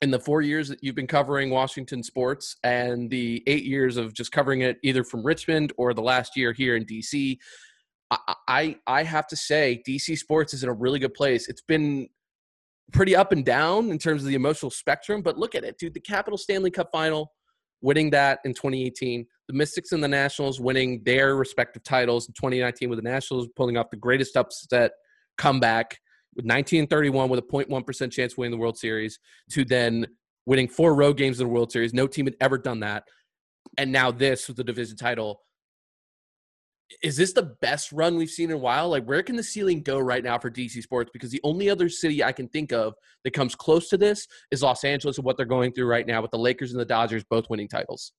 in 0.03 0.11
the 0.11 0.21
four 0.21 0.43
years 0.43 0.69
that 0.69 0.79
you've 0.83 0.95
been 0.95 1.07
covering 1.07 1.51
Washington 1.51 2.03
sports 2.03 2.57
and 2.63 3.09
the 3.11 3.43
eight 3.47 3.65
years 3.65 3.97
of 3.97 4.13
just 4.15 4.31
covering 4.31 4.61
it 4.61 4.77
either 4.83 5.03
from 5.03 5.23
Richmond 5.25 5.73
or 5.79 5.95
the 5.95 6.03
last 6.03 6.37
year 6.37 6.53
here 6.53 6.77
in 6.77 6.85
DC, 6.85 7.39
I, 8.11 8.35
I, 8.47 8.77
I 8.87 9.03
have 9.05 9.27
to 9.29 9.37
say 9.37 9.83
DC 9.89 10.19
sports 10.19 10.53
is 10.53 10.63
in 10.63 10.69
a 10.69 10.75
really 10.75 10.99
good 10.99 11.15
place. 11.15 11.49
It's 11.49 11.63
been 11.63 12.09
pretty 12.93 13.17
up 13.17 13.33
and 13.33 13.45
down 13.45 13.91
in 13.91 13.99
terms 13.99 14.23
of 14.23 14.29
the 14.29 14.35
emotional 14.35 14.71
spectrum, 14.71 15.23
but 15.23 15.39
look 15.39 15.55
at 15.55 15.65
it, 15.65 15.79
dude. 15.79 15.95
The 15.95 16.01
Capital 16.01 16.39
Stanley 16.39 16.71
Cup 16.71 16.91
final, 16.93 17.33
winning 17.81 18.11
that 18.11 18.41
in 18.45 18.55
2018. 18.55 19.27
The 19.49 19.55
Mystics 19.55 19.93
and 19.93 20.03
the 20.03 20.09
Nationals 20.09 20.61
winning 20.61 21.03
their 21.05 21.37
respective 21.37 21.83
titles 21.83 22.29
in 22.29 22.35
2019 22.35 22.89
with 22.91 22.99
the 22.99 23.09
Nationals 23.09 23.49
pulling 23.57 23.77
off 23.77 23.91
the 23.91 23.97
greatest 23.97 24.37
upset 24.37 24.93
comeback 25.39 25.99
with 26.35 26.45
1931 26.45 27.29
with 27.29 27.39
a 27.39 27.43
0.1% 27.43 28.13
chance 28.13 28.37
winning 28.37 28.51
the 28.51 28.57
World 28.57 28.79
Series 28.79 29.19
to 29.51 29.65
then 29.65 30.07
winning 30.47 30.69
four 30.69 30.95
road 30.95 31.17
games 31.17 31.41
in 31.41 31.47
the 31.47 31.53
World 31.53 31.73
Series. 31.73 31.93
No 31.95 32.07
team 32.07 32.27
had 32.27 32.37
ever 32.41 32.59
done 32.59 32.81
that. 32.81 33.05
And 33.79 33.91
now 33.91 34.11
this 34.11 34.49
with 34.49 34.57
the 34.57 34.65
division 34.65 34.97
title. 34.97 35.41
Is 37.03 37.17
this 37.17 37.33
the 37.33 37.57
best 37.61 37.91
run 37.91 38.17
we've 38.17 38.31
seen 38.31 38.51
in 38.51 38.57
a 38.57 38.59
while? 38.59 38.89
Like, 38.89 39.05
where 39.05 39.23
can 39.23 39.37
the 39.37 39.43
ceiling 39.43 39.83
go 39.83 39.99
right 39.99 40.23
now 40.23 40.39
for 40.39 40.51
DC 40.51 40.81
sports? 40.83 41.11
Because 41.13 41.31
the 41.31 41.41
only 41.43 41.69
other 41.69 41.89
city 41.89 42.23
I 42.23 42.33
can 42.33 42.49
think 42.49 42.73
of 42.73 42.95
that 43.25 43.33
comes 43.33 43.55
close 43.55 43.89
to 43.89 43.97
this 43.97 44.27
is 44.51 44.63
Los 44.63 44.85
Angeles 44.85 45.17
and 45.19 45.25
what 45.25 45.37
they're 45.37 45.47
going 45.47 45.73
through 45.73 45.87
right 45.87 46.07
now 46.07 46.23
with 46.23 46.31
the 46.31 46.39
Lakers 46.39 46.71
and 46.71 46.81
the 46.81 46.85
Dodgers 46.85 47.25
both 47.25 47.51
winning 47.51 47.69
titles. 47.69 48.13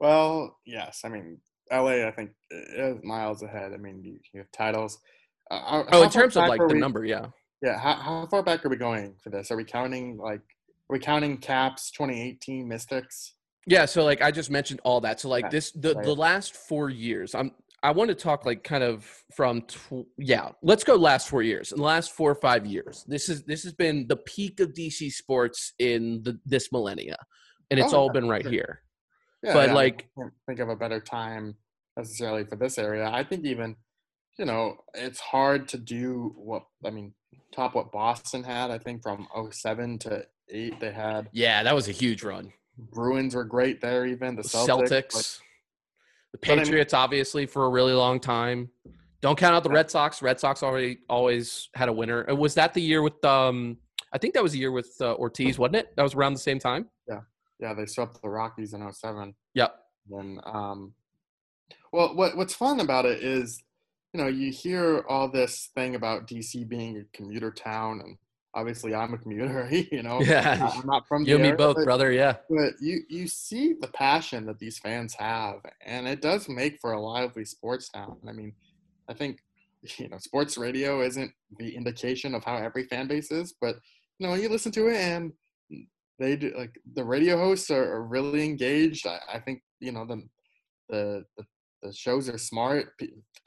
Well, 0.00 0.58
yes. 0.66 1.02
I 1.04 1.08
mean, 1.08 1.38
LA, 1.70 2.06
I 2.06 2.10
think, 2.10 2.30
is 2.50 2.96
miles 3.04 3.42
ahead. 3.42 3.72
I 3.72 3.76
mean, 3.76 4.02
you, 4.02 4.18
you 4.32 4.40
have 4.40 4.50
titles. 4.52 4.98
Uh, 5.50 5.84
oh, 5.92 6.02
in 6.02 6.10
terms 6.10 6.36
of 6.36 6.48
like 6.48 6.60
the 6.60 6.74
we, 6.74 6.80
number, 6.80 7.04
yeah. 7.04 7.26
Yeah, 7.62 7.78
how, 7.78 7.94
how 7.94 8.26
far 8.26 8.42
back 8.42 8.64
are 8.64 8.68
we 8.68 8.76
going 8.76 9.14
for 9.22 9.30
this? 9.30 9.50
Are 9.50 9.56
we 9.56 9.64
counting 9.64 10.16
like 10.16 10.40
are 10.40 10.96
we 10.96 10.98
counting 10.98 11.38
Caps 11.38 11.90
2018 11.92 12.66
Mystics? 12.66 13.34
Yeah, 13.66 13.84
so 13.84 14.02
like 14.04 14.20
I 14.20 14.32
just 14.32 14.50
mentioned 14.50 14.80
all 14.82 15.00
that. 15.02 15.20
So 15.20 15.28
like 15.28 15.50
this 15.50 15.70
the 15.70 15.94
the 15.94 16.14
last 16.14 16.56
4 16.56 16.90
years, 16.90 17.34
I'm 17.34 17.52
I 17.82 17.90
want 17.90 18.08
to 18.10 18.14
talk 18.14 18.46
like 18.46 18.62
kind 18.62 18.84
of 18.84 19.04
from 19.34 19.62
tw- 19.62 20.06
yeah. 20.16 20.50
Let's 20.62 20.84
go 20.84 20.94
last 20.94 21.28
four 21.28 21.42
years. 21.42 21.72
In 21.72 21.78
the 21.78 21.84
last 21.84 22.12
four 22.12 22.30
or 22.30 22.34
five 22.36 22.64
years, 22.64 23.04
this 23.08 23.28
is 23.28 23.42
this 23.44 23.64
has 23.64 23.72
been 23.72 24.06
the 24.08 24.16
peak 24.16 24.60
of 24.60 24.72
DC 24.72 25.10
sports 25.12 25.72
in 25.78 26.22
the 26.22 26.38
this 26.46 26.70
millennia, 26.70 27.16
and 27.70 27.80
it's 27.80 27.92
Oh, 27.92 27.98
all 28.02 28.10
been 28.12 28.28
right 28.28 28.42
sure. 28.42 28.50
here. 28.50 28.82
Yeah, 29.42 29.54
But, 29.54 29.68
yeah, 29.70 29.74
like- 29.74 30.08
I 30.16 30.20
can't 30.22 30.32
think 30.46 30.60
of 30.60 30.68
a 30.68 30.76
better 30.76 31.00
time 31.00 31.56
necessarily 31.96 32.44
for 32.44 32.54
this 32.56 32.78
area. 32.78 33.08
I 33.10 33.24
think 33.24 33.44
even, 33.44 33.74
you 34.38 34.44
know, 34.44 34.76
it's 34.94 35.18
hard 35.18 35.66
to 35.68 35.78
do 35.78 36.32
what 36.36 36.62
I 36.86 36.90
mean, 36.90 37.12
top 37.50 37.74
what 37.74 37.90
Boston 37.90 38.44
had. 38.44 38.70
I 38.70 38.78
think 38.78 39.02
from 39.02 39.26
07 39.50 39.98
to 40.00 40.24
eight, 40.50 40.78
they 40.78 40.92
had 40.92 41.28
Yeah, 41.32 41.64
that 41.64 41.74
was 41.74 41.88
a 41.88 41.92
huge 41.92 42.22
run. 42.22 42.52
Bruins 42.78 43.34
were 43.34 43.44
great 43.44 43.80
there. 43.80 44.06
Even 44.06 44.36
the 44.36 44.42
The 44.42 44.48
Celtics, 44.48 44.88
Celtics, 44.88 45.14
like, 45.14 45.48
the 46.32 46.38
But 46.38 46.50
I 46.50 46.54
mean- 46.56 46.64
Patriots, 46.64 46.94
obviously 46.94 47.46
for 47.46 47.66
a 47.66 47.68
really 47.68 47.92
long 47.92 48.20
time. 48.20 48.70
Don't 49.20 49.38
count 49.38 49.54
out 49.54 49.62
the 49.62 49.70
Red 49.70 49.88
Sox. 49.88 50.20
Red 50.20 50.40
Sox 50.40 50.64
already 50.64 50.98
always 51.08 51.68
had 51.74 51.88
a 51.88 51.92
winner. 51.92 52.28
Uh, 52.28 52.34
Was 52.34 52.54
that 52.54 52.74
the 52.74 52.82
year 52.82 53.02
with 53.02 53.24
um? 53.24 53.76
I 54.12 54.18
think 54.18 54.34
that 54.34 54.42
was 54.42 54.52
the 54.52 54.58
year 54.58 54.72
with 54.72 54.94
uh, 55.00 55.14
Ortiz, 55.14 55.58
wasn't 55.58 55.76
it? 55.76 55.94
That 55.96 56.02
was 56.02 56.14
around 56.14 56.32
the 56.34 56.40
same 56.40 56.58
time. 56.58 56.88
Yeah, 57.08 57.20
yeah, 57.60 57.72
they 57.72 57.86
swept 57.86 58.20
the 58.20 58.28
Rockies 58.28 58.74
in 58.74 58.92
07. 58.92 59.34
Yep. 59.54 59.74
Then, 60.10 60.40
um, 60.44 60.92
well, 61.92 62.14
what 62.16 62.36
what's 62.36 62.52
fun 62.54 62.80
about 62.80 63.04
it 63.06 63.22
is, 63.22 63.62
you 64.12 64.20
know, 64.20 64.26
you 64.28 64.50
hear 64.50 65.04
all 65.08 65.28
this 65.28 65.70
thing 65.74 65.94
about 65.94 66.26
DC 66.26 66.68
being 66.68 66.98
a 66.98 67.16
commuter 67.16 67.52
town, 67.52 68.00
and 68.04 68.16
obviously 68.54 68.94
I'm 68.94 69.14
a 69.14 69.18
commuter. 69.18 69.68
You 69.92 70.02
know, 70.02 70.20
Yeah. 70.20 70.70
I'm 70.74 70.86
not 70.86 71.06
from 71.08 71.24
the 71.24 71.30
You 71.30 71.36
and 71.36 71.44
me 71.44 71.52
both, 71.52 71.76
but- 71.76 71.84
brother. 71.84 72.12
Yeah. 72.12 72.36
but 72.48 72.74
you 72.80 73.00
you 73.08 73.26
see 73.26 73.74
the 73.80 73.88
passion 73.88 74.46
that 74.46 74.58
these 74.58 74.78
fans 74.78 75.14
have 75.18 75.56
and 75.84 76.06
it 76.06 76.20
does 76.20 76.48
make 76.48 76.78
for 76.80 76.92
a 76.92 77.00
lively 77.00 77.44
sports 77.44 77.88
town 77.88 78.16
i 78.28 78.32
mean 78.32 78.52
i 79.08 79.14
think 79.14 79.38
you 79.98 80.08
know 80.08 80.18
sports 80.18 80.56
radio 80.58 81.00
isn't 81.02 81.30
the 81.58 81.74
indication 81.74 82.34
of 82.34 82.44
how 82.44 82.56
every 82.56 82.84
fan 82.84 83.06
base 83.08 83.30
is 83.30 83.54
but 83.60 83.76
you 84.18 84.26
know 84.26 84.34
you 84.34 84.48
listen 84.48 84.72
to 84.72 84.88
it 84.88 84.96
and 84.96 85.32
they 86.18 86.36
do 86.36 86.52
like 86.56 86.74
the 86.94 87.02
radio 87.04 87.36
hosts 87.36 87.70
are, 87.70 87.88
are 87.94 88.04
really 88.04 88.44
engaged 88.44 89.06
I, 89.06 89.18
I 89.34 89.38
think 89.40 89.60
you 89.80 89.92
know 89.92 90.04
the, 90.04 90.22
the 90.90 91.24
the 91.36 91.44
the 91.82 91.92
shows 91.92 92.28
are 92.28 92.38
smart 92.38 92.92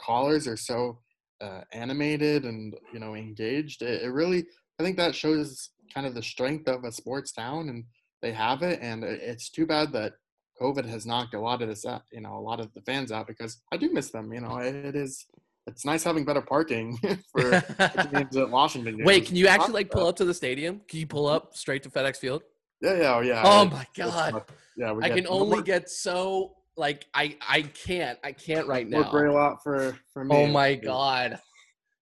callers 0.05 0.45
are 0.47 0.57
so 0.57 0.99
uh, 1.41 1.61
animated 1.71 2.43
and 2.45 2.75
you 2.93 2.99
know 2.99 3.13
engaged 3.15 3.81
it, 3.81 4.01
it 4.03 4.09
really 4.11 4.45
i 4.79 4.83
think 4.83 4.97
that 4.97 5.15
shows 5.15 5.69
kind 5.93 6.05
of 6.05 6.13
the 6.13 6.23
strength 6.23 6.67
of 6.67 6.83
a 6.83 6.91
sports 6.91 7.31
town 7.31 7.69
and 7.69 7.85
they 8.25 8.31
have 8.31 8.63
it, 8.63 8.79
and 8.81 9.03
it's 9.03 9.49
too 9.49 9.67
bad 9.67 9.91
that 9.93 10.13
COVID 10.59 10.85
has 10.85 11.05
knocked 11.05 11.35
a 11.35 11.39
lot 11.39 11.61
of 11.61 11.67
this 11.67 11.85
out, 11.85 12.01
you 12.11 12.21
know, 12.21 12.37
a 12.37 12.39
lot 12.39 12.59
of 12.59 12.73
the 12.73 12.81
fans 12.81 13.11
out 13.11 13.27
because 13.27 13.61
I 13.71 13.77
do 13.77 13.93
miss 13.93 14.09
them. 14.09 14.33
You 14.33 14.41
know, 14.41 14.57
it, 14.57 14.95
is. 14.95 15.27
It's 15.67 15.83
nice 15.83 16.03
having 16.03 16.25
better 16.25 16.41
parking 16.41 16.97
for 17.31 17.41
the 17.41 18.09
games 18.13 18.37
at 18.37 18.49
Washington. 18.49 19.03
Wait, 19.03 19.25
can 19.25 19.35
you 19.35 19.47
actually 19.47 19.73
like 19.73 19.91
pull 19.91 20.07
up 20.07 20.15
to 20.17 20.25
the 20.25 20.33
stadium? 20.33 20.81
Can 20.87 20.99
you 20.99 21.07
pull 21.07 21.27
up 21.27 21.55
straight 21.55 21.81
to 21.83 21.89
FedEx 21.89 22.17
Field? 22.17 22.43
Yeah, 22.81 22.97
yeah, 22.97 23.15
oh, 23.15 23.21
yeah. 23.21 23.41
Oh 23.43 23.65
my 23.65 23.85
god. 23.95 24.43
yeah, 24.77 24.91
we 24.91 25.03
I 25.03 25.09
can 25.09 25.25
only 25.27 25.63
get 25.63 25.89
so 25.89 26.53
like 26.77 27.05
I 27.13 27.37
I 27.47 27.63
can't 27.63 28.19
I 28.23 28.31
can't 28.31 28.67
right 28.67 28.89
more 28.89 29.05
gray 29.05 29.27
now. 29.27 29.33
lot 29.33 29.63
for 29.63 29.97
for 30.13 30.21
oh 30.21 30.25
me. 30.25 30.35
Oh 30.35 30.47
my 30.47 30.75
god. 30.75 31.39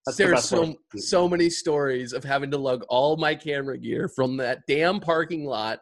That's 0.05 0.17
the 0.17 0.25
There's 0.25 0.35
best 0.35 0.49
so 0.49 0.75
so 0.95 1.29
many 1.29 1.49
stories 1.49 2.13
of 2.13 2.23
having 2.23 2.51
to 2.51 2.57
lug 2.57 2.83
all 2.89 3.15
my 3.15 3.35
camera 3.35 3.77
gear 3.77 4.09
from 4.09 4.37
that 4.37 4.59
damn 4.67 4.99
parking 4.99 5.45
lot 5.45 5.79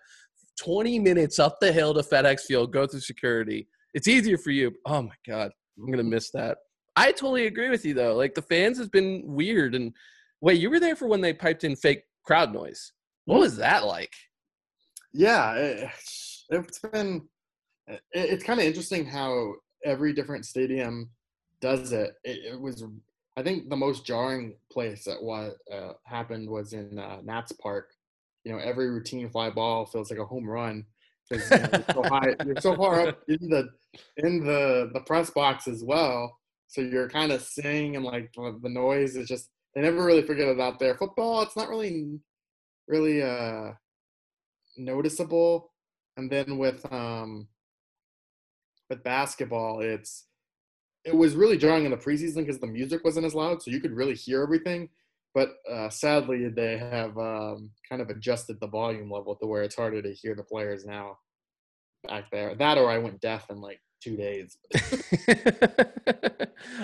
20 0.59 0.99
minutes 0.99 1.39
up 1.39 1.59
the 1.59 1.72
hill 1.72 1.93
to 1.93 2.01
FedEx 2.01 2.41
Field, 2.41 2.72
go 2.72 2.86
through 2.86 2.99
security. 2.99 3.67
It's 3.93 4.07
easier 4.07 4.38
for 4.38 4.51
you. 4.51 4.72
Oh 4.86 5.01
my 5.01 5.15
god. 5.28 5.51
I'm 5.78 5.88
going 5.88 5.97
to 5.97 6.03
miss 6.03 6.30
that. 6.32 6.57
I 6.95 7.11
totally 7.11 7.47
agree 7.47 7.69
with 7.69 7.86
you 7.86 7.93
though. 7.93 8.15
Like 8.15 8.36
the 8.36 8.41
fans 8.41 8.78
has 8.78 8.89
been 8.89 9.24
weird 9.26 9.76
and 9.76 9.93
wait, 10.41 10.59
you 10.59 10.69
were 10.69 10.80
there 10.80 10.95
for 10.95 11.07
when 11.07 11.22
they 11.22 11.34
piped 11.34 11.63
in 11.63 11.76
fake 11.76 12.03
crowd 12.24 12.53
noise. 12.53 12.93
What 13.26 13.39
was 13.39 13.57
that 13.57 13.86
like? 13.86 14.13
Yeah, 15.13 15.53
it, 15.53 15.89
it's 16.49 16.80
been. 16.80 17.28
It, 17.88 18.01
it's 18.13 18.43
kind 18.43 18.59
of 18.59 18.65
interesting 18.65 19.05
how 19.05 19.53
every 19.86 20.13
different 20.13 20.45
stadium 20.45 21.09
does 21.59 21.91
it. 21.91 22.11
it. 22.24 22.53
It 22.53 22.59
was, 22.59 22.84
I 23.38 23.44
think, 23.44 23.70
the 23.70 23.78
most 23.78 24.06
jarring 24.06 24.56
place 24.72 25.06
that 25.06 25.22
what 25.22 25.58
uh, 25.72 25.94
happened 26.04 26.50
was 26.50 26.74
in 26.74 27.00
uh, 27.00 27.20
Nats 27.24 27.54
Park. 27.54 27.94
You 28.44 28.52
know, 28.52 28.58
every 28.58 28.90
routine 28.90 29.30
fly 29.30 29.50
ball 29.50 29.86
feels 29.86 30.10
like 30.10 30.20
a 30.20 30.26
home 30.26 30.50
run 30.50 30.86
because 31.30 31.50
you 31.52 31.58
know, 31.58 31.70
you're 31.72 31.94
so 31.94 32.04
high, 32.10 32.36
you're 32.46 32.62
so 32.62 32.76
far 32.76 33.08
up 33.08 33.20
in 33.28 33.50
the 33.50 33.70
in 34.18 34.44
the 34.44 34.90
the 34.94 35.02
press 35.02 35.30
box 35.30 35.68
as 35.68 35.84
well. 35.84 36.38
So 36.68 36.82
you're 36.82 37.10
kind 37.10 37.32
of 37.32 37.42
seeing 37.42 37.96
and 37.96 38.06
like 38.06 38.32
the, 38.34 38.58
the 38.62 38.70
noise 38.70 39.16
is 39.16 39.28
just 39.28 39.50
they 39.76 39.82
never 39.82 40.04
really 40.04 40.24
forget 40.24 40.48
it 40.48 40.60
out 40.60 40.80
there. 40.80 40.96
Football, 40.96 41.42
it's 41.42 41.56
not 41.56 41.70
really 41.70 42.20
really 42.88 43.22
uh 43.22 43.72
noticeable. 44.78 45.72
And 46.18 46.30
then 46.30 46.58
with 46.58 46.92
um 46.92 47.48
with 48.90 49.04
basketball, 49.04 49.82
it's 49.82 50.26
it 51.06 51.16
was 51.16 51.36
really 51.36 51.58
jarring 51.58 51.86
in 51.86 51.91
the 51.91 51.97
preseason 51.97 52.38
because 52.38 52.60
the 52.60 52.68
music 52.68 53.04
wasn't 53.04 53.26
as 53.26 53.34
loud, 53.34 53.62
so 53.62 53.72
you 53.72 53.80
could 53.80 53.93
really 53.93 54.16
hear 54.16 54.41
everything. 54.43 54.89
But 55.34 55.54
uh, 55.70 55.89
sadly, 55.89 56.49
they 56.49 56.78
have 56.78 57.18
um, 57.18 57.72
kind 57.88 58.02
of 58.02 58.10
adjusted 58.10 58.60
the 58.60 58.68
volume 58.68 59.10
level 59.10 59.36
to 59.36 59.47
where 59.47 59.64
it's 59.64 59.76
harder 59.76 60.02
to 60.02 60.14
hear 60.14 60.36
the 60.36 60.43
players 60.43 60.86
now 60.86 61.18
back 62.08 62.30
there. 62.32 62.54
That 62.56 62.78
or 62.78 62.89
I 62.89 62.97
went 62.97 63.22
deaf 63.22 63.49
in 63.49 63.62
like 63.62 63.80
two 64.02 64.18
days. 64.18 64.58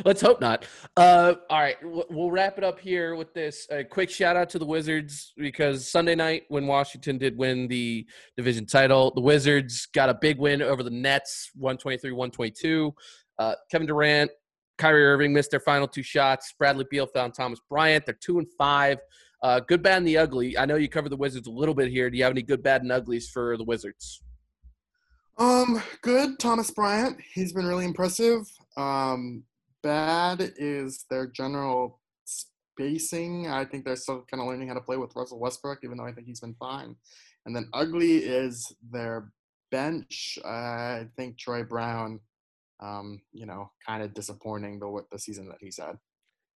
Let's 0.05 0.21
hope 0.21 0.39
not. 0.39 0.65
Uh, 0.95 1.33
all 1.49 1.59
right, 1.59 1.75
we'll 1.83 2.31
wrap 2.31 2.57
it 2.57 2.63
up 2.63 2.79
here 2.79 3.15
with 3.15 3.33
this. 3.33 3.67
A 3.69 3.83
quick 3.83 4.09
shout 4.09 4.35
out 4.35 4.49
to 4.51 4.59
the 4.59 4.65
Wizards 4.65 5.33
because 5.37 5.89
Sunday 5.89 6.15
night 6.15 6.43
when 6.47 6.67
Washington 6.67 7.17
did 7.17 7.37
win 7.37 7.67
the 7.67 8.07
division 8.37 8.65
title, 8.65 9.11
the 9.13 9.21
Wizards 9.21 9.87
got 9.93 10.09
a 10.09 10.13
big 10.13 10.37
win 10.37 10.61
over 10.61 10.83
the 10.83 10.89
Nets, 10.89 11.51
123 11.55 12.11
122. 12.11 12.93
Uh, 13.39 13.55
Kevin 13.71 13.87
Durant, 13.87 14.31
Kyrie 14.77 15.05
Irving 15.05 15.33
missed 15.33 15.51
their 15.51 15.59
final 15.59 15.87
two 15.87 16.03
shots. 16.03 16.53
Bradley 16.57 16.85
Beal 16.89 17.07
found 17.07 17.33
Thomas 17.33 17.59
Bryant. 17.69 18.05
They're 18.05 18.17
two 18.19 18.39
and 18.39 18.47
five. 18.57 18.99
Uh, 19.43 19.59
good, 19.59 19.83
bad, 19.83 19.97
and 19.97 20.07
the 20.07 20.17
ugly. 20.17 20.57
I 20.57 20.65
know 20.65 20.75
you 20.75 20.89
covered 20.89 21.09
the 21.09 21.17
Wizards 21.17 21.47
a 21.47 21.51
little 21.51 21.75
bit 21.75 21.89
here. 21.89 22.09
Do 22.09 22.17
you 22.17 22.23
have 22.23 22.33
any 22.33 22.41
good, 22.41 22.63
bad, 22.63 22.81
and 22.81 22.91
uglies 22.91 23.29
for 23.29 23.55
the 23.57 23.63
Wizards? 23.63 24.21
Um, 25.37 25.81
good. 26.01 26.39
Thomas 26.39 26.71
Bryant. 26.71 27.17
He's 27.33 27.53
been 27.53 27.67
really 27.67 27.85
impressive. 27.85 28.47
Um, 28.75 29.43
bad 29.83 30.53
is 30.57 31.05
their 31.09 31.27
general 31.27 31.99
spacing. 32.25 33.47
I 33.47 33.65
think 33.65 33.85
they're 33.85 33.95
still 33.95 34.25
kind 34.29 34.41
of 34.41 34.47
learning 34.47 34.69
how 34.69 34.73
to 34.73 34.81
play 34.81 34.97
with 34.97 35.15
Russell 35.15 35.39
Westbrook, 35.39 35.79
even 35.83 35.97
though 35.97 36.05
I 36.05 36.11
think 36.11 36.27
he's 36.27 36.39
been 36.39 36.55
fine. 36.59 36.95
And 37.45 37.55
then 37.55 37.69
ugly 37.73 38.17
is 38.17 38.75
their 38.91 39.31
bench. 39.71 40.39
I 40.43 41.05
think 41.15 41.37
Troy 41.37 41.63
Brown, 41.63 42.19
um, 42.79 43.21
you 43.31 43.45
know, 43.45 43.71
kind 43.85 44.03
of 44.03 44.13
disappointing 44.13 44.79
the 44.79 45.03
the 45.11 45.19
season 45.19 45.47
that 45.49 45.57
he's 45.59 45.77
had. 45.77 45.97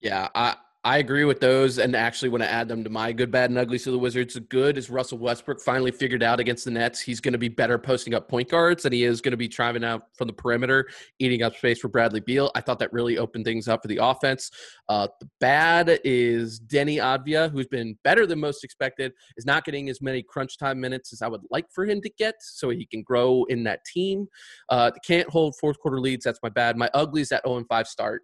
Yeah, 0.01 0.29
I 0.35 0.57
I 0.83 0.97
agree 0.97 1.27
with 1.27 1.41
those, 1.41 1.79
and 1.79 1.95
actually 1.95 2.31
want 2.31 2.43
to 2.43 2.51
add 2.51 2.67
them 2.67 2.83
to 2.85 2.89
my 2.89 3.13
good, 3.13 3.31
bad, 3.31 3.51
and 3.51 3.59
ugly 3.59 3.79
to 3.81 3.91
the 3.91 3.99
Wizards. 3.99 4.39
Good 4.39 4.79
is 4.79 4.89
Russell 4.89 5.19
Westbrook 5.19 5.61
finally 5.61 5.91
figured 5.91 6.23
out 6.23 6.41
against 6.41 6.65
the 6.65 6.71
Nets. 6.71 6.99
He's 6.99 7.21
going 7.21 7.35
to 7.35 7.39
be 7.39 7.51
better 7.51 7.77
posting 7.77 8.15
up 8.15 8.31
point 8.31 8.49
guards, 8.49 8.87
and 8.87 8.95
he 8.95 9.05
is 9.05 9.21
going 9.21 9.33
to 9.33 9.37
be 9.37 9.47
driving 9.47 9.85
out 9.85 10.05
from 10.17 10.27
the 10.27 10.33
perimeter, 10.33 10.89
eating 11.19 11.43
up 11.43 11.55
space 11.55 11.81
for 11.81 11.89
Bradley 11.89 12.21
Beal. 12.21 12.51
I 12.55 12.63
thought 12.63 12.79
that 12.79 12.95
really 12.95 13.19
opened 13.19 13.45
things 13.45 13.69
up 13.69 13.83
for 13.83 13.89
the 13.89 13.99
offense. 14.03 14.51
Uh, 14.89 15.07
the 15.21 15.29
bad 15.39 16.01
is 16.03 16.59
Deni 16.59 16.97
Avdija, 16.97 17.51
who's 17.51 17.67
been 17.67 17.99
better 18.03 18.25
than 18.25 18.41
most 18.41 18.65
expected, 18.65 19.13
is 19.37 19.45
not 19.45 19.67
getting 19.67 19.91
as 19.91 20.01
many 20.01 20.23
crunch 20.23 20.57
time 20.57 20.81
minutes 20.81 21.13
as 21.13 21.21
I 21.21 21.29
would 21.29 21.43
like 21.51 21.67
for 21.71 21.85
him 21.85 22.01
to 22.01 22.11
get, 22.17 22.37
so 22.41 22.71
he 22.71 22.87
can 22.87 23.03
grow 23.03 23.45
in 23.51 23.65
that 23.65 23.85
team. 23.85 24.29
Uh, 24.71 24.93
can't 25.07 25.29
hold 25.29 25.57
fourth 25.61 25.79
quarter 25.79 26.01
leads. 26.01 26.25
That's 26.25 26.41
my 26.43 26.49
bad. 26.49 26.79
My 26.79 26.89
ugly 26.95 27.21
is 27.21 27.29
that 27.29 27.43
0 27.47 27.63
5 27.69 27.87
start. 27.87 28.23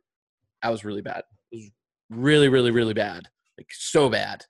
That 0.63 0.71
was 0.71 0.87
really 0.87 1.03
bad. 1.03 1.23
It 1.53 1.57
was 1.57 1.71
really, 2.11 2.49
really, 2.49 2.71
really 2.71 2.95
bad. 2.95 3.29
Like 3.59 3.69
so 3.71 4.09
bad. 4.09 4.45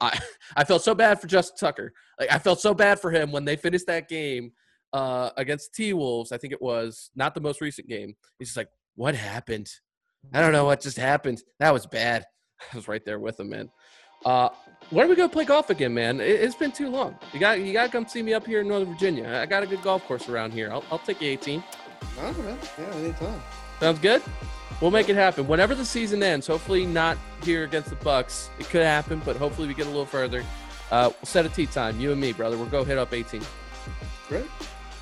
I 0.00 0.18
I 0.56 0.64
felt 0.64 0.82
so 0.82 0.94
bad 0.94 1.20
for 1.20 1.26
Justin 1.26 1.56
Tucker. 1.58 1.92
Like 2.18 2.32
I 2.32 2.38
felt 2.38 2.60
so 2.60 2.74
bad 2.74 3.00
for 3.00 3.10
him 3.10 3.32
when 3.32 3.44
they 3.44 3.56
finished 3.56 3.86
that 3.86 4.08
game 4.08 4.52
uh, 4.92 5.30
against 5.36 5.74
T 5.74 5.92
Wolves. 5.92 6.32
I 6.32 6.38
think 6.38 6.52
it 6.52 6.62
was 6.62 7.10
not 7.14 7.34
the 7.34 7.40
most 7.40 7.60
recent 7.60 7.88
game. 7.88 8.14
He's 8.38 8.48
just 8.48 8.56
like, 8.56 8.68
"What 8.94 9.14
happened? 9.14 9.68
I 10.32 10.40
don't 10.40 10.52
know 10.52 10.64
what 10.64 10.80
just 10.80 10.98
happened. 10.98 11.42
That 11.58 11.72
was 11.72 11.86
bad." 11.86 12.24
I 12.72 12.76
was 12.76 12.88
right 12.88 13.04
there 13.04 13.18
with 13.18 13.40
him, 13.40 13.50
man. 13.50 13.70
Uh, 14.24 14.50
when 14.90 15.06
are 15.06 15.08
we 15.08 15.16
gonna 15.16 15.28
play 15.28 15.44
golf 15.44 15.70
again, 15.70 15.94
man? 15.94 16.20
It, 16.20 16.40
it's 16.40 16.54
been 16.54 16.72
too 16.72 16.88
long. 16.88 17.16
You 17.32 17.40
got 17.40 17.60
you 17.60 17.72
got 17.72 17.86
to 17.86 17.92
come 17.92 18.06
see 18.06 18.22
me 18.22 18.34
up 18.34 18.46
here 18.46 18.60
in 18.60 18.68
Northern 18.68 18.92
Virginia. 18.92 19.40
I 19.42 19.46
got 19.46 19.62
a 19.62 19.66
good 19.66 19.82
golf 19.82 20.04
course 20.06 20.28
around 20.28 20.52
here. 20.52 20.70
I'll, 20.70 20.84
I'll 20.90 20.98
take 20.98 21.20
you 21.20 21.30
18. 21.30 21.62
Oh, 22.18 22.32
man. 22.32 22.58
Yeah, 22.78 22.94
anytime. 22.96 23.42
Sounds 23.82 23.98
good. 23.98 24.22
We'll 24.80 24.92
make 24.92 25.08
it 25.08 25.16
happen 25.16 25.48
whenever 25.48 25.74
the 25.74 25.84
season 25.84 26.22
ends. 26.22 26.46
Hopefully, 26.46 26.86
not 26.86 27.18
here 27.42 27.64
against 27.64 27.90
the 27.90 27.96
Bucks. 27.96 28.48
It 28.60 28.68
could 28.68 28.84
happen, 28.84 29.20
but 29.24 29.34
hopefully, 29.34 29.66
we 29.66 29.74
get 29.74 29.86
a 29.86 29.90
little 29.90 30.06
further. 30.06 30.44
Uh, 30.92 31.10
we'll 31.10 31.26
set 31.26 31.44
a 31.46 31.48
tee 31.48 31.66
time. 31.66 31.98
You 31.98 32.12
and 32.12 32.20
me, 32.20 32.32
brother. 32.32 32.56
We'll 32.56 32.66
go 32.66 32.84
hit 32.84 32.96
up 32.96 33.12
18. 33.12 33.42
Great. 34.28 34.44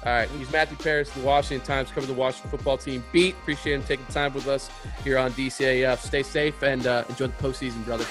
All 0.07 0.13
right, 0.13 0.31
he's 0.31 0.51
Matthew 0.51 0.79
Paras, 0.79 1.11
the 1.11 1.21
Washington 1.21 1.67
Times, 1.67 1.89
covering 1.89 2.07
the 2.07 2.19
Washington 2.19 2.51
football 2.51 2.79
team 2.79 3.05
beat. 3.13 3.35
Appreciate 3.35 3.75
him 3.75 3.83
taking 3.83 4.07
time 4.07 4.33
with 4.33 4.49
us 4.49 4.71
here 5.05 5.19
on 5.19 5.33
DCAF. 5.33 5.99
Stay 5.99 6.23
safe 6.23 6.63
and 6.63 6.87
uh, 6.87 7.05
enjoy 7.11 7.27
the 7.27 7.33
postseason, 7.35 7.85
brother. 7.85 8.07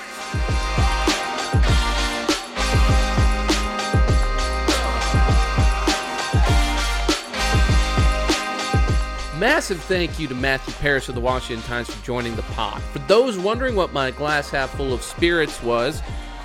Massive 9.40 9.82
thank 9.84 10.20
you 10.20 10.28
to 10.28 10.36
Matthew 10.36 10.74
Paras 10.82 11.08
of 11.08 11.16
the 11.16 11.22
Washington 11.22 11.66
Times 11.66 11.90
for 11.90 12.06
joining 12.06 12.36
the 12.36 12.42
pod. 12.42 12.82
For 12.92 13.00
those 13.00 13.38
wondering 13.38 13.74
what 13.74 13.94
my 13.94 14.12
glass 14.12 14.50
half 14.50 14.72
full 14.72 14.92
of 14.92 15.02
spirits 15.02 15.64
was, 15.64 16.02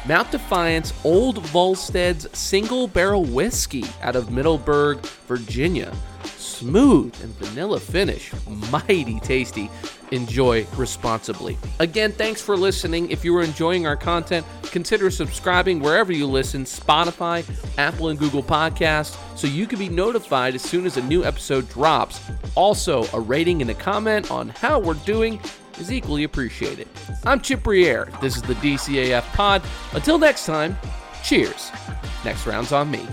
Mount 0.07 0.31
Defiance 0.31 0.93
Old 1.03 1.39
Volstead's 1.47 2.29
single 2.39 2.87
barrel 2.87 3.25
whiskey 3.25 3.83
out 4.01 4.15
of 4.15 4.31
Middleburg, 4.31 5.01
Virginia. 5.27 5.93
Smooth 6.55 7.13
and 7.21 7.35
vanilla 7.35 7.81
finish, 7.81 8.31
mighty 8.71 9.19
tasty. 9.19 9.69
Enjoy 10.13 10.65
responsibly. 10.77 11.59
Again, 11.81 12.13
thanks 12.13 12.41
for 12.41 12.57
listening. 12.57 13.11
If 13.11 13.25
you 13.25 13.37
are 13.37 13.43
enjoying 13.43 13.89
our 13.89 13.97
content, 13.97 14.47
consider 14.63 15.11
subscribing 15.11 15.81
wherever 15.81 16.13
you 16.13 16.29
listen 16.29 16.63
Spotify, 16.63 17.45
Apple, 17.77 18.11
and 18.11 18.19
Google 18.21 18.43
Podcasts 18.43 19.17
so 19.37 19.49
you 19.49 19.67
can 19.67 19.81
be 19.81 19.89
notified 19.89 20.55
as 20.55 20.63
soon 20.63 20.87
as 20.87 20.97
a 20.97 21.03
new 21.03 21.25
episode 21.25 21.69
drops. 21.69 22.21
Also, 22.55 23.05
a 23.13 23.19
rating 23.19 23.61
and 23.61 23.73
a 23.73 23.75
comment 23.75 24.31
on 24.31 24.51
how 24.51 24.79
we're 24.79 24.95
doing 24.95 25.41
is 25.81 25.91
equally 25.91 26.23
appreciated. 26.23 26.87
I'm 27.25 27.41
Chip 27.41 27.65
Briere. 27.65 28.09
This 28.21 28.37
is 28.37 28.43
the 28.43 28.55
DCAF 28.55 29.25
pod. 29.33 29.61
Until 29.93 30.19
next 30.19 30.47
time, 30.47 30.79
cheers. 31.25 31.73
Next 32.25 32.47
round's 32.47 32.71
on 32.71 32.93
me. 32.93 33.05